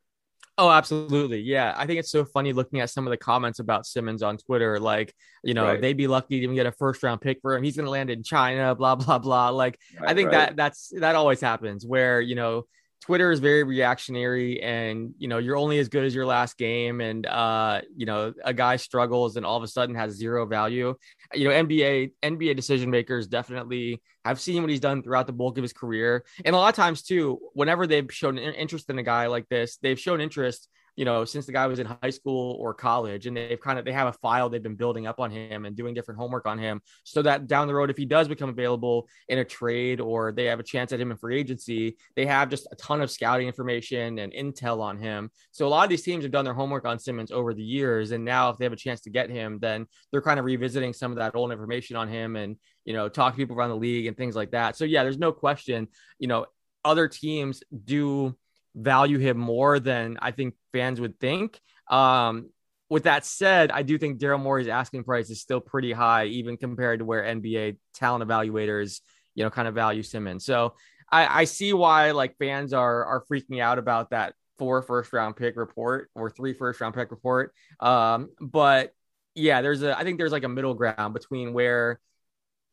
Oh, 0.58 0.70
absolutely. 0.70 1.40
Yeah. 1.40 1.74
I 1.76 1.88
think 1.88 2.00
it's 2.00 2.12
so 2.12 2.26
funny 2.26 2.54
looking 2.54 2.80
at 2.80 2.92
some 2.92 3.08
of 3.08 3.12
the 3.12 3.18
comments 3.18 3.58
about 3.58 3.88
Simmons 3.88 4.22
on 4.22 4.38
Twitter. 4.38 4.80
Like, 4.80 5.12
you 5.44 5.56
know, 5.56 5.66
Right. 5.66 5.82
they'd 5.82 5.98
be 5.98 6.06
lucky 6.06 6.38
to 6.38 6.44
even 6.44 6.56
get 6.56 6.68
a 6.68 6.72
first 6.72 7.02
round 7.02 7.22
pick 7.22 7.40
for 7.42 7.56
him. 7.56 7.64
He's 7.64 7.76
going 7.76 7.86
to 7.86 7.92
land 7.92 8.12
in 8.12 8.22
China, 8.22 8.76
blah, 8.76 8.94
blah, 8.96 9.18
blah. 9.18 9.50
Like, 9.50 9.80
I 10.00 10.14
think 10.14 10.30
that 10.30 10.56
that's 10.56 10.90
that 11.00 11.16
always 11.16 11.42
happens 11.42 11.88
where, 11.88 12.22
you 12.22 12.36
know, 12.36 12.66
Twitter 13.04 13.32
is 13.32 13.42
very 13.42 13.64
reactionary 13.64 14.62
and, 14.64 15.14
you 15.18 15.28
know, 15.28 15.38
you're 15.38 15.58
only 15.58 15.78
as 15.78 15.90
good 15.90 16.06
as 16.06 16.16
your 16.16 16.26
last 16.26 16.58
game. 16.58 17.02
And, 17.02 17.26
uh, 17.26 17.82
you 17.98 18.06
know, 18.06 18.34
a 18.46 18.54
guy 18.54 18.78
struggles 18.78 19.36
and 19.36 19.46
all 19.46 19.58
of 19.58 19.64
a 19.64 19.68
sudden 19.68 19.94
has 19.96 20.14
zero 20.14 20.46
value. 20.46 20.96
You 21.34 21.50
know, 21.50 21.54
NBA, 21.54 22.14
NBA 22.24 22.56
decision 22.56 22.90
makers 22.90 23.28
definitely 23.28 24.02
have 24.24 24.40
seen 24.40 24.64
what 24.64 24.70
he's 24.70 24.80
done 24.80 25.04
throughout 25.04 25.28
the 25.28 25.34
bulk 25.34 25.58
of 25.58 25.64
his 25.64 25.74
career. 25.74 26.24
And 26.46 26.56
a 26.56 26.58
lot 26.58 26.70
of 26.70 26.76
times, 26.76 27.02
too, 27.02 27.40
whenever 27.52 27.88
they've 27.88 28.10
shown 28.10 28.38
in- 28.38 28.54
interest 28.54 28.90
in 28.90 28.98
a 28.98 29.04
guy 29.04 29.28
like 29.28 29.50
this, 29.50 29.78
they've 29.82 30.00
shown 30.00 30.22
interest 30.22 30.70
you 30.96 31.06
know, 31.06 31.26
since 31.26 31.46
the 31.46 31.52
guy 31.52 31.66
was 31.68 31.80
in 31.80 31.88
high 32.02 32.10
school 32.10 32.56
or 32.60 32.74
college, 32.74 33.26
and 33.26 33.36
they've 33.36 33.60
kind 33.60 33.80
of 33.80 33.86
they 33.86 33.92
have 33.92 34.08
a 34.08 34.14
file 34.14 34.50
they've 34.50 34.62
been 34.62 34.76
building 34.76 35.08
up 35.08 35.20
on 35.20 35.32
him 35.32 35.66
and 35.66 35.76
doing 35.76 35.94
different 35.94 36.20
homework 36.20 36.46
on 36.46 36.58
him, 36.58 36.82
so 37.04 37.22
that 37.22 37.48
down 37.48 37.68
the 37.68 37.74
road, 37.74 37.90
if 37.90 37.98
he 37.98 38.06
does 38.06 38.28
become 38.28 38.50
available 38.50 39.08
in 39.30 39.40
a 39.40 39.46
trade 39.46 40.00
or 40.00 40.32
they 40.32 40.46
have 40.46 40.60
a 40.60 40.64
chance 40.64 40.92
at 40.92 41.00
him 41.00 41.12
in 41.12 41.18
free 41.18 41.40
agency, 41.40 41.98
they 42.16 42.26
have 42.26 42.50
just 42.50 42.68
a 42.72 42.76
ton 42.76 43.02
of 43.02 43.10
scouting 43.10 43.48
information 43.48 44.20
and 44.20 44.34
intel 44.34 44.82
on 44.82 44.98
him. 44.98 45.30
So 45.52 45.66
a 45.66 45.70
lot 45.70 45.84
of 45.84 45.90
these 45.90 46.04
teams 46.04 46.24
have 46.24 46.32
done 46.32 46.46
their 46.46 46.54
homework 46.54 46.86
on 46.86 47.00
Simmons 47.00 47.32
over 47.32 47.54
the 47.54 47.64
years, 47.64 48.12
and 48.12 48.24
now 48.24 48.50
if 48.50 48.58
they 48.58 48.66
have 48.66 48.74
a 48.74 48.78
chance 48.78 49.02
to 49.02 49.10
get 49.10 49.30
him, 49.30 49.60
then 49.60 49.88
they're 50.12 50.22
kind 50.22 50.40
of 50.40 50.46
revisiting 50.46 50.94
some 50.94 51.12
of 51.12 51.18
that 51.18 51.36
old 51.36 51.52
information 51.52 51.96
on 51.96 52.08
him 52.08 52.36
and 52.36 52.58
you 52.86 52.94
know 52.94 53.10
talk 53.10 53.34
to 53.34 53.38
people 53.38 53.56
around 53.56 53.70
the 53.70 53.76
league 53.76 54.06
and 54.06 54.18
things 54.18 54.36
like 54.36 54.52
that. 54.52 54.76
So 54.76 54.86
yeah, 54.86 55.04
there's 55.04 55.18
no 55.18 55.32
question, 55.32 55.88
you 56.20 56.28
know, 56.28 56.46
other 56.86 57.08
teams 57.08 57.64
do 57.86 58.36
value 58.76 59.20
him 59.20 59.38
more 59.38 59.80
than 59.80 60.18
I 60.22 60.32
think 60.32 60.56
fans 60.72 61.00
would 61.00 61.20
think. 61.20 61.60
Um, 61.90 62.50
with 62.90 63.04
that 63.04 63.26
said, 63.26 63.72
I 63.72 63.82
do 63.82 63.98
think 63.98 64.20
Daryl 64.20 64.40
Morey's 64.40 64.68
asking 64.68 65.04
price 65.04 65.30
is 65.30 65.42
still 65.42 65.60
pretty 65.60 65.92
high, 65.92 66.26
even 66.26 66.58
compared 66.58 67.00
to 67.00 67.06
where 67.06 67.24
NBA 67.24 67.78
talent 67.96 68.28
evaluators, 68.28 69.02
you 69.36 69.44
know, 69.44 69.50
kind 69.50 69.68
of 69.68 69.74
value 69.74 70.04
Simmons. 70.04 70.46
So 70.46 70.76
I, 71.12 71.42
I 71.42 71.44
see 71.46 71.74
why 71.74 72.12
like 72.12 72.38
fans 72.38 72.74
are 72.74 73.06
are 73.06 73.24
freaking 73.30 73.62
out 73.62 73.80
about 73.80 74.12
that 74.12 74.36
four 74.58 74.82
first 74.82 75.12
round 75.14 75.36
pick 75.36 75.56
report 75.56 76.10
or 76.16 76.30
three 76.30 76.54
first 76.54 76.82
round 76.82 76.94
pick 76.96 77.12
report. 77.12 77.54
Um, 77.80 78.30
but 78.40 78.94
yeah, 79.36 79.62
there's 79.62 79.82
a 79.82 79.98
I 79.98 80.04
think 80.04 80.18
there's 80.18 80.32
like 80.32 80.44
a 80.44 80.50
middle 80.50 80.74
ground 80.74 81.14
between 81.14 81.54
where 81.54 82.00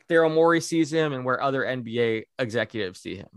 Daryl 0.09 0.35
Morey 0.35 0.61
sees 0.61 0.93
him 0.93 1.13
and 1.13 1.25
where 1.25 1.43
other 1.43 1.63
NBA 1.63 2.25
executives 2.39 3.01
see 3.01 3.17
him. 3.17 3.29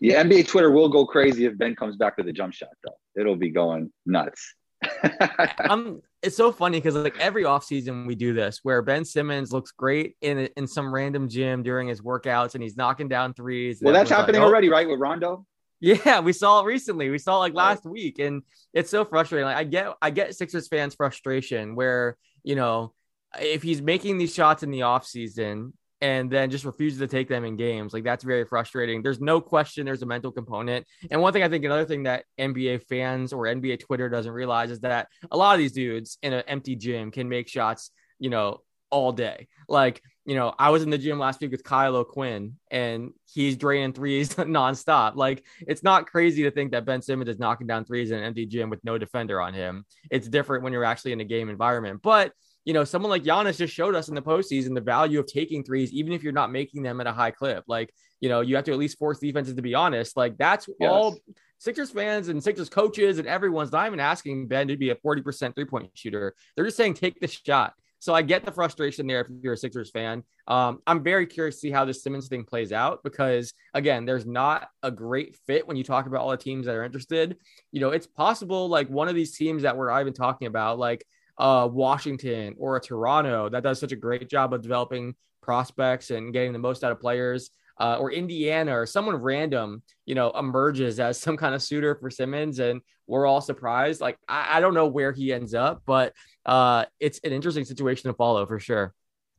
Yeah, 0.00 0.22
NBA 0.22 0.48
Twitter 0.48 0.70
will 0.70 0.88
go 0.88 1.04
crazy 1.04 1.44
if 1.44 1.58
Ben 1.58 1.76
comes 1.76 1.96
back 1.96 2.16
with 2.16 2.26
a 2.26 2.32
jump 2.32 2.54
shot, 2.54 2.70
though. 2.84 3.20
It'll 3.20 3.36
be 3.36 3.50
going 3.50 3.92
nuts. 4.06 4.54
um, 5.68 6.00
it's 6.22 6.36
so 6.36 6.50
funny 6.50 6.78
because 6.78 6.94
like 6.94 7.18
every 7.18 7.44
offseason 7.44 8.06
we 8.06 8.14
do 8.14 8.32
this 8.32 8.60
where 8.62 8.80
Ben 8.80 9.04
Simmons 9.04 9.52
looks 9.52 9.72
great 9.72 10.16
in 10.22 10.48
in 10.56 10.66
some 10.66 10.92
random 10.92 11.28
gym 11.28 11.62
during 11.62 11.86
his 11.86 12.00
workouts 12.00 12.54
and 12.54 12.62
he's 12.62 12.78
knocking 12.78 13.08
down 13.08 13.34
threes. 13.34 13.80
well, 13.82 13.92
that's 13.92 14.08
happening 14.08 14.40
like, 14.40 14.46
"Oh." 14.46 14.50
already, 14.50 14.70
right, 14.70 14.88
with 14.88 14.98
Rondo? 14.98 15.44
Yeah, 15.80 16.20
we 16.20 16.34
saw 16.34 16.60
it 16.60 16.66
recently. 16.66 17.08
We 17.08 17.18
saw 17.18 17.36
it 17.36 17.40
like 17.40 17.54
last 17.54 17.84
week, 17.84 18.18
and 18.18 18.42
it's 18.74 18.90
so 18.90 19.04
frustrating. 19.04 19.46
Like 19.46 19.56
I 19.56 19.64
get, 19.64 19.94
I 20.02 20.10
get 20.10 20.34
Sixers 20.34 20.68
fans' 20.68 20.94
frustration 20.94 21.74
where 21.74 22.16
you 22.42 22.54
know 22.54 22.92
if 23.40 23.62
he's 23.62 23.80
making 23.80 24.18
these 24.18 24.34
shots 24.34 24.62
in 24.62 24.70
the 24.70 24.80
offseason 24.80 25.72
and 26.00 26.30
then 26.30 26.50
just 26.50 26.64
refuses 26.64 26.98
to 26.98 27.06
take 27.06 27.28
them 27.28 27.44
in 27.44 27.56
games, 27.56 27.92
like 27.92 28.04
that's 28.04 28.24
very 28.24 28.44
frustrating. 28.44 29.02
There's 29.02 29.20
no 29.20 29.40
question 29.40 29.84
there's 29.84 30.02
a 30.02 30.06
mental 30.06 30.32
component. 30.32 30.86
And 31.10 31.20
one 31.20 31.32
thing 31.32 31.42
I 31.42 31.48
think 31.48 31.64
another 31.64 31.84
thing 31.84 32.04
that 32.04 32.24
NBA 32.38 32.84
fans 32.88 33.32
or 33.32 33.44
NBA 33.44 33.80
Twitter 33.80 34.08
doesn't 34.08 34.32
realize 34.32 34.70
is 34.70 34.80
that 34.80 35.08
a 35.30 35.36
lot 35.36 35.54
of 35.54 35.58
these 35.58 35.72
dudes 35.72 36.18
in 36.22 36.32
an 36.32 36.42
empty 36.46 36.76
gym 36.76 37.10
can 37.10 37.28
make 37.28 37.48
shots, 37.48 37.90
you 38.18 38.30
know, 38.30 38.62
all 38.90 39.12
day. 39.12 39.48
Like, 39.68 40.02
you 40.24 40.34
know, 40.34 40.54
I 40.58 40.70
was 40.70 40.82
in 40.82 40.90
the 40.90 40.98
gym 40.98 41.18
last 41.18 41.40
week 41.40 41.50
with 41.50 41.64
Kyle 41.64 41.96
O'Quinn 41.96 42.56
and 42.70 43.12
he's 43.32 43.56
draining 43.56 43.92
threes 43.92 44.34
nonstop. 44.34 45.16
Like, 45.16 45.44
it's 45.66 45.82
not 45.82 46.06
crazy 46.06 46.42
to 46.44 46.50
think 46.50 46.72
that 46.72 46.84
Ben 46.84 47.02
Simmons 47.02 47.30
is 47.30 47.38
knocking 47.38 47.66
down 47.66 47.84
threes 47.84 48.10
in 48.10 48.18
an 48.18 48.24
empty 48.24 48.46
gym 48.46 48.70
with 48.70 48.84
no 48.84 48.98
defender 48.98 49.40
on 49.40 49.54
him. 49.54 49.84
It's 50.10 50.28
different 50.28 50.64
when 50.64 50.72
you're 50.72 50.84
actually 50.84 51.12
in 51.12 51.20
a 51.20 51.24
game 51.24 51.48
environment. 51.48 52.00
But 52.02 52.32
you 52.64 52.74
know, 52.74 52.84
someone 52.84 53.10
like 53.10 53.24
Giannis 53.24 53.56
just 53.56 53.74
showed 53.74 53.94
us 53.94 54.08
in 54.08 54.14
the 54.14 54.22
postseason 54.22 54.74
the 54.74 54.80
value 54.80 55.18
of 55.18 55.26
taking 55.26 55.64
threes, 55.64 55.92
even 55.92 56.12
if 56.12 56.22
you're 56.22 56.32
not 56.32 56.52
making 56.52 56.82
them 56.82 57.00
at 57.00 57.06
a 57.06 57.12
high 57.12 57.30
clip. 57.30 57.64
Like, 57.66 57.92
you 58.20 58.28
know, 58.28 58.42
you 58.42 58.56
have 58.56 58.64
to 58.66 58.72
at 58.72 58.78
least 58.78 58.98
force 58.98 59.18
defenses 59.18 59.54
to 59.54 59.62
be 59.62 59.74
honest. 59.74 60.16
Like, 60.16 60.36
that's 60.36 60.68
Yes. 60.78 60.90
all 60.90 61.16
Sixers 61.58 61.90
fans 61.90 62.28
and 62.28 62.42
Sixers 62.42 62.68
coaches 62.68 63.18
and 63.18 63.26
everyone's 63.28 63.72
not 63.72 63.86
even 63.86 64.00
asking 64.00 64.48
Ben 64.48 64.68
to 64.68 64.76
be 64.76 64.90
a 64.90 64.94
40% 64.94 65.54
three 65.54 65.64
point 65.64 65.90
shooter. 65.94 66.34
They're 66.56 66.64
just 66.64 66.76
saying, 66.76 66.94
take 66.94 67.20
the 67.20 67.28
shot. 67.28 67.74
So 67.98 68.14
I 68.14 68.22
get 68.22 68.46
the 68.46 68.52
frustration 68.52 69.06
there 69.06 69.20
if 69.20 69.26
you're 69.42 69.52
a 69.52 69.56
Sixers 69.58 69.90
fan. 69.90 70.22
Um, 70.48 70.80
I'm 70.86 71.02
very 71.02 71.26
curious 71.26 71.56
to 71.56 71.60
see 71.60 71.70
how 71.70 71.84
this 71.84 72.02
Simmons 72.02 72.28
thing 72.28 72.44
plays 72.44 72.72
out 72.72 73.02
because, 73.04 73.52
again, 73.74 74.06
there's 74.06 74.24
not 74.24 74.68
a 74.82 74.90
great 74.90 75.36
fit 75.46 75.68
when 75.68 75.76
you 75.76 75.84
talk 75.84 76.06
about 76.06 76.22
all 76.22 76.30
the 76.30 76.38
teams 76.38 76.64
that 76.64 76.74
are 76.74 76.84
interested. 76.84 77.36
You 77.72 77.80
know, 77.82 77.90
it's 77.90 78.06
possible 78.06 78.68
like 78.68 78.88
one 78.88 79.08
of 79.08 79.14
these 79.14 79.36
teams 79.36 79.62
that 79.64 79.76
we're 79.76 80.00
even 80.00 80.14
talking 80.14 80.46
about, 80.46 80.78
like 80.78 81.04
uh, 81.40 81.66
Washington 81.66 82.54
or 82.58 82.76
a 82.76 82.80
Toronto 82.80 83.48
that 83.48 83.62
does 83.62 83.80
such 83.80 83.92
a 83.92 83.96
great 83.96 84.28
job 84.28 84.52
of 84.52 84.60
developing 84.60 85.14
prospects 85.42 86.10
and 86.10 86.32
getting 86.34 86.52
the 86.52 86.58
most 86.58 86.84
out 86.84 86.92
of 86.92 87.00
players, 87.00 87.50
uh, 87.80 87.96
or 87.98 88.12
Indiana 88.12 88.78
or 88.78 88.84
someone 88.84 89.16
random, 89.16 89.82
you 90.04 90.14
know, 90.14 90.30
emerges 90.38 91.00
as 91.00 91.18
some 91.18 91.38
kind 91.38 91.54
of 91.54 91.62
suitor 91.62 91.94
for 91.94 92.10
Simmons, 92.10 92.58
and 92.58 92.82
we're 93.06 93.26
all 93.26 93.40
surprised. 93.40 94.02
Like 94.02 94.18
I, 94.28 94.58
I 94.58 94.60
don't 94.60 94.74
know 94.74 94.86
where 94.86 95.12
he 95.12 95.32
ends 95.32 95.54
up, 95.54 95.82
but 95.86 96.12
uh, 96.44 96.84
it's 97.00 97.20
an 97.24 97.32
interesting 97.32 97.64
situation 97.64 98.10
to 98.10 98.14
follow 98.14 98.44
for 98.44 98.60
sure. 98.60 98.94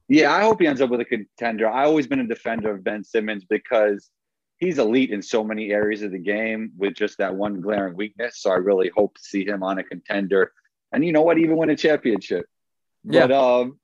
Yeah, 0.10 0.34
I 0.34 0.42
hope 0.42 0.60
he 0.60 0.68
ends 0.68 0.82
up 0.82 0.90
with 0.90 1.02
a 1.02 1.06
contender. 1.06 1.70
I 1.70 1.86
always 1.86 2.08
been 2.08 2.20
a 2.20 2.28
defender 2.28 2.72
of 2.72 2.84
Ben 2.84 3.04
Simmons 3.04 3.46
because 3.46 4.10
he's 4.58 4.80
elite 4.80 5.12
in 5.12 5.22
so 5.22 5.44
many 5.44 5.72
areas 5.72 6.02
of 6.02 6.12
the 6.12 6.20
game 6.20 6.72
with 6.78 6.96
just 6.96 7.20
that 7.20 7.34
one 7.34 7.62
glaring 7.62 7.96
weakness. 7.96 8.42
So 8.42 8.52
I 8.52 8.56
really 8.56 8.92
hope 8.96 9.16
to 9.16 9.24
see 9.24 9.46
him 9.46 9.62
on 9.62 9.78
a 9.78 9.84
contender. 9.84 10.52
And 10.92 11.06
you 11.06 11.12
know 11.12 11.22
what? 11.22 11.38
Even 11.38 11.58
win 11.58 11.70
a 11.70 11.76
championship. 11.76 12.46
Yeah. 13.04 13.28
But 13.28 13.32
um, 13.32 13.80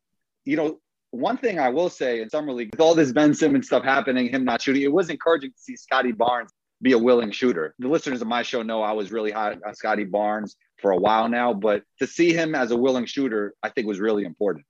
you 0.45 0.57
know, 0.57 0.79
one 1.11 1.37
thing 1.37 1.59
I 1.59 1.69
will 1.69 1.89
say 1.89 2.21
in 2.21 2.29
summer 2.29 2.53
league, 2.53 2.71
with 2.71 2.81
all 2.81 2.95
this 2.95 3.11
Ben 3.11 3.33
Simmons 3.33 3.67
stuff 3.67 3.83
happening, 3.83 4.29
him 4.29 4.43
not 4.43 4.61
shooting, 4.61 4.81
it 4.83 4.91
was 4.91 5.09
encouraging 5.09 5.51
to 5.51 5.57
see 5.57 5.75
Scottie 5.75 6.11
Barnes 6.11 6.51
be 6.81 6.91
a 6.91 6.97
willing 6.97 7.31
shooter. 7.31 7.73
The 7.79 7.87
listeners 7.87 8.21
of 8.21 8.27
my 8.27 8.43
show 8.43 8.61
know 8.61 8.81
I 8.81 8.91
was 8.91 9.11
really 9.11 9.31
high 9.31 9.55
on 9.65 9.75
Scottie 9.75 10.03
Barnes 10.03 10.55
for 10.79 10.91
a 10.91 10.97
while 10.97 11.27
now, 11.27 11.53
but 11.53 11.83
to 11.99 12.07
see 12.07 12.33
him 12.33 12.53
as 12.53 12.71
a 12.71 12.77
willing 12.77 13.05
shooter, 13.05 13.55
I 13.63 13.69
think 13.69 13.87
was 13.87 13.99
really 13.99 14.25
important. 14.25 14.65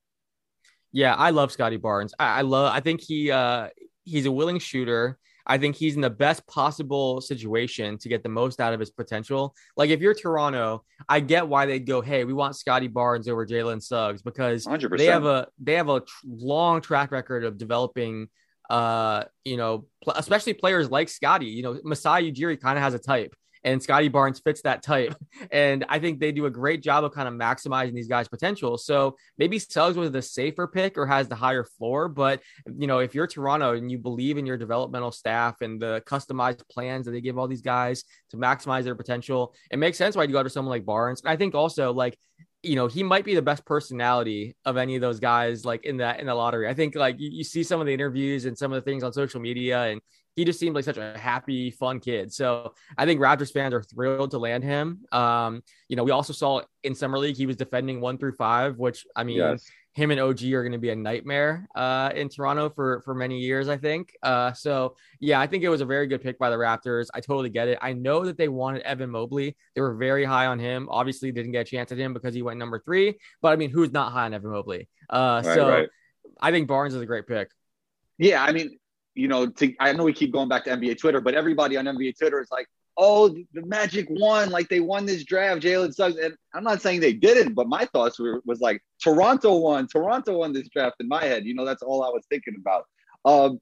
Yeah, 0.93 1.15
I 1.15 1.31
love 1.31 1.51
Scottie 1.51 1.77
Barnes. 1.77 2.13
I, 2.17 2.39
I 2.39 2.41
love. 2.41 2.73
I 2.73 2.79
think 2.79 3.01
he 3.01 3.29
uh, 3.29 3.69
he's 4.05 4.25
a 4.25 4.31
willing 4.31 4.59
shooter. 4.59 5.17
I 5.47 5.57
think 5.57 5.75
he's 5.75 5.95
in 5.95 6.01
the 6.01 6.09
best 6.09 6.45
possible 6.45 7.21
situation 7.21 7.97
to 7.99 8.09
get 8.09 8.21
the 8.21 8.29
most 8.29 8.59
out 8.59 8.73
of 8.73 8.79
his 8.79 8.91
potential. 8.91 9.55
Like 9.77 9.89
if 9.89 10.01
you're 10.01 10.13
Toronto, 10.13 10.83
I 11.07 11.21
get 11.21 11.47
why 11.47 11.65
they'd 11.65 11.85
go, 11.85 12.01
"Hey, 12.01 12.25
we 12.25 12.33
want 12.33 12.55
Scottie 12.55 12.89
Barnes 12.89 13.27
over 13.27 13.45
Jalen 13.45 13.81
Suggs 13.81 14.21
because 14.21 14.65
100%. 14.65 14.97
they 14.97 15.05
have 15.05 15.25
a 15.25 15.47
they 15.57 15.75
have 15.75 15.89
a 15.89 16.01
tr- 16.01 16.05
long 16.27 16.81
track 16.81 17.11
record 17.11 17.43
of 17.45 17.57
developing 17.57 18.27
uh 18.69 19.23
you 19.45 19.55
know 19.55 19.85
pl- 20.03 20.13
especially 20.17 20.53
players 20.53 20.91
like 20.91 21.07
Scottie 21.07 21.45
you 21.45 21.63
know 21.63 21.79
Masai 21.85 22.29
Ujiri 22.29 22.59
kind 22.59 22.77
of 22.77 22.83
has 22.83 22.93
a 22.93 22.99
type 22.99 23.33
and 23.63 23.81
Scottie 23.81 24.07
Barnes 24.07 24.39
fits 24.39 24.61
that 24.63 24.83
type. 24.83 25.15
And 25.51 25.85
I 25.87 25.99
think 25.99 26.19
they 26.19 26.31
do 26.31 26.45
a 26.45 26.49
great 26.49 26.81
job 26.81 27.03
of 27.03 27.13
kind 27.13 27.27
of 27.27 27.33
maximizing 27.33 27.93
these 27.93 28.07
guys 28.07 28.27
potential. 28.27 28.77
So 28.77 29.15
maybe 29.37 29.59
Suggs 29.59 29.95
was 29.95 30.11
the 30.11 30.21
safer 30.21 30.67
pick 30.67 30.97
or 30.97 31.05
has 31.05 31.27
the 31.27 31.35
higher 31.35 31.63
floor 31.63 32.09
but 32.09 32.41
you 32.77 32.87
know 32.87 32.99
if 32.99 33.13
you're 33.15 33.27
Toronto 33.27 33.75
and 33.75 33.91
you 33.91 33.97
believe 33.97 34.37
in 34.37 34.45
your 34.45 34.57
developmental 34.57 35.11
staff 35.11 35.61
and 35.61 35.81
the 35.81 36.01
customized 36.05 36.67
plans 36.69 37.05
that 37.05 37.11
they 37.11 37.21
give 37.21 37.37
all 37.37 37.47
these 37.47 37.61
guys 37.61 38.03
to 38.31 38.37
maximize 38.37 38.83
their 38.83 38.95
potential 38.95 39.53
it 39.71 39.77
makes 39.77 39.97
sense 39.97 40.15
why 40.15 40.23
you 40.23 40.31
go 40.31 40.43
to 40.43 40.49
someone 40.49 40.71
like 40.71 40.85
Barnes. 40.85 41.21
And 41.21 41.29
I 41.29 41.35
think 41.35 41.55
also 41.55 41.93
like 41.93 42.17
you 42.63 42.75
know, 42.75 42.87
he 42.87 43.03
might 43.03 43.23
be 43.23 43.35
the 43.35 43.41
best 43.41 43.65
personality 43.65 44.55
of 44.65 44.77
any 44.77 44.95
of 44.95 45.01
those 45.01 45.19
guys 45.19 45.63
like 45.63 45.85
in 45.85 45.97
that 45.97 46.19
in 46.19 46.25
the 46.25 46.35
lottery. 46.35 46.67
I 46.67 46.73
think 46.73 46.95
like 46.95 47.19
you, 47.19 47.29
you 47.31 47.43
see 47.43 47.63
some 47.63 47.79
of 47.79 47.85
the 47.85 47.93
interviews 47.93 48.45
and 48.45 48.57
some 48.57 48.73
of 48.73 48.83
the 48.83 48.89
things 48.89 49.03
on 49.03 49.13
social 49.13 49.39
media, 49.39 49.83
and 49.83 50.01
he 50.37 50.45
just 50.45 50.59
seemed 50.59 50.75
like 50.75 50.85
such 50.85 50.97
a 50.97 51.17
happy, 51.17 51.71
fun 51.71 51.99
kid. 51.99 52.31
So 52.31 52.73
I 52.97 53.05
think 53.05 53.19
Raptors 53.19 53.51
fans 53.51 53.73
are 53.73 53.81
thrilled 53.83 54.31
to 54.31 54.37
land 54.37 54.63
him. 54.63 55.03
Um, 55.11 55.63
you 55.89 55.95
know, 55.97 56.03
we 56.03 56.11
also 56.11 56.31
saw 56.31 56.61
in 56.83 56.95
summer 56.95 57.17
league 57.17 57.35
he 57.35 57.47
was 57.47 57.55
defending 57.57 57.99
one 57.99 58.17
through 58.19 58.33
five, 58.33 58.77
which 58.77 59.05
I 59.15 59.23
mean, 59.23 59.37
Yes. 59.37 59.65
him 59.93 60.11
and 60.11 60.19
OG 60.19 60.43
are 60.53 60.61
going 60.61 60.73
to 60.73 60.77
be 60.77 60.91
a 60.91 60.95
nightmare 60.95 61.67
uh, 61.75 62.11
in 62.13 62.29
Toronto 62.29 62.69
for 62.69 63.01
for 63.01 63.15
many 63.15 63.39
years. 63.39 63.67
I 63.67 63.77
think. 63.77 64.15
Uh, 64.21 64.53
so 64.53 64.95
yeah, 65.19 65.39
I 65.41 65.47
think 65.47 65.63
it 65.63 65.69
was 65.69 65.81
a 65.81 65.85
very 65.85 66.05
good 66.05 66.21
pick 66.21 66.37
by 66.37 66.51
the 66.51 66.55
Raptors. 66.55 67.07
I 67.15 67.19
totally 67.19 67.49
get 67.49 67.67
it. 67.67 67.79
I 67.81 67.93
know 67.93 68.23
that 68.23 68.37
they 68.37 68.47
wanted 68.47 68.83
Evan 68.83 69.09
Mobley. 69.09 69.57
They 69.73 69.81
were 69.81 69.95
very 69.95 70.23
high 70.23 70.45
on 70.45 70.59
him. 70.59 70.87
Obviously, 70.91 71.31
didn't 71.31 71.51
get 71.51 71.61
a 71.61 71.69
chance 71.69 71.91
at 71.91 71.97
him 71.97 72.13
because 72.13 72.35
he 72.35 72.43
went 72.43 72.59
number 72.59 72.79
three. 72.79 73.17
But 73.41 73.53
I 73.53 73.55
mean, 73.55 73.71
who's 73.71 73.91
not 73.91 74.11
high 74.11 74.25
on 74.25 74.35
Evan 74.35 74.51
Mobley? 74.51 74.87
Uh, 75.09 75.41
Right, 75.43 75.55
so 75.55 75.67
right. 75.67 75.89
I 76.39 76.51
think 76.51 76.67
Barnes 76.67 76.93
is 76.93 77.01
a 77.01 77.07
great 77.07 77.25
pick. 77.25 77.49
Yeah, 78.19 78.43
I 78.43 78.51
mean, 78.51 78.77
you 79.17 79.27
know, 79.27 79.47
to, 79.47 79.73
I 79.79 79.93
know 79.93 80.03
we 80.03 80.13
keep 80.13 80.31
going 80.31 80.49
back 80.49 80.63
to 80.65 80.69
NBA 80.71 80.99
Twitter, 80.99 81.21
but 81.21 81.33
everybody 81.33 81.77
on 81.77 81.85
NBA 81.85 82.17
Twitter 82.17 82.41
is 82.41 82.49
like, 82.51 82.67
"Oh, 82.97 83.29
the 83.29 83.65
Magic 83.65 84.07
won! 84.09 84.49
Like 84.49 84.69
they 84.69 84.79
won 84.79 85.05
this 85.05 85.23
draft." 85.23 85.61
Jalen 85.61 85.93
Suggs, 85.93 86.17
and 86.17 86.35
I'm 86.53 86.63
not 86.63 86.81
saying 86.81 86.99
they 86.99 87.13
didn't, 87.13 87.53
but 87.53 87.67
my 87.67 87.85
thoughts 87.85 88.19
were 88.19 88.41
was 88.45 88.61
like, 88.61 88.81
"Toronto 89.01 89.57
won! 89.57 89.87
Toronto 89.87 90.37
won 90.37 90.53
this 90.53 90.69
draft." 90.69 90.97
In 90.99 91.07
my 91.07 91.23
head, 91.23 91.45
you 91.45 91.55
know, 91.55 91.65
that's 91.65 91.83
all 91.83 92.03
I 92.03 92.09
was 92.09 92.25
thinking 92.29 92.55
about. 92.59 92.85
Um, 93.25 93.59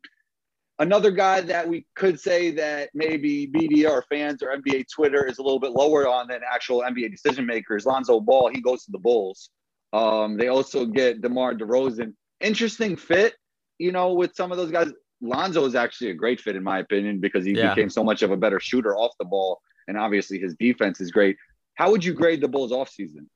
another 0.80 1.12
guy 1.12 1.41
that 1.41 1.68
we 1.68 1.86
could 1.96 2.20
say 2.20 2.52
that 2.52 2.89
maybe 2.94 3.48
media 3.48 3.89
or 3.89 4.04
fans 4.10 4.44
or 4.44 4.56
NBA 4.56 4.86
Twitter 4.94 5.26
is 5.26 5.38
a 5.38 5.44
little 5.44 5.60
bit 5.60 5.72
lower 5.72 6.08
on 6.08 6.28
than 6.28 6.41
actual 6.52 6.82
NBA 6.82 7.12
decision 7.12 7.46
makers. 7.46 7.86
Lonzo 7.86 8.20
Ball, 8.20 8.50
he 8.50 8.62
goes 8.62 8.84
to 8.86 8.91
the 8.91 9.00
Bulls. 9.00 9.50
Um, 9.94 10.38
they 10.38 10.50
also 10.50 10.86
get 10.86 11.22
DeMar 11.22 11.54
DeRozan. 11.54 12.13
Interesting 12.41 12.98
fit, 12.98 13.36
you 13.80 13.91
know, 13.91 14.13
with 14.13 14.36
some 14.36 14.52
of 14.52 14.58
those 14.58 14.72
guys. 14.72 14.91
Lonzo 15.28 15.66
is 15.66 15.76
actually 15.76 16.12
a 16.12 16.14
great 16.14 16.40
fit 16.40 16.56
in 16.56 16.64
my 16.64 16.80
opinion 16.80 17.20
because 17.20 17.46
he 17.46 17.54
Yeah. 17.54 17.74
became 17.74 17.90
so 17.90 18.04
much 18.04 18.22
of 18.22 18.32
a 18.32 18.38
better 18.38 18.60
shooter 18.60 18.96
off 18.96 19.12
the 19.20 19.26
ball, 19.26 19.62
and 19.88 19.98
obviously 19.98 20.40
his 20.40 20.56
defense 20.56 21.02
is 21.02 21.12
great. 21.12 21.38
How 21.76 21.92
would 21.92 22.04
you 22.04 22.14
grade 22.14 22.42
the 22.42 22.48
Bulls 22.48 22.72
offseason? 22.72 23.28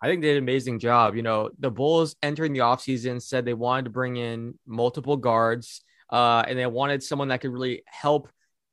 I 0.00 0.08
think 0.08 0.22
they 0.22 0.28
did 0.28 0.36
an 0.38 0.42
amazing 0.42 0.78
job. 0.78 1.16
You 1.16 1.22
know, 1.22 1.50
the 1.58 1.70
Bulls 1.70 2.14
entering 2.22 2.52
the 2.52 2.60
offseason 2.60 3.22
said 3.22 3.44
they 3.44 3.54
wanted 3.54 3.84
to 3.84 3.90
bring 3.90 4.16
in 4.16 4.58
multiple 4.66 5.16
guards 5.16 5.82
uh, 6.10 6.44
and 6.46 6.58
they 6.58 6.66
wanted 6.66 7.02
someone 7.02 7.28
that 7.28 7.40
could 7.40 7.52
really 7.52 7.82
help 7.86 8.28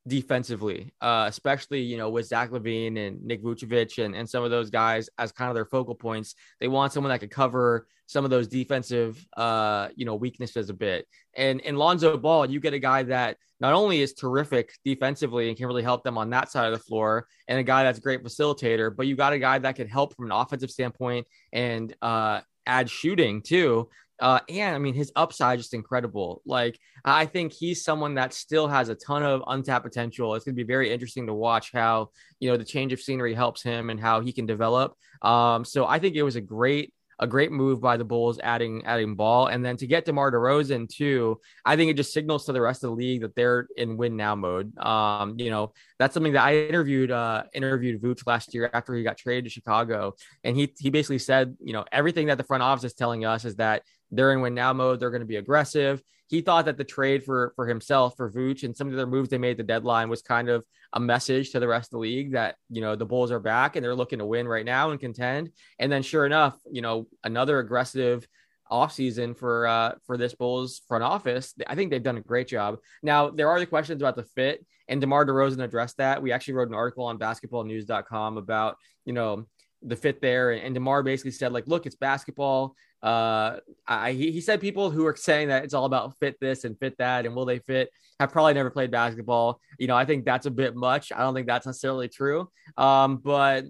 defensively, 0.06 0.92
uh, 1.00 1.26
especially, 1.28 1.80
you 1.80 1.96
know, 1.96 2.10
with 2.10 2.26
Zach 2.26 2.50
LaVine 2.50 2.98
and 2.98 3.22
Nick 3.22 3.42
Vucevic 3.42 4.04
and, 4.04 4.14
and 4.14 4.28
some 4.28 4.42
of 4.42 4.50
those 4.50 4.70
guys 4.70 5.08
as 5.18 5.32
kind 5.32 5.48
of 5.48 5.54
their 5.54 5.64
focal 5.64 5.94
points. 5.94 6.34
They 6.60 6.68
want 6.68 6.92
someone 6.92 7.10
that 7.10 7.20
could 7.20 7.30
cover 7.30 7.86
some 8.06 8.24
of 8.24 8.30
those 8.30 8.48
defensive, 8.48 9.24
uh, 9.36 9.88
you 9.94 10.04
know, 10.04 10.16
weaknesses 10.16 10.70
a 10.70 10.74
bit. 10.74 11.06
And 11.36 11.60
in 11.60 11.76
Lonzo 11.76 12.16
Ball, 12.16 12.50
you 12.50 12.60
get 12.60 12.74
a 12.74 12.78
guy 12.78 13.04
that 13.04 13.36
not 13.60 13.74
only 13.74 14.00
is 14.00 14.12
terrific 14.12 14.72
defensively 14.84 15.48
and 15.48 15.56
can 15.56 15.66
really 15.66 15.84
help 15.84 16.02
them 16.02 16.18
on 16.18 16.30
that 16.30 16.50
side 16.50 16.66
of 16.66 16.72
the 16.72 16.84
floor, 16.84 17.28
and 17.46 17.60
a 17.60 17.62
guy 17.62 17.84
that's 17.84 17.98
a 17.98 18.02
great 18.02 18.24
facilitator, 18.24 18.94
but 18.94 19.06
you 19.06 19.14
got 19.14 19.32
a 19.32 19.38
guy 19.38 19.58
that 19.58 19.76
can 19.76 19.86
help 19.86 20.16
from 20.16 20.26
an 20.26 20.32
offensive 20.32 20.70
standpoint 20.70 21.26
and 21.52 21.94
uh, 22.02 22.40
add 22.66 22.90
shooting 22.90 23.40
too. 23.40 23.88
Uh, 24.20 24.40
and 24.48 24.74
I 24.76 24.78
mean, 24.78 24.94
his 24.94 25.10
upside 25.16 25.58
just 25.58 25.74
incredible. 25.74 26.42
Like, 26.46 26.78
I 27.04 27.26
think 27.26 27.52
he's 27.52 27.82
someone 27.82 28.14
that 28.14 28.32
still 28.32 28.68
has 28.68 28.88
a 28.88 28.94
ton 28.94 29.22
of 29.22 29.42
untapped 29.46 29.84
potential. 29.84 30.34
It's 30.34 30.44
going 30.44 30.54
to 30.54 30.64
be 30.64 30.66
very 30.66 30.92
interesting 30.92 31.26
to 31.26 31.34
watch 31.34 31.72
how, 31.72 32.10
you 32.38 32.50
know, 32.50 32.56
the 32.56 32.64
change 32.64 32.92
of 32.92 33.00
scenery 33.00 33.34
helps 33.34 33.62
him 33.62 33.90
and 33.90 33.98
how 33.98 34.20
he 34.20 34.32
can 34.32 34.46
develop. 34.46 34.94
Um, 35.22 35.64
so 35.64 35.86
I 35.86 35.98
think 35.98 36.14
it 36.14 36.22
was 36.22 36.36
a 36.36 36.40
great, 36.40 36.94
a 37.18 37.26
great 37.26 37.52
move 37.52 37.80
by 37.80 37.96
the 37.96 38.04
Bulls 38.04 38.40
adding 38.42 38.84
adding 38.84 39.14
ball, 39.14 39.46
and 39.46 39.64
then 39.64 39.76
to 39.76 39.86
get 39.86 40.04
DeMar 40.04 40.32
DeRozan 40.32 40.88
too, 40.88 41.38
I 41.64 41.76
think 41.76 41.88
it 41.88 41.96
just 41.96 42.12
signals 42.12 42.46
to 42.46 42.52
the 42.52 42.60
rest 42.60 42.82
of 42.82 42.90
the 42.90 42.96
league 42.96 43.20
that 43.20 43.36
they're 43.36 43.68
in 43.76 43.96
win 43.96 44.16
now 44.16 44.34
mode. 44.34 44.76
Um, 44.78 45.36
you 45.38 45.50
know, 45.50 45.72
that's 46.00 46.14
something 46.14 46.32
that 46.32 46.42
I 46.42 46.56
interviewed 46.56 47.12
uh, 47.12 47.44
interviewed 47.52 48.02
Vooch 48.02 48.26
last 48.26 48.54
year 48.54 48.68
after 48.72 48.92
he 48.94 49.04
got 49.04 49.18
traded 49.18 49.44
to 49.44 49.50
Chicago, 49.50 50.14
and 50.42 50.56
he 50.56 50.72
he 50.78 50.90
basically 50.90 51.20
said, 51.20 51.56
you 51.60 51.72
know, 51.72 51.84
everything 51.92 52.26
that 52.26 52.38
the 52.38 52.44
front 52.44 52.64
office 52.64 52.84
is 52.84 52.94
telling 52.94 53.24
us 53.24 53.44
is 53.44 53.54
that 53.56 53.82
they're 54.12 54.32
in 54.32 54.40
win 54.40 54.54
now 54.54 54.72
mode. 54.72 55.00
They're 55.00 55.10
going 55.10 55.20
to 55.20 55.26
be 55.26 55.36
aggressive. 55.36 56.02
He 56.28 56.40
thought 56.40 56.66
that 56.66 56.78
the 56.78 56.84
trade 56.84 57.24
for 57.24 57.52
for 57.56 57.66
himself 57.66 58.16
for 58.16 58.30
Vooch 58.30 58.62
and 58.62 58.76
some 58.76 58.86
of 58.86 58.92
the 58.92 58.98
other 58.98 59.10
moves 59.10 59.28
they 59.28 59.38
made 59.38 59.56
the 59.56 59.62
deadline 59.62 60.08
was 60.08 60.22
kind 60.22 60.48
of 60.48 60.64
a 60.92 61.00
message 61.00 61.50
to 61.50 61.60
the 61.60 61.68
rest 61.68 61.88
of 61.88 61.92
the 61.92 61.98
league 61.98 62.32
that 62.32 62.56
you 62.70 62.80
know 62.80 62.96
the 62.96 63.04
Bulls 63.04 63.30
are 63.30 63.40
back 63.40 63.76
and 63.76 63.84
they're 63.84 63.94
looking 63.94 64.20
to 64.20 64.26
win 64.26 64.46
right 64.46 64.64
now 64.64 64.90
and 64.90 65.00
contend. 65.00 65.50
And 65.78 65.90
then 65.90 66.02
sure 66.02 66.24
enough, 66.24 66.56
you 66.70 66.82
know 66.82 67.06
another 67.24 67.58
aggressive 67.58 68.26
offseason 68.70 69.36
for 69.36 69.66
uh 69.66 69.94
for 70.06 70.16
this 70.16 70.34
Bulls 70.34 70.80
front 70.88 71.04
office. 71.04 71.54
I 71.66 71.74
think 71.74 71.90
they've 71.90 72.02
done 72.02 72.16
a 72.16 72.22
great 72.22 72.48
job. 72.48 72.78
Now 73.02 73.28
there 73.28 73.50
are 73.50 73.58
the 73.58 73.66
questions 73.66 74.00
about 74.00 74.16
the 74.16 74.24
fit 74.24 74.64
and 74.88 75.00
DeMar 75.00 75.24
DeRozan 75.24 75.62
addressed 75.62 75.96
that. 75.98 76.22
We 76.22 76.32
actually 76.32 76.54
wrote 76.54 76.68
an 76.68 76.74
article 76.74 77.04
on 77.04 77.18
basketballnews.com 77.18 78.36
about, 78.36 78.76
you 79.04 79.12
know, 79.12 79.46
the 79.82 79.96
fit 79.96 80.20
there 80.20 80.52
and, 80.52 80.62
and 80.62 80.74
DeMar 80.74 81.02
basically 81.02 81.30
said 81.30 81.52
like, 81.52 81.66
look, 81.66 81.86
it's 81.86 81.96
basketball. 81.96 82.76
Uh, 83.02 83.58
I, 83.86 84.12
he, 84.12 84.40
said 84.40 84.60
people 84.60 84.90
who 84.90 85.04
are 85.06 85.16
saying 85.16 85.48
that 85.48 85.64
it's 85.64 85.74
all 85.74 85.86
about 85.86 86.16
fit 86.18 86.38
this 86.40 86.64
and 86.64 86.78
fit 86.78 86.96
that 86.98 87.26
and 87.26 87.34
will 87.34 87.44
they 87.44 87.58
fit 87.58 87.90
have 88.20 88.30
probably 88.30 88.54
never 88.54 88.70
played 88.70 88.92
basketball. 88.92 89.60
You 89.78 89.88
know, 89.88 89.96
I 89.96 90.04
think 90.04 90.24
that's 90.24 90.46
a 90.46 90.50
bit 90.50 90.76
much. 90.76 91.10
I 91.10 91.18
don't 91.20 91.34
think 91.34 91.48
that's 91.48 91.66
necessarily 91.66 92.08
true. 92.08 92.48
Um, 92.76 93.16
but 93.16 93.64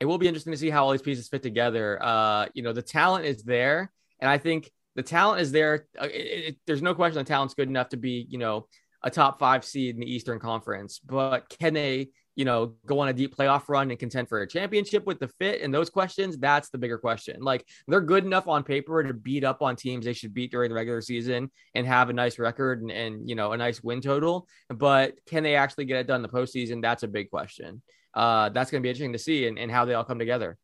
it 0.00 0.06
will 0.06 0.18
be 0.18 0.26
interesting 0.26 0.52
to 0.52 0.58
see 0.58 0.70
how 0.70 0.84
all 0.84 0.92
these 0.92 1.02
pieces 1.02 1.28
fit 1.28 1.42
together. 1.42 2.02
Uh, 2.02 2.46
you 2.54 2.62
know, 2.62 2.72
the 2.72 2.82
talent 2.82 3.26
is 3.26 3.42
there, 3.42 3.92
and 4.20 4.30
I 4.30 4.38
think 4.38 4.70
the 4.96 5.02
talent 5.02 5.42
is 5.42 5.52
there. 5.52 5.86
Uh, 6.00 6.06
it, 6.06 6.44
it, 6.44 6.56
there's 6.66 6.82
no 6.82 6.94
question 6.94 7.18
the 7.18 7.24
talent's 7.24 7.54
good 7.54 7.68
enough 7.68 7.90
to 7.90 7.96
be, 7.96 8.26
you 8.28 8.38
know, 8.38 8.66
a 9.02 9.10
top 9.10 9.38
five 9.38 9.64
seed 9.64 9.94
in 9.94 10.00
the 10.00 10.10
Eastern 10.12 10.38
Conference. 10.38 10.98
But 10.98 11.48
can 11.48 11.74
they, 11.74 12.08
you 12.36 12.44
know, 12.44 12.74
go 12.86 12.98
on 13.00 13.08
a 13.08 13.12
deep 13.12 13.36
playoff 13.36 13.68
run 13.68 13.90
and 13.90 13.98
contend 13.98 14.28
for 14.28 14.42
a 14.42 14.46
championship 14.46 15.06
with 15.06 15.20
the 15.20 15.28
fit 15.38 15.62
and 15.62 15.72
those 15.72 15.90
questions? 15.90 16.36
That's 16.36 16.70
the 16.70 16.78
bigger 16.78 16.98
question. 16.98 17.40
Like 17.40 17.66
they're 17.86 18.00
good 18.00 18.24
enough 18.24 18.48
on 18.48 18.64
paper 18.64 19.02
to 19.02 19.14
beat 19.14 19.44
up 19.44 19.62
on 19.62 19.76
teams 19.76 20.04
they 20.04 20.12
should 20.12 20.34
beat 20.34 20.50
during 20.50 20.70
the 20.70 20.74
regular 20.74 21.00
season 21.00 21.50
and 21.74 21.86
have 21.86 22.10
a 22.10 22.12
nice 22.12 22.38
record 22.38 22.82
and, 22.82 22.90
and 22.90 23.28
you 23.28 23.34
know, 23.34 23.52
a 23.52 23.56
nice 23.56 23.82
win 23.82 24.00
total. 24.00 24.48
But 24.68 25.14
can 25.26 25.42
they 25.42 25.54
actually 25.54 25.84
get 25.84 25.98
it 25.98 26.06
done 26.06 26.16
in 26.16 26.22
the 26.22 26.28
postseason? 26.28 26.82
That's 26.82 27.02
a 27.02 27.08
big 27.08 27.30
question. 27.30 27.82
Uh, 28.14 28.48
that's 28.50 28.70
going 28.70 28.82
to 28.82 28.84
be 28.84 28.90
interesting 28.90 29.12
to 29.12 29.18
see 29.18 29.46
and, 29.46 29.58
and 29.58 29.70
how 29.70 29.84
they 29.84 29.94
all 29.94 30.04
come 30.04 30.18
together. 30.18 30.56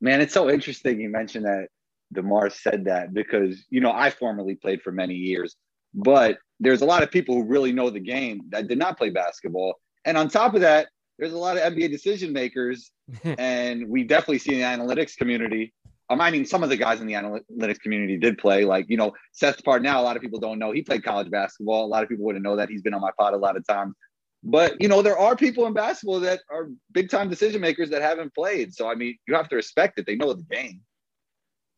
Man, 0.00 0.20
it's 0.20 0.34
so 0.34 0.50
interesting 0.50 1.00
you 1.00 1.08
mentioned 1.08 1.46
that 1.46 1.68
DeMar 2.12 2.50
said 2.50 2.84
that 2.84 3.12
because, 3.12 3.64
you 3.70 3.80
know, 3.80 3.92
I 3.92 4.10
formerly 4.10 4.54
played 4.54 4.82
for 4.82 4.92
many 4.92 5.14
years, 5.14 5.56
but 5.94 6.38
there's 6.60 6.82
a 6.82 6.86
lot 6.86 7.02
of 7.02 7.10
people 7.10 7.34
who 7.34 7.44
really 7.44 7.72
know 7.72 7.90
the 7.90 8.00
game 8.00 8.42
that 8.50 8.68
did 8.68 8.78
not 8.78 8.96
play 8.96 9.10
basketball. 9.10 9.74
And 10.04 10.16
on 10.16 10.28
top 10.28 10.54
of 10.54 10.60
that, 10.60 10.88
there's 11.18 11.32
a 11.32 11.38
lot 11.38 11.56
of 11.56 11.62
NBA 11.72 11.90
decision 11.90 12.32
makers, 12.32 12.90
and 13.24 13.88
we 13.88 14.04
definitely 14.04 14.38
see 14.38 14.54
in 14.54 14.60
the 14.60 14.64
analytics 14.64 15.16
community. 15.16 15.72
Um, 16.10 16.20
I 16.20 16.30
mean, 16.30 16.44
some 16.44 16.62
of 16.62 16.68
the 16.68 16.76
guys 16.76 17.00
in 17.00 17.06
the 17.06 17.14
analytics 17.14 17.80
community 17.80 18.18
did 18.18 18.36
play. 18.36 18.64
Like, 18.64 18.86
you 18.88 18.96
know, 18.96 19.12
Seth 19.32 19.62
Partnow, 19.64 19.96
a 19.96 20.00
lot 20.00 20.16
of 20.16 20.22
people 20.22 20.38
don't 20.38 20.58
know. 20.58 20.70
He 20.70 20.82
played 20.82 21.02
college 21.02 21.30
basketball. 21.30 21.86
A 21.86 21.88
lot 21.88 22.02
of 22.02 22.08
people 22.10 22.26
wouldn't 22.26 22.44
know 22.44 22.56
that. 22.56 22.68
He's 22.68 22.82
been 22.82 22.92
on 22.92 23.00
my 23.00 23.10
pod 23.18 23.32
a 23.32 23.38
lot 23.38 23.56
of 23.56 23.66
times. 23.66 23.94
But, 24.42 24.80
you 24.82 24.88
know, 24.88 25.00
there 25.00 25.18
are 25.18 25.34
people 25.34 25.66
in 25.66 25.72
basketball 25.72 26.20
that 26.20 26.40
are 26.50 26.68
big 26.92 27.08
time 27.08 27.30
decision 27.30 27.62
makers 27.62 27.88
that 27.88 28.02
haven't 28.02 28.34
played. 28.34 28.74
So, 28.74 28.90
I 28.90 28.94
mean, 28.94 29.16
you 29.26 29.34
have 29.34 29.48
to 29.48 29.56
respect 29.56 29.98
it. 29.98 30.04
They 30.04 30.16
know 30.16 30.34
the 30.34 30.42
game. 30.42 30.82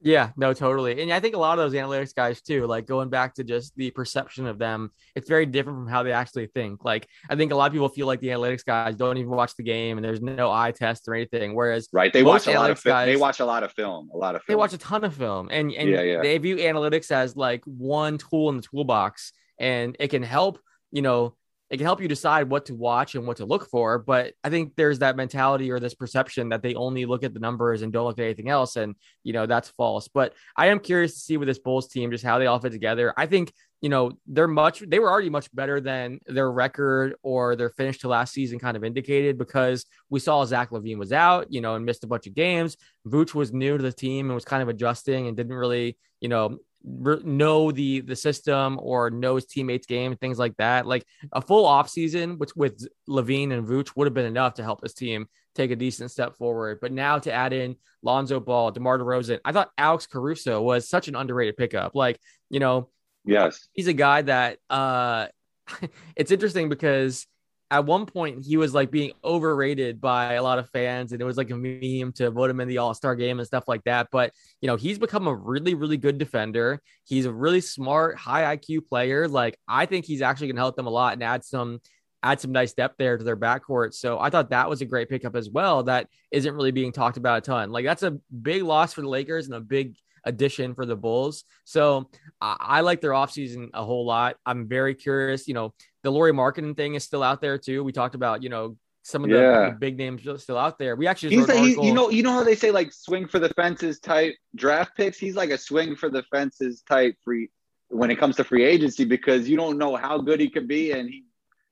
Yeah, 0.02 0.30
no, 0.37 0.52
totally. 0.52 1.00
And 1.02 1.11
I 1.12 1.20
think 1.20 1.35
a 1.35 1.38
lot 1.38 1.59
of 1.59 1.64
those 1.70 1.78
analytics 1.80 2.14
guys 2.14 2.42
too, 2.42 2.66
like 2.66 2.87
going 2.87 3.09
back 3.09 3.35
to 3.35 3.44
just 3.44 3.74
the 3.76 3.90
perception 3.90 4.46
of 4.46 4.59
them, 4.59 4.90
it's 5.14 5.28
very 5.28 5.46
different 5.46 5.78
from 5.78 5.88
how 5.88 6.02
they 6.02 6.12
actually 6.12 6.46
think. 6.48 6.85
Like 6.85 7.09
I 7.30 7.35
think 7.35 7.50
a 7.50 7.56
lot 7.56 7.66
of 7.68 7.72
people 7.72 7.88
feel 7.88 8.06
like 8.06 8.20
the 8.20 8.28
analytics 8.28 8.64
guys 8.64 8.94
don't 8.94 9.16
even 9.16 9.30
watch 9.30 9.56
the 9.56 9.62
game 9.62 9.96
and 9.96 10.04
there's 10.04 10.20
no 10.20 10.50
eye 10.52 10.72
test 10.72 11.09
or 11.09 11.14
anything. 11.14 11.54
Whereas 11.54 11.88
right, 11.92 12.12
they 12.12 12.22
watch 12.22 12.46
a 12.46 12.52
lot 12.52 12.70
of 12.70 12.82
guys- 12.85 13.06
they 13.06 13.16
watch 13.16 13.40
a 13.40 13.46
lot 13.46 13.62
of 13.62 13.72
film, 13.72 14.11
a 14.12 14.16
lot 14.16 14.35
of 14.35 14.42
film. 14.42 14.54
they 14.54 14.59
watch 14.59 14.74
a 14.74 14.78
ton 14.78 15.02
of 15.02 15.14
film 15.14 15.48
and, 15.50 15.72
and 15.72 15.88
Yeah, 15.88 16.02
yeah. 16.02 16.22
they 16.22 16.37
view 16.38 16.56
analytics 16.56 17.11
as 17.11 17.35
like 17.35 17.64
one 17.64 18.18
tool 18.18 18.50
in 18.50 18.56
the 18.59 18.62
toolbox 18.62 19.32
and 19.59 19.96
it 19.98 20.09
can 20.09 20.22
help, 20.22 20.59
you 20.92 21.00
know, 21.02 21.35
it 21.68 21.79
can 21.79 21.87
help 21.87 22.00
you 22.00 22.07
decide 22.07 22.48
what 22.48 22.66
to 22.66 22.74
watch 22.74 23.14
and 23.16 23.26
what 23.26 23.38
to 23.38 23.44
look 23.44 23.68
for. 23.68 23.98
But 23.98 24.35
I 24.44 24.50
think 24.50 24.77
there's 24.77 25.00
that 25.00 25.17
mentality 25.17 25.71
or 25.71 25.81
this 25.81 25.94
perception 25.94 26.50
that 26.50 26.62
they 26.62 26.75
only 26.75 27.06
look 27.06 27.25
at 27.25 27.35
the 27.35 27.40
numbers 27.40 27.83
and 27.83 27.92
don't 27.92 28.06
look 28.06 28.19
at 28.19 28.25
anything 28.25 28.48
else. 28.48 28.77
And, 28.77 28.94
you 29.25 29.33
know, 29.33 29.46
that's 29.46 29.71
false. 29.71 30.06
But 30.06 30.35
I 30.56 30.69
am 30.69 30.79
curious 30.79 31.14
to 31.14 31.21
see 31.21 31.37
with 31.37 31.48
this 31.48 31.58
Bulls 31.58 31.88
team, 31.88 32.12
just 32.12 32.25
how 32.25 32.38
they 32.38 32.46
all 32.46 32.60
fit 32.60 32.71
together. 32.71 33.12
I 33.17 33.27
think, 33.27 33.52
you 33.81 33.88
know, 33.88 34.12
they're 34.29 34.46
much, 34.46 34.81
they 34.87 35.00
were 35.00 35.10
already 35.10 35.29
much 35.29 35.52
better 35.54 35.81
than 35.81 36.21
their 36.27 36.50
record 36.50 37.17
or 37.23 37.56
their 37.56 37.71
finish 37.71 37.98
to 37.98 38.08
last 38.08 38.33
season 38.33 38.60
kind 38.60 38.77
of 38.77 38.85
indicated 38.85 39.37
because 39.37 39.87
we 40.08 40.21
saw 40.21 40.44
Zach 40.44 40.71
LaVine 40.71 40.98
was 40.98 41.12
out, 41.12 41.48
you 41.50 41.60
know, 41.60 41.75
and 41.75 41.85
missed 41.85 42.04
a 42.04 42.08
bunch 42.08 42.29
of 42.29 42.35
games. 42.35 42.77
Vooch 43.08 43.35
was 43.35 43.52
new 43.52 43.77
to 43.77 43.83
the 43.83 43.92
team 43.92 44.27
and 44.27 44.35
was 44.35 44.44
kind 44.44 44.62
of 44.62 44.69
adjusting 44.69 45.27
and 45.27 45.37
didn't 45.37 45.52
really, 45.52 45.98
you 46.21 46.29
know, 46.29 46.58
know 46.85 47.72
the 47.72 48.00
the 48.00 48.14
system 48.14 48.79
or 48.81 49.10
knows 49.10 49.44
teammates 49.44 49.87
game 49.87 50.14
things 50.16 50.38
like 50.38 50.56
that 50.56 50.87
like 50.87 51.04
a 51.33 51.42
full 51.42 51.66
off 51.66 51.88
season 51.88 52.38
which 52.38 52.54
with 52.54 52.87
levine 53.08 53.50
and 53.50 53.66
vooch 53.66 53.90
would 53.96 54.06
have 54.06 54.14
been 54.14 54.24
enough 54.24 54.54
to 54.54 54.62
help 54.62 54.81
this 54.81 54.94
team 54.94 55.27
take 55.56 55.70
a 55.70 55.77
decent 55.77 56.10
step 56.10 56.37
forward. 56.37 56.79
But 56.81 56.92
now 56.92 57.18
to 57.18 57.33
add 57.33 57.52
in 57.52 57.77
Lonzo 58.02 58.38
Ball, 58.38 58.70
DeMar 58.70 58.98
DeRozan, 58.98 59.40
I 59.44 59.52
thought 59.52 59.70
Alex 59.77 60.06
Caruso 60.06 60.62
was 60.62 60.88
such 60.88 61.08
an 61.08 61.16
underrated 61.16 61.56
pickup. 61.56 61.94
Like, 61.94 62.20
you 62.50 62.60
know, 62.60 62.90
yes, 63.24 63.68
he's 63.72 63.88
a 63.88 63.92
guy 63.92 64.22
that 64.22 64.58
uh 64.70 65.27
it's 66.16 66.31
interesting 66.31 66.68
because 66.68 67.27
at 67.71 67.85
one 67.85 68.06
point 68.06 68.44
he 68.44 68.56
was 68.56 68.75
like 68.75 68.90
being 68.90 69.12
overrated 69.25 70.00
by 70.00 70.35
a 70.35 70.42
lot 70.42 70.58
of 70.58 70.71
fans 70.71 71.12
and 71.12 71.21
it 71.21 71.25
was 71.25 71.37
like 71.37 71.50
a 71.50 71.56
meme 71.56 72.12
to 72.12 72.31
vote 72.31 72.48
him 72.48 72.60
in 72.60 72.69
the 72.69 72.79
all-star 72.79 73.17
game 73.17 73.38
and 73.38 73.46
stuff 73.46 73.64
like 73.67 73.83
that 73.85 74.08
but 74.12 74.33
you 74.60 74.67
know 74.69 74.77
he's 74.77 74.98
become 74.98 75.27
a 75.27 75.35
really 75.35 75.75
really 75.75 75.96
good 75.96 76.19
defender 76.19 76.81
he's 77.04 77.27
a 77.27 77.33
really 77.33 77.60
smart 77.60 78.17
high 78.17 78.56
iq 78.56 78.87
player 78.87 79.27
like 79.27 79.58
i 79.67 79.85
think 79.85 80.04
he's 80.04 80.23
actually 80.23 80.46
going 80.46 80.56
to 80.56 80.62
help 80.62 80.77
them 80.77 80.87
a 80.87 80.90
lot 80.90 81.12
and 81.12 81.23
add 81.23 81.44
some 81.44 81.81
add 82.23 82.40
some 82.40 82.50
nice 82.50 82.73
depth 82.73 82.96
there 82.98 83.17
to 83.17 83.23
their 83.23 83.37
backcourt. 83.37 83.94
So 83.94 84.19
I 84.19 84.31
thought 84.31 84.50
that 84.50 84.69
was 84.69 84.81
a 84.81 84.85
great 84.85 85.08
pickup 85.08 85.37
as 85.37 85.48
well. 85.48 85.85
That 85.85 86.08
isn't 86.33 86.54
really 86.54 86.73
being 86.73 86.90
talked 86.90 87.17
about 87.17 87.38
a 87.38 87.40
ton. 87.40 87.71
Like 87.71 87.85
that's 87.85 88.02
a 88.02 88.19
big 88.42 88.64
loss 88.64 88.94
for 88.94 89.02
the 89.02 89.08
Lakers 89.08 89.46
and 89.46 89.54
a 89.54 89.60
big 89.60 89.96
addition 90.25 90.75
for 90.75 90.85
the 90.85 90.96
Bulls. 90.96 91.44
So 91.64 92.10
I, 92.40 92.56
I 92.58 92.81
like 92.81 93.00
their 93.00 93.12
offseason 93.12 93.71
a 93.75 93.85
whole 93.85 94.04
lot. 94.04 94.37
I'm 94.44 94.67
very 94.67 94.94
curious. 94.94 95.46
You 95.46 95.54
know, 95.54 95.75
the 96.07 96.13
Lauri 96.13 96.31
Markkanen 96.33 96.77
thing 96.77 96.94
is 96.94 97.02
still 97.02 97.25
out 97.25 97.40
there 97.40 97.59
too. 97.59 97.83
We 97.83 97.90
talked 97.90 98.15
about, 98.15 98.40
you 98.40 98.48
know, 98.48 98.77
some 99.02 99.25
of 99.25 99.31
the, 99.31 99.37
Yeah. 99.37 99.71
the 99.71 99.77
big 99.77 99.98
names 99.98 100.23
still 100.40 100.57
out 100.57 100.79
there. 100.79 100.94
We 100.94 101.09
actually 101.09 101.35
he's 101.35 101.48
like, 101.48 101.59
he, 101.59 101.71
you 101.85 101.92
know, 101.92 102.11
you 102.11 102.23
know 102.23 102.31
how 102.31 102.44
they 102.44 102.54
say 102.54 102.71
like 102.71 102.92
swing 102.92 103.27
for 103.27 103.40
the 103.40 103.48
fences 103.54 103.98
type 103.98 104.37
draft 104.54 104.96
picks. 104.96 105.19
He's 105.19 105.35
like 105.35 105.50
a 105.50 105.59
swing 105.59 105.96
for 105.96 106.09
the 106.09 106.23
fences 106.31 106.85
type 106.88 107.17
free 107.25 107.50
when 107.88 108.13
it 108.13 108.21
comes 108.21 108.37
to 108.37 108.44
free 108.44 108.63
agency 108.65 109.04
because 109.04 109.48
you 109.48 109.57
don't 109.57 109.79
know 109.79 109.96
how 109.96 110.19
good 110.19 110.38
he 110.38 110.48
could 110.48 110.69
be, 110.69 110.92
and 110.92 111.09
he, 111.09 111.25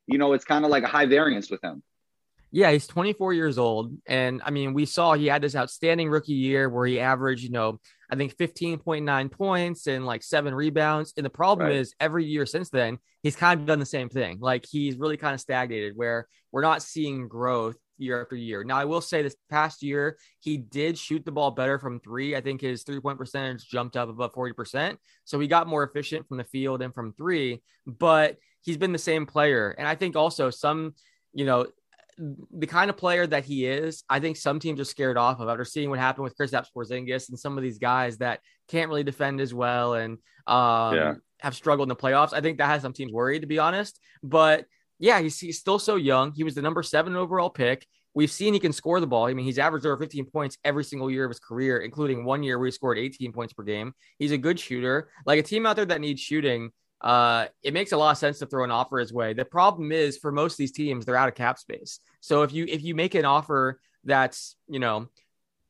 you 0.09 0.19
know, 0.19 0.33
it's 0.33 0.45
kind 0.45 0.65
of 0.65 0.71
like 0.73 0.83
a 0.83 0.89
high 0.89 1.07
variance 1.07 1.49
with 1.49 1.63
him. 1.63 1.81
Yeah, 2.51 2.73
he's 2.73 2.89
24 2.89 3.35
years 3.35 3.57
old. 3.57 3.97
And 4.07 4.43
I 4.45 4.51
mean, 4.51 4.75
we 4.75 4.85
saw 4.85 5.15
he 5.15 5.27
had 5.27 5.43
this 5.43 5.55
outstanding 5.55 6.09
rookie 6.11 6.33
year 6.35 6.69
where 6.69 6.87
he 6.87 6.99
averaged, 6.99 7.45
you 7.45 7.51
know, 7.51 7.79
I 8.11 8.17
think 8.17 8.37
15.9 8.37 9.31
points 9.31 9.87
and 9.87 10.05
like 10.07 10.23
seven 10.23 10.55
rebounds. 10.55 11.13
And 11.17 11.25
the 11.25 11.31
problem 11.31 11.69
Right. 11.69 11.77
is 11.77 11.95
every 12.01 12.25
year 12.25 12.47
since 12.47 12.71
then, 12.71 12.99
he's 13.23 13.37
kind 13.37 13.61
of 13.61 13.67
done 13.67 13.79
the 13.79 13.87
same 13.87 14.09
thing. 14.09 14.39
Like 14.41 14.67
he's 14.69 14.97
really 14.97 15.17
kind 15.17 15.35
of 15.35 15.41
stagnated 15.41 15.97
where 15.97 16.29
we're 16.53 16.63
not 16.63 16.83
seeing 16.83 17.29
growth 17.29 17.77
year 17.97 18.21
after 18.21 18.37
year. 18.37 18.65
Now, 18.65 18.77
I 18.77 18.85
will 18.85 19.01
say 19.01 19.23
this 19.23 19.37
past 19.51 19.83
year, 19.83 20.19
he 20.41 20.57
did 20.57 20.99
shoot 20.99 21.25
the 21.25 21.33
ball 21.33 21.51
better 21.53 21.79
from 21.79 22.01
three. 22.01 22.35
I 22.37 22.41
think 22.41 22.61
his 22.61 22.83
three 22.83 23.01
point 23.01 23.19
percentage 23.19 23.69
jumped 23.69 23.97
up 23.97 24.09
above 24.09 24.33
40%. 24.35 24.97
So 25.25 25.39
he 25.39 25.47
got 25.47 25.69
more 25.69 25.85
efficient 25.85 26.27
from 26.27 26.37
the 26.37 26.45
field 26.45 26.83
and 26.83 26.93
from 26.95 27.13
three, 27.13 27.63
but 27.87 28.37
he's 28.63 28.77
been 28.77 28.93
the 28.93 28.99
same 28.99 29.27
player. 29.27 29.75
And 29.79 29.87
I 29.87 29.95
think 29.95 30.17
also 30.17 30.51
some, 30.51 30.95
you 31.33 31.45
know, 31.45 31.67
the 32.19 32.67
kind 32.67 32.91
of 32.91 32.97
player 32.97 33.27
that 33.27 33.45
he 33.45 33.67
is, 33.67 34.05
I 34.09 34.21
think 34.21 34.37
some 34.37 34.59
teams 34.61 34.81
are 34.81 34.85
scared 34.85 35.17
off 35.17 35.41
of 35.41 35.49
after 35.49 35.65
seeing 35.65 35.91
what 35.91 35.99
happened 35.99 36.25
with 36.25 36.37
Chris 36.37 36.53
Porzingis 36.53 37.29
and 37.29 37.39
some 37.39 37.57
of 37.59 37.63
these 37.63 37.79
guys 37.79 38.19
that 38.19 38.41
can't 38.69 38.89
really 38.89 39.05
defend 39.05 39.41
as 39.41 39.53
well 39.55 39.95
and 39.95 40.19
um, 40.47 40.95
Yeah. 40.95 41.15
have 41.41 41.55
struggled 41.55 41.87
in 41.87 41.89
the 41.91 41.97
playoffs. 41.97 42.33
I 42.33 42.41
think 42.41 42.59
that 42.59 42.67
has 42.67 42.83
some 42.83 42.93
teams 42.93 43.13
worried, 43.13 43.41
to 43.41 43.47
be 43.47 43.59
honest. 43.59 43.99
But 44.23 44.67
yeah, 44.99 45.21
he's, 45.21 45.39
he's 45.39 45.59
still 45.59 45.79
so 45.79 45.97
young. 45.97 46.33
He 46.33 46.45
was 46.45 46.55
the 46.55 46.63
number 46.63 46.83
seven 46.83 47.17
overall 47.17 47.51
pick. 47.51 47.87
We've 48.15 48.31
seen 48.31 48.55
he 48.55 48.61
can 48.61 48.73
score 48.73 49.01
the 49.01 49.09
ball. 49.09 49.27
I 49.27 49.35
mean, 49.35 49.45
he's 49.45 49.59
averaged 49.59 49.85
over 49.87 49.97
15 49.97 50.27
points 50.27 50.57
every 50.65 50.85
single 50.85 51.11
year 51.11 51.25
of 51.25 51.31
his 51.31 51.41
career, 51.41 51.79
including 51.79 52.25
one 52.25 52.45
year 52.45 52.59
where 52.59 52.67
he 52.67 52.71
scored 52.71 52.97
18 52.97 53.33
points 53.33 53.53
per 53.53 53.65
game. 53.65 53.93
He's 54.19 54.31
a 54.31 54.39
good 54.39 54.61
shooter. 54.61 55.09
Like 55.27 55.41
a 55.41 55.43
team 55.43 55.67
out 55.67 55.75
there 55.75 55.85
that 55.87 56.01
needs 56.01 56.21
shooting, 56.21 56.71
uh, 57.05 57.49
it 57.63 57.75
makes 57.75 57.93
a 57.93 57.97
lot 57.99 58.13
of 58.13 58.19
sense 58.19 58.39
to 58.39 58.47
throw 58.47 58.65
an 58.65 58.71
offer 58.71 58.99
his 58.99 59.13
way. 59.13 59.35
The 59.35 59.45
problem 59.45 59.93
is 59.93 60.17
for 60.17 60.33
most 60.33 60.55
of 60.55 60.57
these 60.57 60.73
teams, 60.73 61.05
they're 61.05 61.17
out 61.17 61.29
of 61.29 61.35
cap 61.35 61.59
space. 61.59 62.01
So 62.21 62.43
if 62.43 62.53
you 62.53 62.65
if 62.67 62.83
you 62.83 62.95
make 62.95 63.15
an 63.15 63.27
offer 63.27 63.79
that's 64.05 64.57
you 64.69 64.79
know 64.81 65.09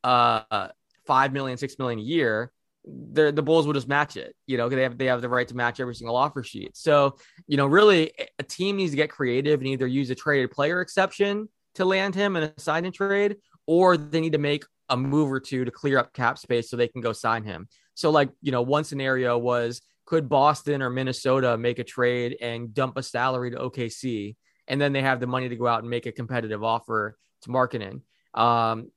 uh 0.04 0.68
five 1.06 1.32
million, 1.32 1.58
six 1.58 1.76
million 1.76 1.98
a 1.98 2.02
year, 2.02 2.52
the 2.84 3.32
the 3.32 3.42
Bulls 3.42 3.66
will 3.66 3.74
just 3.74 3.88
match 3.88 4.16
it. 4.16 4.36
You 4.46 4.56
know, 4.58 4.68
they 4.68 4.82
have 4.84 4.96
they 4.96 5.06
have 5.06 5.22
the 5.22 5.28
right 5.28 5.48
to 5.48 5.56
match 5.56 5.80
every 5.80 5.96
single 5.96 6.14
offer 6.14 6.44
sheet. 6.44 6.76
So 6.76 7.16
you 7.48 7.56
know, 7.56 7.66
really, 7.66 8.12
a 8.38 8.44
team 8.44 8.76
needs 8.76 8.92
to 8.92 8.96
get 8.96 9.10
creative 9.10 9.58
and 9.58 9.66
either 9.66 9.88
use 9.88 10.10
a 10.10 10.14
traded 10.14 10.52
player 10.52 10.80
exception 10.80 11.48
to 11.74 11.84
land 11.84 12.14
him 12.14 12.36
in 12.36 12.44
a 12.44 12.60
sign 12.60 12.84
and 12.84 12.94
trade, 12.94 13.38
or 13.66 13.96
they 13.96 14.20
need 14.20 14.32
to 14.32 14.38
make 14.38 14.64
a 14.88 14.96
move 14.96 15.32
or 15.32 15.40
two 15.40 15.64
to 15.64 15.72
clear 15.72 15.98
up 15.98 16.12
cap 16.12 16.38
space 16.38 16.70
so 16.70 16.76
they 16.76 16.86
can 16.86 17.00
go 17.00 17.12
sign 17.12 17.42
him. 17.42 17.66
So, 17.94 18.10
like, 18.10 18.30
you 18.40 18.52
know, 18.52 18.62
one 18.62 18.84
scenario 18.84 19.36
was 19.36 19.80
could 20.06 20.28
Boston 20.28 20.82
or 20.82 20.90
Minnesota 20.90 21.56
make 21.56 21.78
a 21.78 21.84
trade 21.84 22.36
and 22.40 22.74
dump 22.74 22.96
a 22.96 23.02
salary 23.02 23.50
to 23.50 23.56
OKC, 23.56 24.36
and 24.68 24.80
then 24.80 24.92
they 24.92 25.02
have 25.02 25.20
the 25.20 25.26
money 25.26 25.48
to 25.48 25.56
go 25.56 25.66
out 25.66 25.80
and 25.80 25.90
make 25.90 26.06
a 26.06 26.12
competitive 26.12 26.62
offer 26.62 27.16
to 27.42 27.48
Markkanen? 27.48 28.02
Um, 28.34 28.90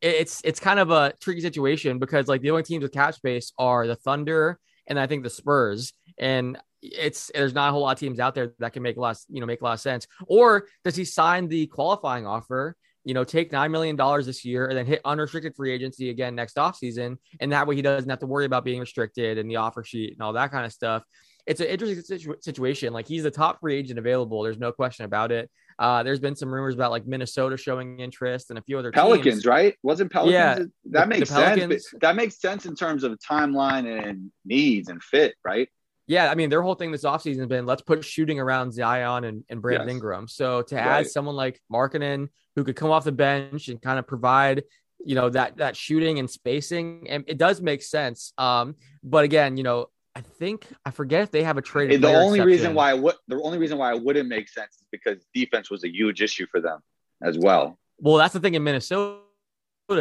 it- 0.00 0.16
it's 0.16 0.40
it's 0.44 0.60
kind 0.60 0.78
of 0.80 0.90
a 0.90 1.12
tricky 1.20 1.40
situation 1.40 1.98
because 1.98 2.28
like 2.28 2.40
the 2.40 2.50
only 2.50 2.62
teams 2.62 2.82
with 2.82 2.92
cap 2.92 3.14
space 3.14 3.52
are 3.58 3.86
the 3.86 3.96
Thunder 3.96 4.58
and 4.86 4.98
I 4.98 5.06
think 5.06 5.22
the 5.22 5.30
Spurs, 5.30 5.92
and 6.18 6.58
it's 6.82 7.30
there's 7.34 7.52
not 7.54 7.68
a 7.68 7.72
whole 7.72 7.82
lot 7.82 7.92
of 7.92 7.98
teams 8.00 8.18
out 8.18 8.34
there 8.34 8.54
that 8.58 8.72
can 8.72 8.82
make 8.82 8.96
a 8.96 9.00
lot 9.00 9.18
you 9.28 9.40
know 9.40 9.46
make 9.46 9.60
a 9.60 9.64
lot 9.64 9.74
of 9.74 9.80
sense. 9.80 10.06
Or 10.26 10.66
does 10.84 10.96
he 10.96 11.04
sign 11.04 11.48
the 11.48 11.66
qualifying 11.66 12.26
offer? 12.26 12.76
You 13.04 13.14
know, 13.14 13.24
take 13.24 13.50
nine 13.50 13.70
million 13.70 13.96
dollars 13.96 14.26
this 14.26 14.44
year 14.44 14.66
and 14.66 14.76
then 14.76 14.84
hit 14.86 15.00
unrestricted 15.04 15.54
free 15.56 15.72
agency 15.72 16.10
again 16.10 16.34
next 16.34 16.56
offseason. 16.56 17.16
And 17.40 17.52
that 17.52 17.66
way 17.66 17.74
he 17.74 17.82
doesn't 17.82 18.10
have 18.10 18.18
to 18.20 18.26
worry 18.26 18.44
about 18.44 18.64
being 18.64 18.80
restricted 18.80 19.38
and 19.38 19.50
the 19.50 19.56
offer 19.56 19.82
sheet 19.82 20.12
and 20.12 20.20
all 20.22 20.34
that 20.34 20.50
kind 20.50 20.66
of 20.66 20.72
stuff. 20.72 21.02
It's 21.46 21.60
an 21.60 21.68
interesting 21.68 22.02
situ- 22.02 22.36
situation. 22.40 22.92
Like 22.92 23.08
he's 23.08 23.22
the 23.22 23.30
top 23.30 23.60
free 23.60 23.74
agent 23.76 23.98
available. 23.98 24.42
There's 24.42 24.58
no 24.58 24.70
question 24.72 25.06
about 25.06 25.32
it. 25.32 25.50
Uh, 25.78 26.02
there's 26.02 26.20
been 26.20 26.36
some 26.36 26.52
rumors 26.52 26.74
about 26.74 26.90
like 26.90 27.06
Minnesota 27.06 27.56
showing 27.56 27.98
interest 28.00 28.50
and 28.50 28.58
a 28.58 28.62
few 28.62 28.78
other 28.78 28.92
Pelicans, 28.92 29.24
teams. 29.36 29.46
right? 29.46 29.74
Wasn't 29.82 30.12
Pelicans? 30.12 30.34
Yeah. 30.34 30.54
that 30.90 31.04
The- 31.04 31.06
makes 31.06 31.30
the 31.30 31.34
sense. 31.36 31.58
Pelicans- 31.58 31.94
that 32.02 32.16
makes 32.16 32.38
sense 32.38 32.66
in 32.66 32.74
terms 32.76 33.02
of 33.02 33.18
timeline 33.18 33.86
and 34.06 34.30
needs 34.44 34.90
and 34.90 35.02
fit, 35.02 35.34
right? 35.42 35.70
Yeah, 36.10 36.28
I 36.28 36.34
mean, 36.34 36.50
their 36.50 36.60
whole 36.60 36.74
thing 36.74 36.90
this 36.90 37.04
offseason 37.04 37.38
has 37.38 37.46
been 37.46 37.66
let's 37.66 37.82
put 37.82 38.04
shooting 38.04 38.40
around 38.40 38.72
Zion 38.72 39.22
and, 39.22 39.44
and 39.48 39.62
Brandon 39.62 39.86
Yes. 39.86 39.94
Ingram. 39.94 40.26
So 40.26 40.62
to 40.62 40.76
add 40.76 40.88
Right. 40.96 41.06
someone 41.06 41.36
like 41.36 41.60
Markkanen 41.72 42.30
who 42.56 42.64
could 42.64 42.74
come 42.74 42.90
off 42.90 43.04
the 43.04 43.12
bench 43.12 43.68
and 43.68 43.80
kind 43.80 43.96
of 43.96 44.08
provide, 44.08 44.64
you 45.06 45.14
know, 45.14 45.30
that 45.30 45.58
that 45.58 45.76
shooting 45.76 46.18
and 46.18 46.28
spacing, 46.28 47.06
and 47.08 47.22
it 47.28 47.38
does 47.38 47.60
make 47.60 47.80
sense. 47.80 48.32
Um, 48.38 48.74
but 49.04 49.22
again, 49.22 49.56
you 49.56 49.62
know, 49.62 49.86
I 50.16 50.22
think 50.22 50.66
I 50.84 50.90
forget 50.90 51.22
if 51.22 51.30
they 51.30 51.44
have 51.44 51.58
a 51.58 51.62
trade. 51.62 52.02
the 52.02 52.08
only 52.12 52.40
reason 52.40 52.74
why 52.74 52.90
I 52.90 52.94
would 52.94 53.14
the 53.28 53.40
only 53.40 53.58
reason 53.58 53.78
why 53.78 53.94
it 53.94 54.02
wouldn't 54.02 54.28
make 54.28 54.48
sense 54.48 54.74
is 54.80 54.86
because 54.90 55.24
defense 55.32 55.70
was 55.70 55.84
a 55.84 55.88
huge 55.88 56.22
issue 56.22 56.46
for 56.50 56.60
them 56.60 56.80
as 57.22 57.38
well. 57.38 57.78
Well, 58.00 58.16
that's 58.16 58.34
the 58.34 58.40
thing 58.40 58.54
in 58.54 58.64
Minnesota 58.64 59.20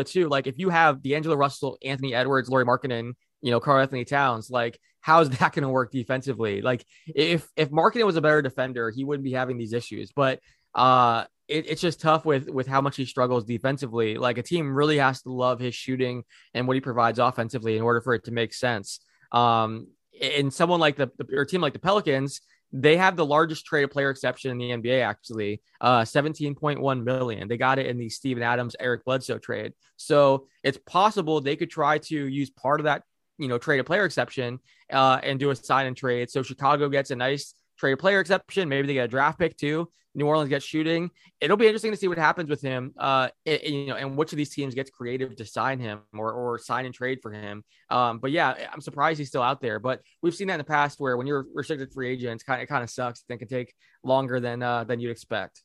too. 0.05 0.27
Like 0.27 0.47
if 0.47 0.57
you 0.57 0.69
have 0.69 1.03
D'Angelo 1.03 1.35
Russell, 1.35 1.77
Anthony 1.85 2.15
Edwards, 2.15 2.49
Lauri 2.49 2.65
Markkanen, 2.65 3.13
you 3.41 3.51
know, 3.51 3.59
Karl 3.59 3.79
Anthony 3.79 4.05
Towns, 4.05 4.49
like 4.49 4.79
how 5.01 5.21
is 5.21 5.29
that 5.29 5.53
going 5.53 5.63
to 5.63 5.69
work 5.69 5.91
defensively? 5.91 6.61
Like 6.61 6.85
if 7.07 7.47
if 7.55 7.69
Markkanen 7.69 8.05
was 8.05 8.15
a 8.15 8.21
better 8.21 8.41
defender, 8.41 8.91
he 8.91 9.03
wouldn't 9.03 9.23
be 9.23 9.33
having 9.33 9.57
these 9.57 9.73
issues. 9.73 10.11
But 10.11 10.39
uh 10.75 11.25
it, 11.47 11.65
it's 11.67 11.81
just 11.81 11.99
tough 11.99 12.25
with 12.25 12.49
with 12.49 12.67
how 12.67 12.81
much 12.81 12.95
he 12.95 13.05
struggles 13.05 13.43
defensively. 13.43 14.15
Like 14.15 14.37
a 14.37 14.43
team 14.43 14.73
really 14.73 14.97
has 14.97 15.21
to 15.23 15.31
love 15.31 15.59
his 15.59 15.73
shooting 15.73 16.23
and 16.53 16.67
what 16.67 16.75
he 16.75 16.81
provides 16.81 17.19
offensively 17.19 17.75
in 17.75 17.81
order 17.81 18.01
for 18.01 18.13
it 18.13 18.25
to 18.25 18.31
make 18.31 18.53
sense. 18.53 18.99
Um 19.31 19.87
and 20.21 20.53
someone 20.53 20.79
like 20.79 20.95
the 20.95 21.09
or 21.33 21.45
team 21.45 21.61
like 21.61 21.73
the 21.73 21.79
Pelicans, 21.79 22.41
they 22.71 22.97
have 22.97 23.15
the 23.15 23.25
largest 23.25 23.65
traded 23.65 23.91
player 23.91 24.09
exception 24.09 24.51
in 24.51 24.57
the 24.57 24.69
NBA, 24.69 25.03
actually, 25.03 25.61
uh, 25.81 26.01
17.1 26.01 27.03
million. 27.03 27.47
They 27.47 27.57
got 27.57 27.79
it 27.79 27.87
in 27.87 27.97
the 27.97 28.09
Steven 28.09 28.43
Adams, 28.43 28.75
Eric 28.79 29.05
Bledsoe 29.05 29.39
trade. 29.39 29.73
So 29.97 30.47
it's 30.63 30.77
possible 30.85 31.41
they 31.41 31.55
could 31.55 31.69
try 31.69 31.97
to 31.99 32.27
use 32.27 32.49
part 32.49 32.79
of 32.79 32.83
that, 32.83 33.03
you 33.39 33.47
know, 33.47 33.57
trade 33.57 33.79
a 33.79 33.83
player 33.83 34.05
exception 34.05 34.59
uh, 34.91 35.19
and 35.23 35.39
do 35.39 35.49
a 35.49 35.55
sign 35.55 35.87
and 35.87 35.97
trade. 35.97 36.29
So 36.29 36.43
Chicago 36.43 36.89
gets 36.89 37.09
a 37.11 37.15
nice 37.15 37.53
traded 37.77 37.99
player 37.99 38.19
exception. 38.19 38.69
Maybe 38.69 38.87
they 38.87 38.93
get 38.93 39.05
a 39.05 39.07
draft 39.07 39.39
pick 39.39 39.57
too. 39.57 39.89
New 40.15 40.25
Orleans 40.25 40.49
gets 40.49 40.65
shooting. 40.65 41.11
It'll 41.39 41.55
be 41.55 41.67
interesting 41.67 41.91
to 41.91 41.97
see 41.97 42.07
what 42.07 42.17
happens 42.17 42.49
with 42.49 42.61
him. 42.61 42.93
Uh, 42.97 43.29
you 43.45 43.87
know, 43.87 43.95
and 43.95 44.17
which 44.17 44.33
of 44.33 44.37
these 44.37 44.49
teams 44.49 44.73
gets 44.75 44.89
creative 44.89 45.35
to 45.35 45.45
sign 45.45 45.79
him 45.79 45.99
or 46.13 46.33
or 46.33 46.57
sign 46.57 46.85
and 46.85 46.93
trade 46.93 47.19
for 47.21 47.31
him. 47.31 47.63
Um, 47.89 48.19
but 48.19 48.31
yeah, 48.31 48.55
I'm 48.73 48.81
surprised 48.81 49.19
he's 49.19 49.29
still 49.29 49.43
out 49.43 49.61
there. 49.61 49.79
But 49.79 50.01
we've 50.21 50.35
seen 50.35 50.47
that 50.47 50.55
in 50.55 50.59
the 50.59 50.63
past 50.65 50.99
where 50.99 51.15
when 51.15 51.27
you're 51.27 51.45
restricted 51.53 51.93
free 51.93 52.09
agents, 52.09 52.43
kind 52.43 52.61
it 52.61 52.65
kind 52.65 52.83
of 52.83 52.89
sucks. 52.89 53.23
It 53.29 53.37
can 53.37 53.47
take 53.47 53.73
longer 54.03 54.39
than 54.39 54.63
uh, 54.63 54.83
than 54.83 54.99
you'd 54.99 55.11
expect. 55.11 55.63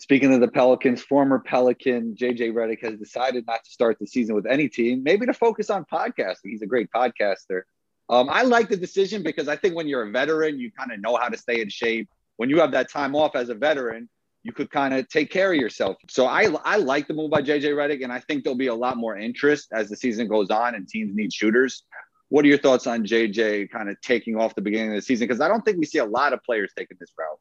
Speaking 0.00 0.32
of 0.32 0.40
the 0.40 0.48
Pelicans, 0.48 1.02
former 1.02 1.38
Pelican 1.38 2.16
JJ 2.18 2.54
Redick 2.54 2.82
has 2.82 2.98
decided 2.98 3.46
not 3.46 3.62
to 3.62 3.70
start 3.70 3.98
the 4.00 4.06
season 4.06 4.34
with 4.34 4.46
any 4.46 4.66
team, 4.66 5.02
maybe 5.02 5.26
to 5.26 5.34
focus 5.34 5.68
on 5.68 5.84
podcasting. 5.92 6.44
He's 6.44 6.62
a 6.62 6.66
great 6.66 6.88
podcaster. 6.90 7.62
Um, 8.08 8.30
I 8.30 8.42
like 8.42 8.70
the 8.70 8.78
decision 8.78 9.22
because 9.22 9.46
I 9.46 9.56
think 9.56 9.76
when 9.76 9.86
you're 9.86 10.02
a 10.04 10.10
veteran, 10.10 10.58
you 10.58 10.72
kind 10.72 10.90
of 10.90 11.00
know 11.00 11.16
how 11.16 11.28
to 11.28 11.36
stay 11.36 11.60
in 11.60 11.68
shape. 11.68 12.08
When 12.38 12.48
you 12.48 12.58
have 12.60 12.72
that 12.72 12.90
time 12.90 13.14
off 13.14 13.36
as 13.36 13.50
a 13.50 13.54
veteran, 13.54 14.08
you 14.42 14.52
could 14.52 14.70
kind 14.70 14.94
of 14.94 15.06
take 15.10 15.30
care 15.30 15.52
of 15.52 15.58
yourself. 15.58 15.98
So 16.08 16.24
I, 16.24 16.48
I 16.64 16.76
like 16.78 17.06
the 17.06 17.12
move 17.12 17.30
by 17.30 17.42
JJ 17.42 17.64
Redick, 17.64 18.02
and 18.02 18.10
I 18.10 18.20
think 18.20 18.42
there'll 18.42 18.56
be 18.56 18.68
a 18.68 18.74
lot 18.74 18.96
more 18.96 19.18
interest 19.18 19.68
as 19.70 19.90
the 19.90 19.96
season 19.96 20.28
goes 20.28 20.48
on 20.48 20.74
and 20.74 20.88
teams 20.88 21.14
need 21.14 21.30
shooters. 21.30 21.84
What 22.30 22.46
are 22.46 22.48
your 22.48 22.56
thoughts 22.56 22.86
on 22.86 23.04
JJ 23.04 23.70
kind 23.70 23.90
of 23.90 24.00
taking 24.00 24.40
off 24.40 24.54
the 24.54 24.62
beginning 24.62 24.92
of 24.92 24.94
the 24.94 25.02
season? 25.02 25.28
Because 25.28 25.42
I 25.42 25.48
don't 25.48 25.62
think 25.62 25.76
we 25.76 25.84
see 25.84 25.98
a 25.98 26.06
lot 26.06 26.32
of 26.32 26.42
players 26.42 26.72
taking 26.74 26.96
this 26.98 27.12
route. 27.18 27.38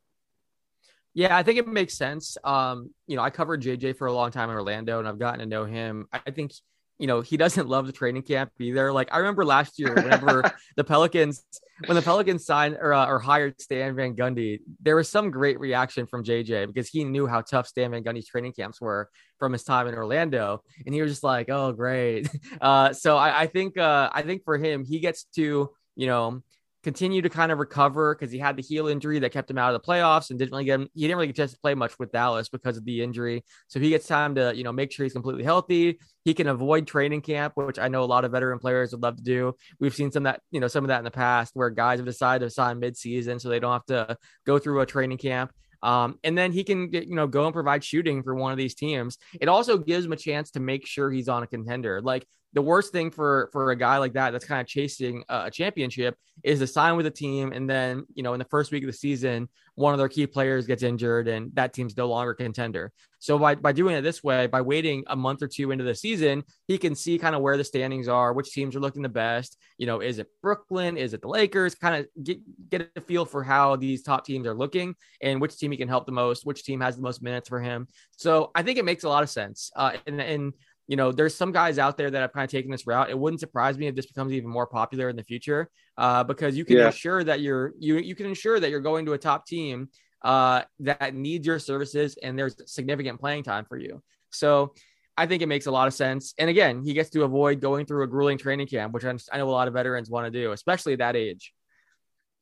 Yeah, 1.13 1.35
I 1.35 1.43
think 1.43 1.59
it 1.59 1.67
makes 1.67 1.95
sense. 1.95 2.37
Um, 2.43 2.91
you 3.07 3.15
know, 3.15 3.23
I 3.23 3.29
covered 3.29 3.61
JJ 3.61 3.97
for 3.97 4.07
a 4.07 4.13
long 4.13 4.31
time 4.31 4.49
in 4.49 4.55
Orlando 4.55 4.99
and 4.99 5.07
I've 5.07 5.19
gotten 5.19 5.39
to 5.39 5.45
know 5.45 5.65
him. 5.65 6.07
I 6.13 6.31
think 6.31 6.51
you 6.99 7.07
know, 7.07 7.21
he 7.21 7.37
doesn't 7.37 7.69
love 7.69 7.87
the 7.87 7.93
training 7.93 8.23
camp 8.23 8.51
either. 8.59 8.91
Like 8.91 9.07
I 9.11 9.19
remember 9.19 9.45
last 9.45 9.79
year, 9.79 9.93
whenever 9.95 10.43
the 10.75 10.83
Pelicans, 10.83 11.45
when 11.85 11.95
the 11.95 12.01
Pelicans 12.01 12.45
signed 12.45 12.77
or, 12.79 12.93
uh, 12.93 13.07
or 13.07 13.19
hired 13.19 13.59
Stan 13.61 13.95
Van 13.95 14.15
Gundy, 14.15 14.59
there 14.81 14.97
was 14.97 15.09
some 15.09 15.31
great 15.31 15.59
reaction 15.61 16.05
from 16.05 16.25
JJ 16.25 16.67
because 16.67 16.89
he 16.89 17.05
knew 17.05 17.25
how 17.25 17.39
tough 17.39 17.67
Stan 17.67 17.91
Van 17.91 18.03
Gundy's 18.03 18.27
training 18.27 18.51
camps 18.51 18.81
were 18.81 19.09
from 19.39 19.53
his 19.53 19.63
time 19.63 19.87
in 19.87 19.95
Orlando, 19.95 20.61
and 20.85 20.93
he 20.93 21.01
was 21.01 21.11
just 21.11 21.23
like, 21.23 21.49
"Oh, 21.49 21.71
great." 21.71 22.29
Uh, 22.61 22.91
so 22.91 23.15
I, 23.15 23.41
I 23.41 23.47
think, 23.47 23.77
uh, 23.77 24.09
I 24.11 24.21
think 24.23 24.43
for 24.43 24.57
him, 24.57 24.83
he 24.83 24.99
gets 24.99 25.23
to, 25.35 25.69
you 25.95 26.07
know, 26.07 26.41
continue 26.83 27.21
to 27.21 27.29
kind 27.29 27.51
of 27.51 27.59
recover 27.59 28.15
because 28.15 28.31
he 28.31 28.39
had 28.39 28.55
the 28.55 28.61
heel 28.61 28.87
injury 28.87 29.19
that 29.19 29.31
kept 29.31 29.51
him 29.51 29.57
out 29.57 29.73
of 29.73 29.81
the 29.81 29.85
playoffs 29.85 30.29
and 30.29 30.39
didn't 30.39 30.51
really 30.51 30.63
get 30.63 30.75
him, 30.75 30.87
he 30.93 31.01
didn't 31.01 31.17
really 31.17 31.31
get 31.31 31.49
to 31.49 31.59
play 31.59 31.75
much 31.75 31.97
with 31.99 32.11
Dallas 32.11 32.47
because 32.47 32.77
of 32.77 32.85
the 32.85 33.01
injury. 33.01 33.43
So 33.67 33.79
he 33.79 33.89
gets 33.89 34.07
time 34.07 34.35
to, 34.35 34.53
you 34.55 34.63
know, 34.63 34.71
make 34.71 34.91
sure 34.91 35.03
he's 35.03 35.13
completely 35.13 35.43
healthy. 35.43 35.99
He 36.23 36.33
can 36.33 36.47
avoid 36.47 36.87
training 36.87 37.21
camp, 37.21 37.53
which 37.55 37.79
I 37.79 37.87
know 37.89 38.03
a 38.03 38.05
lot 38.05 38.23
of 38.23 38.31
veteran 38.31 38.59
players 38.59 38.91
would 38.91 39.01
love 39.01 39.17
to 39.17 39.23
do. 39.23 39.55
We've 39.79 39.93
seen 39.93 40.11
some 40.11 40.23
that, 40.23 40.41
you 40.51 40.59
know, 40.59 40.67
some 40.67 40.83
of 40.83 40.87
that 40.87 40.99
in 40.99 41.05
the 41.05 41.11
past 41.11 41.51
where 41.53 41.69
guys 41.69 41.99
have 41.99 42.05
decided 42.05 42.45
to 42.45 42.49
sign 42.49 42.79
mid-season 42.79 43.39
so 43.39 43.49
they 43.49 43.59
don't 43.59 43.73
have 43.73 43.85
to 43.87 44.17
go 44.45 44.57
through 44.57 44.79
a 44.81 44.85
training 44.85 45.17
camp. 45.17 45.51
Um, 45.81 46.19
and 46.23 46.37
then 46.37 46.51
he 46.51 46.63
can, 46.63 46.91
you 46.91 47.15
know, 47.15 47.27
go 47.27 47.45
and 47.45 47.53
provide 47.53 47.83
shooting 47.83 48.21
for 48.21 48.35
one 48.35 48.51
of 48.51 48.57
these 48.57 48.75
teams. 48.75 49.17
It 49.39 49.47
also 49.47 49.77
gives 49.77 50.05
him 50.05 50.11
a 50.11 50.17
chance 50.17 50.51
to 50.51 50.59
make 50.59 50.85
sure 50.85 51.09
he's 51.09 51.29
on 51.29 51.43
a 51.43 51.47
contender. 51.47 52.01
Like 52.01 52.25
the 52.53 52.61
worst 52.61 52.91
thing 52.91 53.11
for 53.11 53.49
for 53.51 53.71
a 53.71 53.75
guy 53.75 53.97
like 53.97 54.13
that 54.13 54.31
that's 54.31 54.45
kind 54.45 54.61
of 54.61 54.67
chasing 54.67 55.23
a 55.29 55.51
championship 55.51 56.15
is 56.43 56.59
to 56.59 56.67
sign 56.67 56.95
with 56.95 57.05
a 57.05 57.11
team 57.11 57.51
and 57.51 57.69
then 57.69 58.05
you 58.13 58.23
know 58.23 58.33
in 58.33 58.39
the 58.39 58.45
first 58.45 58.71
week 58.71 58.83
of 58.83 58.87
the 58.87 58.93
season 58.93 59.47
one 59.75 59.93
of 59.93 59.97
their 59.97 60.09
key 60.09 60.27
players 60.27 60.65
gets 60.65 60.83
injured 60.83 61.27
and 61.27 61.55
that 61.55 61.73
team's 61.73 61.95
no 61.95 62.07
longer 62.07 62.33
contender. 62.33 62.91
So 63.21 63.37
by, 63.39 63.55
by 63.55 63.71
doing 63.71 63.95
it 63.95 64.01
this 64.01 64.23
way 64.23 64.47
by 64.47 64.61
waiting 64.61 65.03
a 65.07 65.15
month 65.15 65.41
or 65.41 65.47
two 65.47 65.71
into 65.71 65.83
the 65.83 65.95
season 65.95 66.43
he 66.67 66.77
can 66.77 66.95
see 66.95 67.17
kind 67.17 67.35
of 67.35 67.41
where 67.41 67.57
the 67.57 67.63
standings 67.63 68.07
are 68.07 68.33
which 68.33 68.51
teams 68.51 68.75
are 68.75 68.79
looking 68.79 69.01
the 69.01 69.09
best. 69.09 69.57
You 69.77 69.87
know 69.87 69.99
is 69.99 70.19
it 70.19 70.27
brooklyn? 70.41 70.97
Is 70.97 71.13
it 71.13 71.21
the 71.21 71.27
lakers? 71.27 71.75
Kind 71.75 71.95
of 71.95 72.23
get 72.23 72.39
get 72.69 72.89
a 72.95 73.01
feel 73.01 73.25
for 73.25 73.43
how 73.43 73.75
these 73.75 74.01
top 74.01 74.25
teams 74.25 74.47
are 74.47 74.55
looking 74.55 74.95
and 75.21 75.39
which 75.39 75.57
team 75.57 75.71
he 75.71 75.77
can 75.77 75.87
help 75.87 76.05
the 76.05 76.11
most 76.11 76.45
which 76.45 76.63
team 76.63 76.81
has 76.81 76.95
the 76.95 77.01
most 77.01 77.21
minutes 77.21 77.47
for 77.47 77.59
him. 77.59 77.87
So 78.17 78.51
i 78.55 78.63
think 78.63 78.79
it 78.79 78.85
makes 78.85 79.03
a 79.03 79.09
lot 79.09 79.23
of 79.23 79.29
sense. 79.29 79.71
Uh, 79.75 79.93
and, 80.07 80.19
and 80.19 80.53
you 80.89 80.95
know, 80.95 81.11
there's 81.11 81.35
some 81.35 81.51
guys 81.51 81.77
out 81.77 81.97
there 81.97 82.09
that 82.09 82.19
have 82.19 82.33
kind 82.33 82.43
of 82.43 82.49
taken 82.49 82.71
this 82.71 82.87
route. 82.87 83.11
It 83.11 83.17
wouldn't 83.17 83.39
surprise 83.39 83.77
me 83.77 83.85
if 83.85 83.95
this 83.95 84.07
becomes 84.07 84.33
even 84.33 84.49
more 84.49 84.65
popular 84.65 85.07
in 85.07 85.15
the 85.15 85.23
future, 85.23 85.69
uh, 85.99 86.23
because 86.23 86.57
you 86.57 86.65
can 86.65 86.77
yeah. 86.77 86.87
ensure 86.87 87.23
that 87.23 87.41
you're 87.41 87.73
you 87.77 87.97
you 87.97 88.15
can 88.15 88.25
ensure 88.25 88.59
that 88.59 88.71
you're 88.71 88.79
going 88.79 89.05
to 89.05 89.13
a 89.13 89.17
top 89.17 89.45
team 89.45 89.89
uh, 90.23 90.63
that 90.79 91.13
needs 91.13 91.45
your 91.45 91.59
services 91.59 92.17
and 92.23 92.37
there's 92.37 92.55
significant 92.65 93.19
playing 93.19 93.43
time 93.43 93.65
for 93.69 93.77
you. 93.77 94.01
So 94.31 94.73
I 95.15 95.27
think 95.27 95.43
it 95.43 95.47
makes 95.47 95.67
a 95.67 95.71
lot 95.71 95.87
of 95.87 95.93
sense. 95.93 96.33
And 96.39 96.49
again, 96.49 96.81
he 96.83 96.93
gets 96.93 97.11
to 97.11 97.23
avoid 97.23 97.61
going 97.61 97.85
through 97.85 98.03
a 98.05 98.07
grueling 98.07 98.39
training 98.39 98.65
camp, 98.65 98.91
which 98.91 99.05
I 99.05 99.37
know 99.37 99.47
a 99.47 99.51
lot 99.51 99.67
of 99.67 99.75
veterans 99.75 100.09
want 100.09 100.25
to 100.25 100.31
do, 100.31 100.53
especially 100.53 100.93
at 100.93 100.99
that 100.99 101.15
age. 101.15 101.53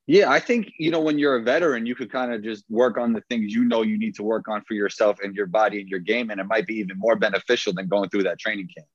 Yeah, 0.08 0.30
I 0.30 0.40
think, 0.40 0.72
you 0.78 0.90
know, 0.90 1.00
when 1.00 1.18
you're 1.18 1.36
a 1.36 1.42
veteran, 1.42 1.84
you 1.84 1.94
could 1.94 2.10
kind 2.10 2.32
of 2.32 2.42
just 2.42 2.64
work 2.70 2.96
on 2.96 3.12
the 3.12 3.20
things 3.28 3.52
you 3.52 3.66
know 3.66 3.82
you 3.82 3.98
need 3.98 4.14
to 4.14 4.22
work 4.22 4.48
on 4.48 4.62
for 4.66 4.72
yourself 4.72 5.18
and 5.22 5.36
your 5.36 5.44
body 5.44 5.80
and 5.80 5.88
your 5.88 6.00
game. 6.00 6.30
And 6.30 6.40
it 6.40 6.44
might 6.44 6.66
be 6.66 6.76
even 6.76 6.98
more 6.98 7.14
beneficial 7.14 7.74
than 7.74 7.88
going 7.88 8.08
through 8.08 8.22
that 8.22 8.38
training 8.38 8.70
camp. 8.74 8.88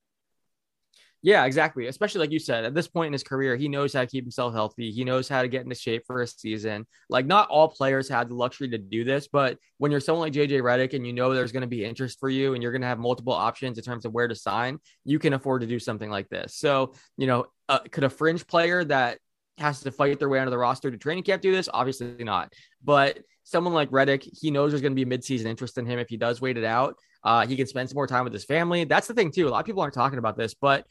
Yeah, 1.22 1.44
exactly. 1.44 1.86
Especially 1.86 2.18
like 2.18 2.32
you 2.32 2.40
said, 2.40 2.64
at 2.64 2.74
this 2.74 2.88
point 2.88 3.06
in 3.06 3.12
his 3.12 3.22
career, 3.22 3.54
he 3.54 3.68
knows 3.68 3.92
how 3.92 4.00
to 4.00 4.08
keep 4.08 4.24
himself 4.24 4.54
healthy. 4.54 4.90
He 4.90 5.04
knows 5.04 5.28
how 5.28 5.40
to 5.40 5.48
get 5.48 5.62
into 5.62 5.76
shape 5.76 6.02
for 6.04 6.20
a 6.20 6.26
season. 6.26 6.84
Like, 7.08 7.26
not 7.26 7.48
all 7.48 7.68
players 7.68 8.08
have 8.08 8.28
the 8.28 8.34
luxury 8.34 8.68
to 8.70 8.78
do 8.78 9.04
this, 9.04 9.28
but 9.28 9.56
when 9.78 9.92
you're 9.92 10.00
someone 10.00 10.26
like 10.26 10.32
JJ 10.32 10.62
Redick 10.62 10.94
and 10.94 11.06
you 11.06 11.12
know 11.12 11.32
there's 11.32 11.52
going 11.52 11.62
to 11.62 11.68
be 11.68 11.84
interest 11.84 12.18
for 12.18 12.28
you 12.28 12.54
and 12.54 12.62
you're 12.62 12.72
going 12.72 12.82
to 12.82 12.88
have 12.88 12.98
multiple 12.98 13.32
options 13.32 13.78
in 13.78 13.84
terms 13.84 14.04
of 14.04 14.12
where 14.12 14.26
to 14.26 14.34
sign, 14.34 14.80
you 15.04 15.20
can 15.20 15.32
afford 15.32 15.62
to 15.62 15.66
do 15.68 15.78
something 15.78 16.10
like 16.10 16.28
this. 16.28 16.56
So, 16.56 16.92
you 17.16 17.28
know, 17.28 17.46
uh, 17.68 17.78
could 17.90 18.04
a 18.04 18.10
fringe 18.10 18.46
player 18.46 18.84
that 18.84 19.18
has 19.58 19.80
to 19.80 19.90
fight 19.90 20.18
their 20.18 20.28
way 20.28 20.38
onto 20.38 20.50
the 20.50 20.58
roster 20.58 20.90
to 20.90 20.96
training 20.96 21.24
camp 21.24 21.42
do 21.42 21.52
this? 21.52 21.68
Obviously 21.72 22.24
not. 22.24 22.52
But 22.82 23.20
someone 23.44 23.74
like 23.74 23.90
Redick, 23.90 24.28
he 24.40 24.50
knows 24.50 24.72
there's 24.72 24.82
going 24.82 24.96
to 24.96 25.04
be 25.04 25.16
midseason 25.16 25.46
interest 25.46 25.78
in 25.78 25.86
him 25.86 25.98
if 25.98 26.08
he 26.08 26.16
does 26.16 26.40
wait 26.40 26.56
it 26.56 26.64
out. 26.64 26.96
Uh, 27.22 27.46
he 27.46 27.56
can 27.56 27.66
spend 27.66 27.88
some 27.88 27.96
more 27.96 28.06
time 28.06 28.24
with 28.24 28.32
his 28.32 28.44
family. 28.44 28.84
That's 28.84 29.06
the 29.06 29.14
thing 29.14 29.30
too. 29.30 29.48
A 29.48 29.50
lot 29.50 29.60
of 29.60 29.66
people 29.66 29.82
aren't 29.82 29.94
talking 29.94 30.18
about 30.18 30.36
this, 30.36 30.54
but 30.54 30.86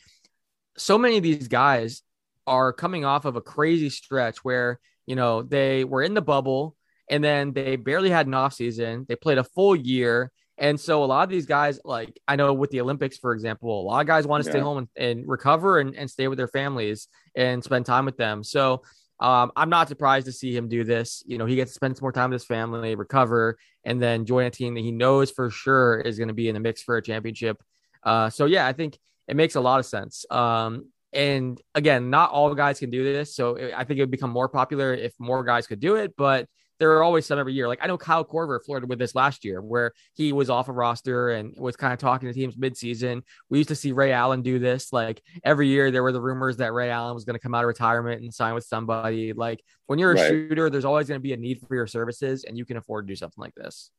so 0.77 0.97
many 0.97 1.17
of 1.17 1.23
these 1.23 1.47
guys 1.47 2.01
are 2.47 2.73
coming 2.73 3.05
off 3.05 3.25
of 3.25 3.35
a 3.35 3.41
crazy 3.41 3.89
stretch 3.89 4.43
where 4.43 4.79
you 5.05 5.15
know 5.15 5.43
they 5.43 5.83
were 5.83 6.01
in 6.01 6.13
the 6.13 6.21
bubble 6.21 6.75
and 7.09 7.23
then 7.23 7.53
they 7.53 7.75
barely 7.75 8.09
had 8.09 8.27
an 8.27 8.33
off 8.33 8.53
season. 8.53 9.05
They 9.07 9.15
played 9.15 9.37
a 9.37 9.43
full 9.43 9.75
year 9.75 10.31
and 10.57 10.79
so 10.79 11.03
a 11.03 11.05
lot 11.05 11.23
of 11.23 11.29
these 11.29 11.45
guys, 11.45 11.79
like 11.83 12.19
I 12.27 12.35
know 12.35 12.53
with 12.53 12.69
the 12.69 12.81
Olympics, 12.81 13.17
for 13.17 13.33
example, 13.33 13.81
a 13.81 13.83
lot 13.83 14.01
of 14.01 14.07
guys 14.07 14.27
want 14.27 14.43
to 14.43 14.49
yeah. 14.49 14.53
stay 14.53 14.59
home 14.59 14.77
and, 14.77 14.87
and 14.95 15.27
recover 15.27 15.79
and, 15.79 15.95
and 15.95 16.09
stay 16.09 16.27
with 16.27 16.37
their 16.37 16.47
families 16.47 17.07
and 17.35 17.63
spend 17.63 17.85
time 17.85 18.05
with 18.05 18.17
them. 18.17 18.43
So 18.43 18.83
um, 19.19 19.51
I'm 19.55 19.69
not 19.69 19.87
surprised 19.87 20.25
to 20.27 20.31
see 20.31 20.55
him 20.55 20.67
do 20.67 20.83
this. 20.83 21.23
You 21.25 21.37
know, 21.37 21.45
he 21.45 21.55
gets 21.55 21.71
to 21.71 21.75
spend 21.75 21.97
some 21.97 22.03
more 22.03 22.11
time 22.11 22.29
with 22.29 22.41
his 22.41 22.45
family, 22.45 22.95
recover, 22.95 23.57
and 23.83 24.01
then 24.01 24.25
join 24.25 24.45
a 24.45 24.49
team 24.49 24.75
that 24.75 24.81
he 24.81 24.91
knows 24.91 25.31
for 25.31 25.49
sure 25.49 25.99
is 26.01 26.17
going 26.17 26.27
to 26.27 26.33
be 26.33 26.49
in 26.49 26.53
the 26.53 26.59
mix 26.59 26.83
for 26.83 26.97
a 26.97 27.01
championship. 27.01 27.61
Uh, 28.03 28.29
so 28.29 28.45
yeah, 28.45 28.67
I 28.67 28.73
think 28.73 28.97
it 29.27 29.35
makes 29.35 29.55
a 29.55 29.61
lot 29.61 29.79
of 29.79 29.85
sense. 29.85 30.25
Um, 30.29 30.89
and 31.13 31.61
again, 31.73 32.09
not 32.09 32.31
all 32.31 32.53
guys 32.53 32.79
can 32.79 32.89
do 32.89 33.03
this. 33.03 33.35
So 33.35 33.71
I 33.75 33.83
think 33.83 33.99
it 33.99 34.03
would 34.03 34.11
become 34.11 34.31
more 34.31 34.49
popular 34.49 34.93
if 34.93 35.13
more 35.19 35.43
guys 35.43 35.67
could 35.67 35.79
do 35.79 35.95
it. 35.95 36.15
But 36.17 36.47
there 36.83 36.91
are 36.91 37.01
always 37.01 37.25
some 37.25 37.39
every 37.39 37.53
year. 37.53 37.69
Like 37.69 37.79
I 37.81 37.87
know 37.87 37.97
Kyle 37.97 38.25
Korver 38.25 38.59
flirted 38.61 38.89
with 38.89 38.99
this 38.99 39.15
last 39.15 39.45
year, 39.45 39.61
where 39.61 39.93
he 40.15 40.33
was 40.33 40.49
off 40.49 40.67
a 40.67 40.73
roster 40.73 41.29
and 41.29 41.55
was 41.57 41.77
kind 41.77 41.93
of 41.93 41.99
talking 41.99 42.27
to 42.27 42.33
teams 42.33 42.57
midseason. 42.57 43.21
We 43.49 43.57
used 43.57 43.69
to 43.69 43.75
see 43.75 43.93
Ray 43.93 44.11
Allen 44.11 44.41
do 44.41 44.59
this. 44.59 44.91
Like 44.91 45.23
every 45.45 45.69
year, 45.69 45.91
there 45.91 46.03
were 46.03 46.11
the 46.11 46.19
rumors 46.19 46.57
that 46.57 46.73
Ray 46.73 46.89
Allen 46.89 47.15
was 47.15 47.23
going 47.23 47.35
to 47.35 47.39
come 47.39 47.55
out 47.55 47.63
of 47.63 47.69
retirement 47.69 48.21
and 48.21 48.33
sign 48.33 48.53
with 48.53 48.65
somebody. 48.65 49.31
Like 49.31 49.63
when 49.85 49.97
you're 49.97 50.11
a 50.11 50.15
right. 50.15 50.27
shooter, 50.27 50.69
there's 50.69 50.83
always 50.83 51.07
going 51.07 51.21
to 51.21 51.23
be 51.23 51.31
a 51.31 51.37
need 51.37 51.61
for 51.65 51.73
your 51.73 51.87
services, 51.87 52.43
and 52.43 52.57
you 52.57 52.65
can 52.65 52.75
afford 52.75 53.07
to 53.07 53.13
do 53.13 53.15
something 53.15 53.41
like 53.41 53.55
this. 53.55 53.89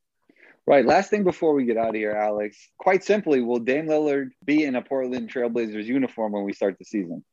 Right. 0.67 0.85
Last 0.85 1.09
thing 1.09 1.23
before 1.23 1.55
we 1.55 1.65
get 1.65 1.77
out 1.77 1.89
of 1.89 1.95
here, 1.95 2.11
Alex. 2.11 2.69
Quite 2.77 3.03
simply, 3.03 3.41
will 3.41 3.57
Dame 3.57 3.87
Lillard 3.87 4.29
be 4.43 4.63
in 4.63 4.75
a 4.75 4.81
Portland 4.83 5.31
Trailblazers 5.31 5.85
uniform 5.85 6.33
when 6.33 6.43
we 6.43 6.53
start 6.53 6.77
the 6.77 6.85
season? 6.85 7.25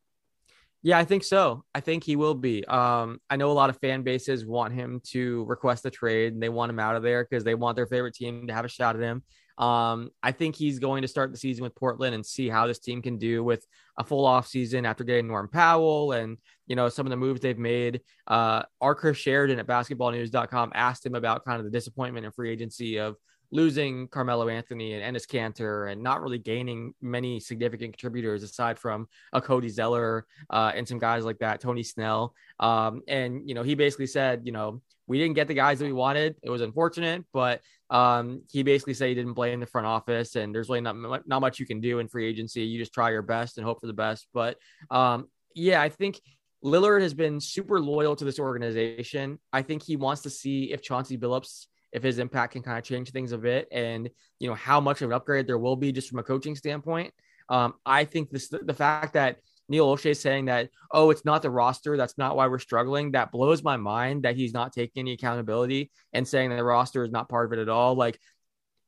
Yeah, 0.85 0.99
I 0.99 1.05
think 1.05 1.22
so. 1.22 1.64
I 1.74 1.80
think 1.80 2.03
he 2.03 2.16
will 2.16 2.35
be. 2.35 2.64
Um, 2.64 3.20
I 3.30 3.37
know 3.37 3.51
a 3.51 3.53
lot 3.53 3.70
of 3.70 3.78
fan 3.78 4.03
bases 4.03 4.45
want 4.45 4.74
him 4.74 5.01
to 5.11 5.45
request 5.45 5.87
a 5.87 5.91
trade 5.91 6.33
and 6.33 6.43
they 6.43 6.49
want 6.49 6.70
him 6.70 6.80
out 6.80 6.97
of 6.97 7.05
there 7.05 7.24
because 7.24 7.45
they 7.45 7.55
want 7.55 7.76
their 7.76 7.87
favorite 7.87 8.14
team 8.14 8.49
to 8.49 8.53
have 8.53 8.64
a 8.64 8.68
shot 8.68 8.97
at 8.97 9.03
him. 9.03 9.22
Um, 9.59 10.11
I 10.24 10.33
think 10.33 10.57
he's 10.57 10.80
going 10.80 11.03
to 11.03 11.09
start 11.09 11.30
the 11.30 11.39
season 11.39 11.62
with 11.62 11.76
Portland 11.76 12.16
and 12.16 12.26
see 12.26 12.49
how 12.49 12.66
this 12.66 12.80
team 12.80 13.01
can 13.01 13.16
do 13.16 13.45
with 13.45 13.64
a 13.97 14.03
full 14.03 14.24
off 14.26 14.49
season 14.49 14.85
after 14.85 15.05
getting 15.05 15.28
Norm 15.28 15.49
Powell 15.49 16.12
and 16.12 16.39
you 16.66 16.74
know 16.74 16.89
some 16.89 17.07
of 17.07 17.11
the 17.11 17.16
moves 17.16 17.41
they've 17.41 17.59
made. 17.59 18.01
Uh, 18.26 18.62
our 18.80 18.95
Chris 18.95 19.18
Sheridan 19.18 19.61
at 19.61 19.66
basketballnews.com 19.66 20.72
asked 20.74 21.07
him 21.07 21.14
about 21.14 21.45
kind 21.45 21.59
of 21.59 21.64
the 21.64 21.70
disappointment 21.70 22.26
in 22.26 22.33
free 22.33 22.51
agency 22.51 22.99
of 22.99 23.16
losing 23.53 24.09
Carmelo 24.09 24.48
Anthony 24.48 24.94
and 24.94 25.16
Enes 25.16 25.26
Kanter 25.26 25.92
and 25.92 26.03
not 26.03 26.22
really 26.22 26.38
gaining 26.38 26.94
many 27.03 27.38
significant 27.38 27.92
contributors 27.92 28.42
aside 28.42 28.78
from 28.78 29.07
a 29.34 29.40
Cody 29.40 29.68
Zeller 29.68 30.26
uh, 30.50 30.72
and 30.74 30.88
some 30.88 30.98
guys 30.98 31.24
like 31.24 31.38
that, 31.38 31.61
Tony 31.61 31.82
Snell. 31.82 32.34
Um, 32.59 33.03
and, 33.07 33.46
you 33.46 33.55
know, 33.55 33.62
he 33.62 33.74
basically 33.74 34.07
said, 34.07 34.40
you 34.44 34.53
know, 34.53 34.80
we 35.07 35.18
didn't 35.18 35.34
get 35.34 35.48
the 35.48 35.55
guys 35.55 35.78
that 35.78 35.84
we 35.84 35.92
wanted. 35.92 36.36
It 36.42 36.48
was 36.48 36.62
unfortunate, 36.62 37.24
but 37.32 37.61
um, 37.90 38.42
he 38.50 38.62
basically 38.62 38.94
said 38.94 39.09
he 39.09 39.14
didn't 39.14 39.34
blame 39.34 39.61
the 39.61 39.66
front 39.66 39.86
office 39.86 40.34
and 40.34 40.55
there's 40.55 40.70
really 40.70 40.80
not, 40.80 41.28
not 41.28 41.40
much 41.40 41.61
you 41.61 41.66
can 41.66 41.80
do 41.80 41.98
in 41.98 42.09
free 42.09 42.26
agency. 42.26 42.62
You 42.62 42.78
just 42.78 42.94
try 42.94 43.11
your 43.11 43.22
best 43.22 43.59
and 43.59 43.66
hope 43.66 43.80
for 43.80 43.86
the 43.86 43.92
best. 43.92 44.26
But 44.32 44.57
um, 44.90 45.28
yeah, 45.55 45.82
I 45.82 45.90
think 45.90 46.20
Lillard 46.64 47.03
has 47.03 47.12
been 47.12 47.38
super 47.38 47.80
loyal 47.80 48.16
to 48.16 48.24
this 48.24 48.38
organization. 48.38 49.38
I 49.53 49.61
think 49.61 49.82
he 49.82 49.96
wants 49.96 50.22
to 50.22 50.30
see 50.30 50.72
if 50.72 50.80
Chauncey 50.80 51.18
Billups 51.18 51.66
if 51.93 52.03
his 52.03 52.18
impact 52.18 52.55
can 52.55 52.62
kind 52.62 52.78
of 52.78 52.84
change 52.84 53.11
things 53.11 53.32
a 53.32 53.38
bit 53.38 53.68
and 53.70 54.09
you 54.38 54.49
know 54.49 54.55
how 54.55 54.80
much 54.80 55.03
of 55.03 55.11
an 55.11 55.14
upgrade 55.14 55.47
there 55.47 55.59
will 55.59 55.76
be 55.76 55.93
just 55.93 56.09
from 56.09 56.18
a 56.18 56.22
coaching 56.22 56.57
standpoint. 56.57 57.12
Um, 57.49 57.74
I 57.84 58.05
think 58.05 58.30
this 58.30 58.49
the 58.49 58.74
fact 58.74 59.14
that 59.14 59.38
Neil 59.68 59.86
Olshey 59.86 60.11
is 60.11 60.20
saying 60.20 60.47
that 60.47 60.70
oh 60.90 61.11
it's 61.11 61.24
not 61.24 61.43
the 61.43 61.51
roster 61.51 61.97
that's 61.97 62.18
not 62.18 62.36
why 62.36 62.47
we're 62.47 62.59
struggling 62.59 63.12
that 63.12 63.32
blows 63.32 63.62
my 63.62 63.76
mind 63.76 64.24
that 64.24 64.36
he's 64.36 64.55
not 64.55 64.72
taking 64.72 65.01
any 65.01 65.12
accountability 65.12 65.90
and 66.12 66.26
saying 66.26 66.51
the 66.51 66.64
roster 66.64 67.05
is 67.05 67.11
not 67.11 67.28
part 67.28 67.47
of 67.47 67.59
it 67.59 67.62
at 67.62 67.68
all. 67.68 67.95
Like 67.95 68.18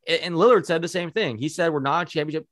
and 0.07 0.34
Lillard 0.34 0.66
said 0.66 0.82
the 0.82 0.88
same 0.88 1.11
thing. 1.11 1.38
He 1.38 1.48
said 1.48 1.72
we're 1.72 1.80
not 1.80 2.09
a 2.09 2.11
championship 2.11 2.46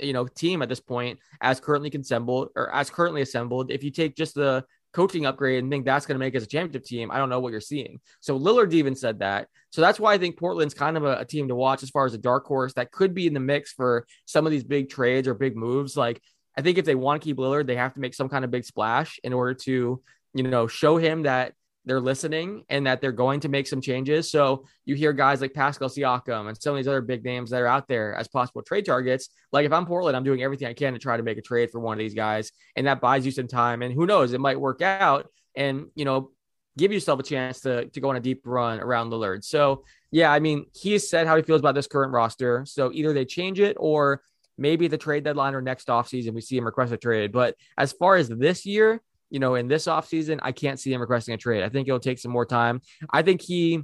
you 0.00 0.12
know 0.12 0.26
team 0.26 0.62
at 0.62 0.68
this 0.68 0.80
point 0.80 1.18
as 1.40 1.60
currently 1.60 1.90
assembled 1.90 2.48
or 2.54 2.72
as 2.74 2.90
currently 2.90 3.22
assembled. 3.22 3.70
If 3.70 3.82
you 3.82 3.90
take 3.90 4.16
just 4.16 4.34
the 4.34 4.64
coaching 4.96 5.26
upgrade 5.26 5.62
and 5.62 5.70
think 5.70 5.84
that's 5.84 6.06
going 6.06 6.14
to 6.14 6.18
make 6.18 6.34
us 6.34 6.42
a 6.42 6.46
championship 6.46 6.84
team, 6.84 7.10
I 7.10 7.18
don't 7.18 7.28
know 7.28 7.38
what 7.38 7.52
you're 7.52 7.60
seeing. 7.60 8.00
So 8.20 8.38
Lillard 8.38 8.72
even 8.72 8.96
said 8.96 9.18
that. 9.18 9.48
So 9.70 9.82
that's 9.82 10.00
why 10.00 10.14
I 10.14 10.18
think 10.18 10.38
Portland's 10.38 10.72
kind 10.72 10.96
of 10.96 11.04
a, 11.04 11.18
a, 11.18 11.24
team 11.26 11.48
to 11.48 11.54
watch 11.54 11.82
as 11.82 11.90
far 11.90 12.06
as 12.06 12.14
a 12.14 12.18
dark 12.18 12.46
horse 12.46 12.72
that 12.74 12.92
could 12.92 13.12
be 13.12 13.26
in 13.26 13.34
the 13.34 13.40
mix 13.40 13.72
for 13.72 14.06
some 14.24 14.46
of 14.46 14.52
these 14.52 14.64
big 14.64 14.88
trades 14.88 15.28
or 15.28 15.34
big 15.34 15.54
moves. 15.54 15.98
Like 15.98 16.22
I 16.56 16.62
think 16.62 16.78
if 16.78 16.86
they 16.86 16.94
want 16.94 17.20
to 17.20 17.26
keep 17.26 17.36
Lillard, 17.36 17.66
they 17.66 17.76
have 17.76 17.92
to 17.92 18.00
make 18.00 18.14
some 18.14 18.30
kind 18.30 18.42
of 18.42 18.50
big 18.50 18.64
splash 18.64 19.20
in 19.22 19.34
order 19.34 19.52
to, 19.64 20.02
you 20.32 20.42
know, 20.42 20.66
show 20.66 20.96
him 20.96 21.24
that 21.24 21.52
they're 21.86 22.00
listening 22.00 22.64
and 22.68 22.86
that 22.86 23.00
they're 23.00 23.12
going 23.12 23.40
to 23.40 23.48
make 23.48 23.66
some 23.66 23.80
changes. 23.80 24.30
So 24.30 24.66
you 24.84 24.96
hear 24.96 25.12
guys 25.12 25.40
like 25.40 25.54
Pascal 25.54 25.88
Siakam 25.88 26.48
and 26.48 26.60
some 26.60 26.74
of 26.74 26.76
these 26.78 26.88
other 26.88 27.00
big 27.00 27.24
names 27.24 27.50
that 27.50 27.62
are 27.62 27.66
out 27.66 27.86
there 27.86 28.14
as 28.14 28.26
possible 28.28 28.62
trade 28.62 28.84
targets. 28.84 29.28
Like 29.52 29.64
if 29.64 29.72
I'm 29.72 29.86
Portland, 29.86 30.16
I'm 30.16 30.24
doing 30.24 30.42
everything 30.42 30.66
I 30.66 30.74
can 30.74 30.92
to 30.92 30.98
try 30.98 31.16
to 31.16 31.22
make 31.22 31.38
a 31.38 31.42
trade 31.42 31.70
for 31.70 31.80
one 31.80 31.94
of 31.94 32.00
these 32.00 32.14
guys, 32.14 32.50
and 32.74 32.88
that 32.88 33.00
buys 33.00 33.24
you 33.24 33.30
some 33.30 33.46
time. 33.46 33.82
And 33.82 33.94
who 33.94 34.04
knows, 34.04 34.32
it 34.32 34.40
might 34.40 34.60
work 34.60 34.82
out, 34.82 35.28
and 35.54 35.86
you 35.94 36.04
know, 36.04 36.32
give 36.76 36.92
yourself 36.92 37.20
a 37.20 37.22
chance 37.22 37.60
to 37.60 37.86
to 37.86 38.00
go 38.00 38.10
on 38.10 38.16
a 38.16 38.20
deep 38.20 38.42
run 38.44 38.80
around 38.80 39.10
Lillard. 39.10 39.44
So 39.44 39.84
yeah, 40.10 40.32
I 40.32 40.40
mean, 40.40 40.66
he 40.74 40.98
said 40.98 41.26
how 41.26 41.36
he 41.36 41.42
feels 41.42 41.60
about 41.60 41.76
this 41.76 41.86
current 41.86 42.12
roster. 42.12 42.64
So 42.66 42.90
either 42.92 43.12
they 43.12 43.24
change 43.24 43.60
it 43.60 43.76
or 43.78 44.22
maybe 44.58 44.88
the 44.88 44.98
trade 44.98 45.22
deadline 45.22 45.54
or 45.54 45.62
next 45.62 45.88
offseason 45.88 46.32
we 46.32 46.40
see 46.40 46.56
him 46.56 46.64
request 46.64 46.92
a 46.92 46.96
trade. 46.96 47.30
But 47.30 47.54
as 47.78 47.92
far 47.92 48.16
as 48.16 48.28
this 48.28 48.66
year, 48.66 49.00
you 49.30 49.40
know, 49.40 49.54
in 49.54 49.68
this 49.68 49.86
offseason, 49.86 50.38
I 50.42 50.52
can't 50.52 50.78
see 50.78 50.92
him 50.92 51.00
requesting 51.00 51.34
a 51.34 51.38
trade. 51.38 51.62
I 51.62 51.68
think 51.68 51.88
it'll 51.88 52.00
take 52.00 52.18
some 52.18 52.32
more 52.32 52.46
time. 52.46 52.80
I 53.10 53.22
think 53.22 53.42
he 53.42 53.82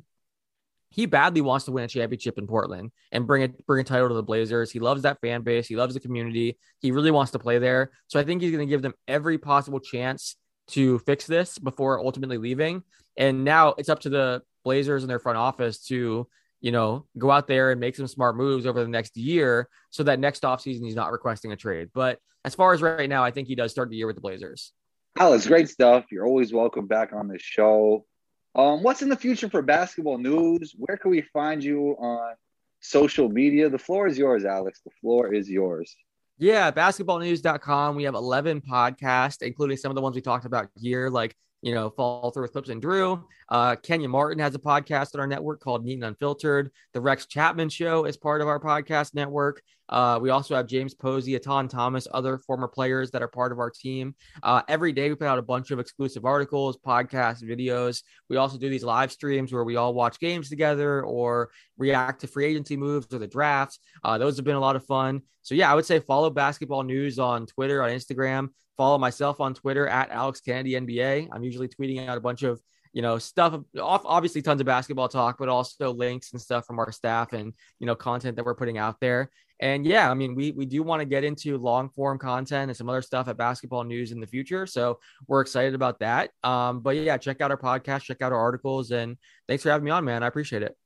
he 0.93 1.07
badly 1.07 1.41
wants 1.41 1.65
to 1.65 1.73
win 1.73 1.85
a 1.85 1.89
championship 1.89 2.37
in 2.37 2.47
Portland 2.47 2.93
and 3.11 3.27
bring 3.27 3.43
it 3.43 3.67
bring 3.67 3.81
a 3.81 3.85
title 3.85 4.09
to 4.09 4.15
the 4.15 4.23
Blazers. 4.23 4.71
He 4.71 4.79
loves 4.79 5.03
that 5.03 5.21
fan 5.21 5.43
base. 5.43 5.67
He 5.67 5.77
loves 5.77 5.95
the 5.95 6.01
community. 6.01 6.59
He 6.81 6.93
really 6.93 7.11
wants 7.11 7.33
to 7.33 7.39
play 7.39 7.59
there. 7.59 7.91
So 8.09 8.21
I 8.21 8.25
think 8.25 8.43
he's 8.43 8.53
going 8.53 8.67
to 8.67 8.71
give 8.71 8.83
them 8.83 8.95
every 9.09 9.39
possible 9.39 9.81
chance 9.81 10.37
to 10.69 10.99
fix 11.01 11.27
this 11.27 11.59
before 11.59 11.99
ultimately 11.99 12.39
leaving. 12.39 12.83
And 13.17 13.45
now 13.45 13.75
it's 13.79 13.89
up 13.89 14.01
to 14.01 14.11
the 14.11 14.43
Blazers 14.65 15.03
and 15.03 15.11
their 15.11 15.19
front 15.19 15.39
office 15.39 15.85
to, 15.87 16.29
you 16.61 16.73
know, 16.73 17.07
go 17.19 17.31
out 17.31 17.47
there 17.47 17.73
and 17.73 17.81
make 17.81 17.97
some 17.97 18.07
smart 18.07 18.37
moves 18.37 18.67
over 18.67 18.83
the 18.83 18.89
next 18.89 19.17
year 19.17 19.69
so 19.91 20.03
that 20.05 20.21
next 20.21 20.43
offseason 20.43 20.85
he's 20.85 20.95
not 20.95 21.11
requesting 21.11 21.53
a 21.53 21.57
trade. 21.57 21.89
But 21.93 22.19
as 22.45 22.55
far 22.55 22.75
as 22.75 22.83
right 22.83 23.09
now, 23.09 23.25
I 23.25 23.31
think 23.31 23.49
he 23.49 23.55
does 23.55 23.71
start 23.71 23.89
the 23.89 23.97
year 23.97 24.07
with 24.07 24.17
the 24.17 24.23
Blazers. 24.23 24.73
Alex, 25.19 25.47
great 25.47 25.69
stuff. 25.69 26.07
You're 26.11 26.27
always 26.27 26.53
welcome 26.53 26.87
back 26.87 27.13
on 27.13 27.29
the 27.29 27.39
show. 27.39 28.07
Um, 28.55 28.83
what's 28.83 29.03
in 29.03 29.09
the 29.09 29.17
future 29.17 29.49
for 29.49 29.63
basketball 29.63 30.19
news? 30.19 30.75
Where 30.77 30.97
can 30.97 31.11
we 31.11 31.23
find 31.33 31.63
you 31.63 31.97
on 31.99 32.35
social 32.81 33.29
media? 33.29 33.69
The 33.69 33.79
floor 33.79 34.07
is 34.07 34.17
yours, 34.17 34.45
Alex. 34.45 34.81
The 34.85 34.91
floor 35.01 35.33
is 35.33 35.49
yours. 35.51 35.95
Yeah, 36.39 36.71
basketballnews.com. 36.71 37.95
We 37.95 38.05
have 38.05 38.15
11 38.15 38.63
podcasts, 38.63 39.43
including 39.43 39.77
some 39.77 39.91
of 39.91 39.97
the 39.97 40.03
ones 40.03 40.17
we 40.17 40.23
talked 40.23 40.47
about 40.47 40.69
here, 40.77 41.09
like 41.09 41.37
you 41.63 41.73
know, 41.73 41.91
follow 41.91 42.31
through 42.31 42.43
with 42.43 42.53
Clips 42.53 42.69
and 42.69 42.83
Drew. 42.83 43.25
Uh, 43.49 43.77
Kenyon 43.77 44.11
Martin 44.11 44.41
has 44.41 44.55
a 44.55 44.59
podcast 44.59 45.15
on 45.15 45.21
our 45.21 45.27
network 45.27 45.61
called 45.61 45.85
Neat 45.85 45.95
and 45.95 46.05
Unfiltered. 46.05 46.73
The 46.93 47.01
Rex 47.01 47.27
Chapman 47.27 47.69
Show 47.69 48.05
is 48.05 48.17
part 48.17 48.41
of 48.41 48.49
our 48.49 48.59
podcast 48.59 49.15
network. 49.15 49.63
Uh, 49.89 50.19
we 50.21 50.31
also 50.31 50.55
have 50.55 50.67
James 50.67 50.95
Posey, 50.95 51.39
Etan 51.39 51.69
Thomas, 51.69 52.09
other 52.13 52.39
former 52.39 52.69
players 52.69 53.11
that 53.11 53.23
are 53.23 53.29
part 53.29 53.53
of 53.53 53.59
our 53.59 53.71
team. 53.71 54.15
Uh, 54.43 54.63
every 54.69 54.93
day 54.93 55.09
we 55.09 55.15
put 55.15 55.27
out 55.27 55.39
a 55.39 55.43
bunch 55.43 55.71
of 55.71 55.79
exclusive 55.79 56.25
articles, 56.25 56.79
podcasts, 56.79 57.43
videos. 57.43 58.03
We 58.29 58.37
also 58.37 58.59
do 58.59 58.69
these 58.69 58.85
live 58.85 59.13
streams 59.13 59.53
where 59.53 59.65
we 59.65 59.77
all 59.77 59.95
watch 59.95 60.19
games 60.19 60.49
together 60.49 61.03
or 61.03 61.51
react 61.77 62.21
to 62.23 62.27
free 62.27 62.47
agency 62.47 62.77
moves 62.77 63.13
or 63.13 63.19
the 63.19 63.27
drafts. 63.27 63.79
Uh, 64.03 64.19
those 64.19 64.37
have 64.37 64.45
been 64.45 64.57
a 64.57 64.61
lot 64.61 64.77
of 64.77 64.87
fun. 64.87 65.23
So 65.43 65.55
yeah, 65.55 65.71
I 65.71 65.75
would 65.75 65.87
say 65.87 65.99
follow 66.01 66.31
basketball 66.31 66.85
news 66.85 67.19
on 67.19 67.47
Twitter, 67.47 67.83
on 67.83 67.91
Instagram. 67.91 68.49
Follow 68.77 68.99
myself 68.99 69.41
on 69.41 69.55
Twitter 69.55 69.87
at 69.87 70.11
Alex 70.11 70.41
Kennedy 70.41 70.73
NBA. 70.73 71.29
I'm 71.31 71.45
usually 71.45 71.69
tweeting 71.69 72.09
out 72.09 72.17
a 72.17 72.21
bunch 72.21 72.43
of 72.43 72.61
you 72.93 73.01
know 73.03 73.19
stuff 73.19 73.59
obviously 73.81 74.43
tons 74.43 74.61
of 74.61 74.67
basketball 74.67 75.09
talk 75.09 75.37
but 75.39 75.49
also 75.49 75.93
links 75.93 76.33
and 76.33 76.41
stuff 76.41 76.67
from 76.67 76.79
our 76.79 76.93
staff 76.93 77.33
and 77.33 77.55
you 77.79 77.87
know 77.87 77.95
content 77.95 78.37
that 78.37 78.45
we're 78.45 78.55
putting 78.55 78.79
out 78.79 79.01
there 79.01 79.31
and 79.63 79.87
yeah 79.87 80.11
i 80.11 80.15
mean 80.15 80.35
we 80.35 80.51
we 80.51 80.67
do 80.67 80.83
want 80.83 81.01
to 81.01 81.07
get 81.07 81.25
into 81.25 81.57
long 81.57 81.89
form 81.89 82.19
content 82.19 82.69
and 82.71 82.77
some 82.77 82.89
other 82.89 83.01
stuff 83.01 83.29
at 83.29 83.37
basketball 83.39 83.85
news 83.85 84.13
in 84.13 84.21
the 84.21 84.27
future 84.27 84.67
so 84.67 84.99
we're 85.27 85.41
excited 85.41 85.75
about 85.75 85.99
that 85.99 86.31
um 86.45 86.81
but 86.81 86.97
yeah 86.97 87.17
check 87.17 87.41
out 87.41 87.51
our 87.51 87.57
podcast 87.57 88.03
check 88.03 88.21
out 88.21 88.33
our 88.33 88.39
articles 88.39 88.91
and 88.91 89.17
thanks 89.49 89.63
for 89.63 89.71
having 89.71 89.85
me 89.85 89.91
on 89.91 90.05
man 90.05 90.23
i 90.23 90.27
appreciate 90.27 90.63
it 90.63 90.77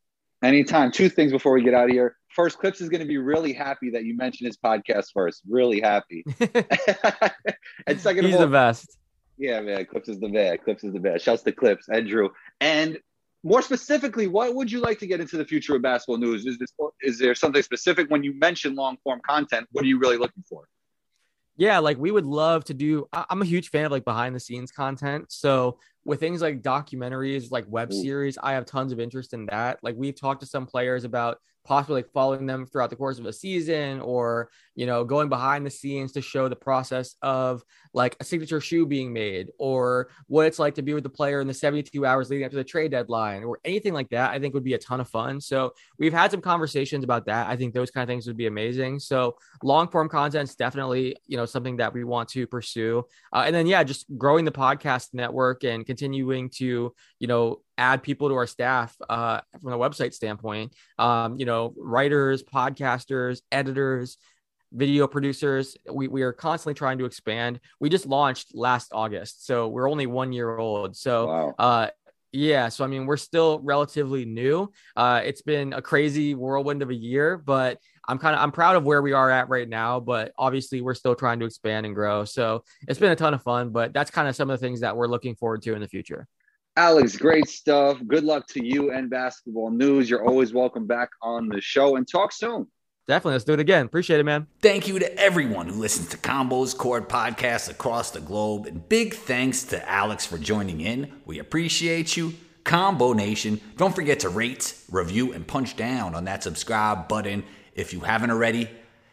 Anytime. 0.43 0.93
Two 0.93 1.09
things 1.09 1.33
before 1.33 1.55
we 1.55 1.63
get 1.63 1.73
out 1.73 1.85
of 1.85 1.91
here. 1.91 2.15
First, 2.29 2.59
Clips 2.59 2.83
is 2.83 2.91
going 2.91 3.01
to 3.01 3.07
be 3.07 3.17
really 3.17 3.55
happy 3.55 3.89
that 3.89 4.05
you 4.05 4.15
mentioned 4.15 4.47
his 4.47 4.59
podcast 4.59 5.07
first. 5.15 5.41
Really 5.49 5.81
happy. 5.81 6.27
and 7.87 7.99
second 7.99 8.27
he's 8.27 8.35
of 8.35 8.41
all, 8.41 8.47
the 8.47 8.53
best 8.53 8.99
yeah, 9.39 9.61
man, 9.61 9.85
Clips 9.87 10.09
is 10.09 10.19
the 10.19 10.29
best. 10.29 10.65
Clips 10.65 10.85
is 10.85 10.93
the 10.93 11.01
best. 11.01 11.25
Shouts 11.25 11.43
to 11.43 11.53
Clips 11.53 11.89
and 11.89 12.09
Drew. 12.09 12.31
And 12.61 12.99
more 13.47 13.63
specifically, 13.63 14.27
what 14.27 14.57
would 14.57 14.73
you 14.73 14.81
like 14.81 14.99
to 14.99 15.07
get 15.07 15.21
into 15.21 15.37
the 15.37 15.45
future 15.45 15.77
of 15.77 15.83
basketball 15.83 16.17
news? 16.17 16.45
Is 16.47 16.59
this 16.59 16.73
is 17.01 17.17
there 17.17 17.33
something 17.33 17.63
specific 17.63 18.11
when 18.11 18.25
you 18.25 18.35
mention 18.35 18.75
long 18.75 18.97
form 19.05 19.21
content? 19.25 19.69
What 19.71 19.85
are 19.85 19.89
you 19.89 20.01
really 20.01 20.17
looking 20.17 20.43
for? 20.49 20.67
Yeah, 21.57 21.79
like 21.79 21.97
we 21.97 22.11
would 22.11 22.27
love 22.27 22.65
to 22.65 22.75
do. 22.75 23.07
I'm 23.13 23.43
a 23.43 23.45
huge 23.45 23.71
fan 23.71 23.85
of 23.85 23.93
like 23.93 24.05
behind 24.05 24.35
the 24.35 24.41
scenes 24.41 24.73
content. 24.73 25.27
So 25.29 25.79
with 26.05 26.19
things 26.19 26.43
like 26.43 26.61
documentaries, 26.61 27.53
like 27.53 27.65
web 27.69 27.93
series, 27.93 28.37
I 28.37 28.53
have 28.53 28.67
tons 28.67 28.91
of 28.91 28.99
interest 28.99 29.33
in 29.33 29.47
that. 29.47 29.79
Like 29.81 29.95
we've 29.97 30.19
talked 30.19 30.41
to 30.41 30.47
some 30.47 30.67
players 30.67 31.05
about 31.05 31.39
possibly 31.65 32.03
like 32.03 32.11
following 32.13 32.47
them 32.47 32.67
throughout 32.67 32.91
the 32.91 32.97
course 32.97 33.21
of 33.21 33.27
a 33.27 33.33
season 33.33 34.01
or 34.01 34.51
you 34.77 34.87
know 34.87 35.05
going 35.05 35.29
behind 35.29 35.67
the 35.67 35.71
scenes 35.71 36.13
to 36.13 36.21
show 36.21 36.49
the 36.49 36.57
process 36.57 37.17
of 37.23 37.65
like 37.93 38.17
a 38.21 38.25
signature 38.25 38.61
shoe 38.61 38.87
being 38.87 39.13
made 39.13 39.49
or 39.59 40.09
what 40.29 40.47
it's 40.47 40.59
like 40.59 40.75
to 40.75 40.83
be 40.83 40.95
with 40.95 41.03
the 41.03 41.11
player 41.11 41.41
in 41.41 41.49
the 41.49 41.55
72 41.55 42.07
hours 42.07 42.31
leading 42.31 42.45
up 42.45 42.51
to 42.53 42.57
the 42.57 42.65
trade 42.65 42.93
deadline 42.93 43.43
or 43.43 43.59
anything 43.65 43.93
like 43.93 44.09
that 44.11 44.31
i 44.31 44.39
think 44.39 44.55
would 44.55 44.63
be 44.63 44.75
a 44.75 44.79
ton 44.79 45.01
of 45.01 45.09
fun. 45.09 45.41
So 45.41 45.73
we've 45.99 46.13
had 46.13 46.31
some 46.31 46.41
conversations 46.41 47.05
about 47.05 47.27
that. 47.27 47.49
I 47.49 47.57
think 47.57 47.75
those 47.75 47.91
kind 47.91 48.03
of 48.03 48.09
things 48.09 48.27
would 48.27 48.37
be 48.37 48.47
amazing. 48.47 48.99
So 48.99 49.37
long 49.63 49.89
form 49.89 50.09
content 50.09 50.49
is 50.49 50.55
definitely 50.55 51.17
you 51.27 51.37
know 51.37 51.47
something 51.47 51.77
that 51.79 51.93
we 51.93 52.05
want 52.05 52.29
to 52.31 52.47
pursue. 52.47 53.05
Uh, 53.33 53.45
and 53.47 53.55
then 53.55 53.67
yeah 53.67 53.83
just 53.83 54.07
growing 54.19 54.45
the 54.45 54.53
podcast 54.53 55.15
network 55.15 55.65
and 55.65 55.87
continuing 55.87 56.51
to 56.51 56.93
you 57.19 57.27
know 57.27 57.61
add 57.79 58.03
people 58.03 58.29
to 58.29 58.35
our 58.35 58.47
staff 58.47 58.97
uh, 59.09 59.41
from 59.61 59.71
the 59.71 59.79
website 59.79 60.15
standpoint. 60.15 60.73
Um, 60.99 61.39
you 61.39 61.45
know, 61.45 61.75
writers, 61.77 62.43
podcasters, 62.43 63.43
editors, 63.53 64.17
video 64.73 65.07
producers. 65.07 65.77
We, 65.91 66.09
we 66.09 66.23
are 66.23 66.33
constantly 66.33 66.75
trying 66.75 66.99
to 66.99 67.05
expand. 67.05 67.61
We 67.81 67.89
just 67.89 68.07
launched 68.07 68.55
last 68.55 68.93
August, 68.93 69.47
so 69.47 69.69
we're 69.69 69.91
only 69.91 70.07
one 70.07 70.33
year 70.33 70.57
old. 70.59 70.97
So, 70.97 71.27
wow. 71.27 71.55
uh, 71.59 71.89
yeah, 72.33 72.69
so 72.69 72.85
I 72.85 72.87
mean, 72.87 73.07
we're 73.07 73.17
still 73.17 73.61
relatively 73.61 74.25
new. 74.25 74.71
Uh, 74.95 75.23
it's 75.25 75.43
been 75.43 75.73
a 75.73 75.81
crazy 75.81 76.35
whirlwind 76.35 76.83
of 76.83 76.91
a 76.91 76.95
year, 76.95 77.39
but 77.39 77.79
I'm 78.07 78.19
kind 78.19 78.35
of 78.35 78.43
I'm 78.43 78.53
proud 78.53 78.77
of 78.77 78.85
where 78.85 79.01
we 79.01 79.13
are 79.13 79.31
at 79.31 79.49
right 79.49 79.69
now. 79.69 80.01
But 80.01 80.33
obviously, 80.37 80.81
we're 80.81 80.95
still 80.95 81.15
trying 81.15 81.39
to 81.41 81.47
expand 81.47 81.87
and 81.87 81.95
grow. 81.95 82.25
So 82.25 82.65
it's 82.89 82.99
been 82.99 83.13
a 83.13 83.17
ton 83.17 83.35
of 83.35 83.43
fun. 83.43 83.71
But 83.71 83.93
that's 83.93 84.11
kind 84.11 84.29
of 84.29 84.37
some 84.37 84.51
of 84.51 84.61
the 84.61 84.65
things 84.65 84.81
that 84.81 84.97
we're 84.97 85.09
looking 85.09 85.35
forward 85.35 85.63
to 85.63 85.75
in 85.75 85.81
the 85.81 85.89
future. 85.89 86.27
Alex, 86.77 87.17
great 87.17 87.49
stuff. 87.49 87.99
Good 88.07 88.23
luck 88.23 88.47
to 88.49 88.65
you 88.65 88.93
and 88.93 89.09
basketball 89.09 89.71
news. 89.71 90.11
You're 90.11 90.27
always 90.27 90.53
welcome 90.53 90.87
back 90.87 91.09
on 91.23 91.49
the 91.49 91.61
show 91.61 91.97
and 91.97 92.07
talk 92.07 92.33
soon. 92.33 92.67
Definitely. 93.07 93.35
Let's 93.35 93.45
do 93.45 93.53
it 93.53 93.61
again. 93.61 93.87
Appreciate 93.87 94.19
it, 94.19 94.25
man. 94.25 94.49
Thank 94.61 94.89
you 94.89 94.99
to 94.99 95.19
everyone 95.19 95.69
who 95.69 95.79
listens 95.81 96.09
to 96.09 96.17
Combos 96.17 96.77
Court 96.77 97.09
podcasts 97.09 97.71
across 97.71 98.11
the 98.11 98.21
globe. 98.21 98.67
And 98.67 98.89
big 98.89 99.15
thanks 99.15 99.63
to 99.65 99.89
Alex 99.89 100.27
for 100.27 100.39
joining 100.39 100.81
in. 100.81 101.13
We 101.25 101.39
appreciate 101.39 102.17
you. 102.17 102.35
Combo 102.65 103.13
Nation, 103.13 103.61
don't 103.77 103.95
forget 103.95 104.19
to 104.21 104.29
rate, 104.29 104.75
review, 104.91 105.33
and 105.33 105.47
punch 105.47 105.77
down 105.77 106.17
on 106.17 106.25
that 106.25 106.43
subscribe 106.43 107.07
button 107.07 107.45
if 107.77 107.93
you 107.93 108.01
haven't 108.01 108.33
already. 108.33 108.69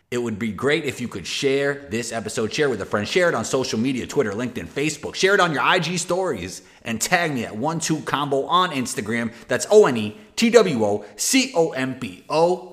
It 0.10 0.18
would 0.18 0.40
be 0.40 0.52
great 0.52 0.86
if 0.86 1.00
you 1.00 1.08
could 1.08 1.28
share 1.28 1.88
this 1.90 2.12
episode, 2.12 2.52
share 2.52 2.70
with 2.70 2.82
a 2.82 2.86
friend, 2.86 3.08
share 3.08 3.30
it 3.30 3.36
on 3.36 3.46
social 3.46 3.80
media 3.80 4.08
Twitter, 4.08 4.32
LinkedIn, 4.32 4.68
Facebook, 4.68 5.14
share 5.14 5.36
it 5.36 5.40
on 5.40 5.52
your 5.54 5.64
IG 5.76 6.00
stories, 6.00 6.64
and 6.82 7.00
tag 7.00 7.32
me 7.32 7.46
at 7.46 7.56
one 7.56 7.80
two 7.80 8.02
combo 8.02 8.46
on 8.46 8.72
Instagram. 8.72 9.32
That's 9.48 9.68
O 9.70 9.86
N 9.86 9.98
E 9.98 10.18
T 10.36 10.50
W 10.50 10.84
O 10.84 11.06
C 11.16 11.52
O 11.56 11.74
M 11.74 12.00
B 12.00 12.26
O. 12.30 12.73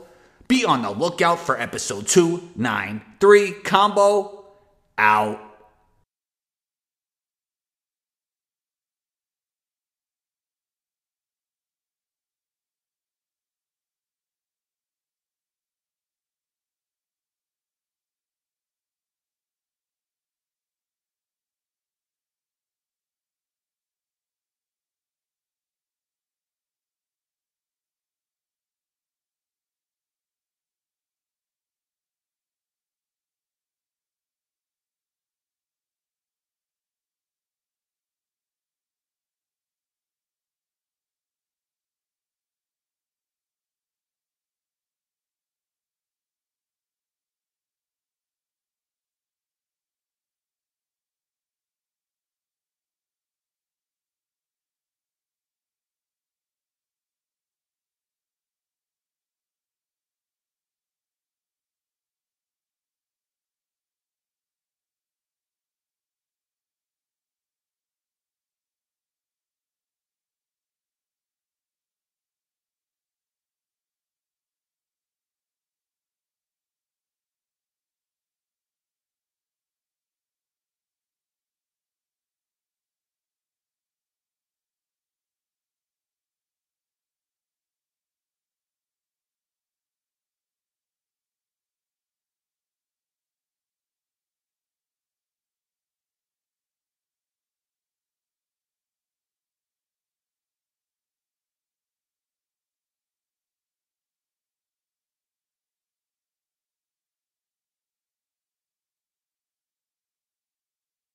Be 0.51 0.65
on 0.65 0.83
the 0.83 0.91
lookout 0.91 1.39
for 1.39 1.57
episode 1.57 2.09
293 2.09 3.53
combo 3.63 4.47
out. 4.99 5.50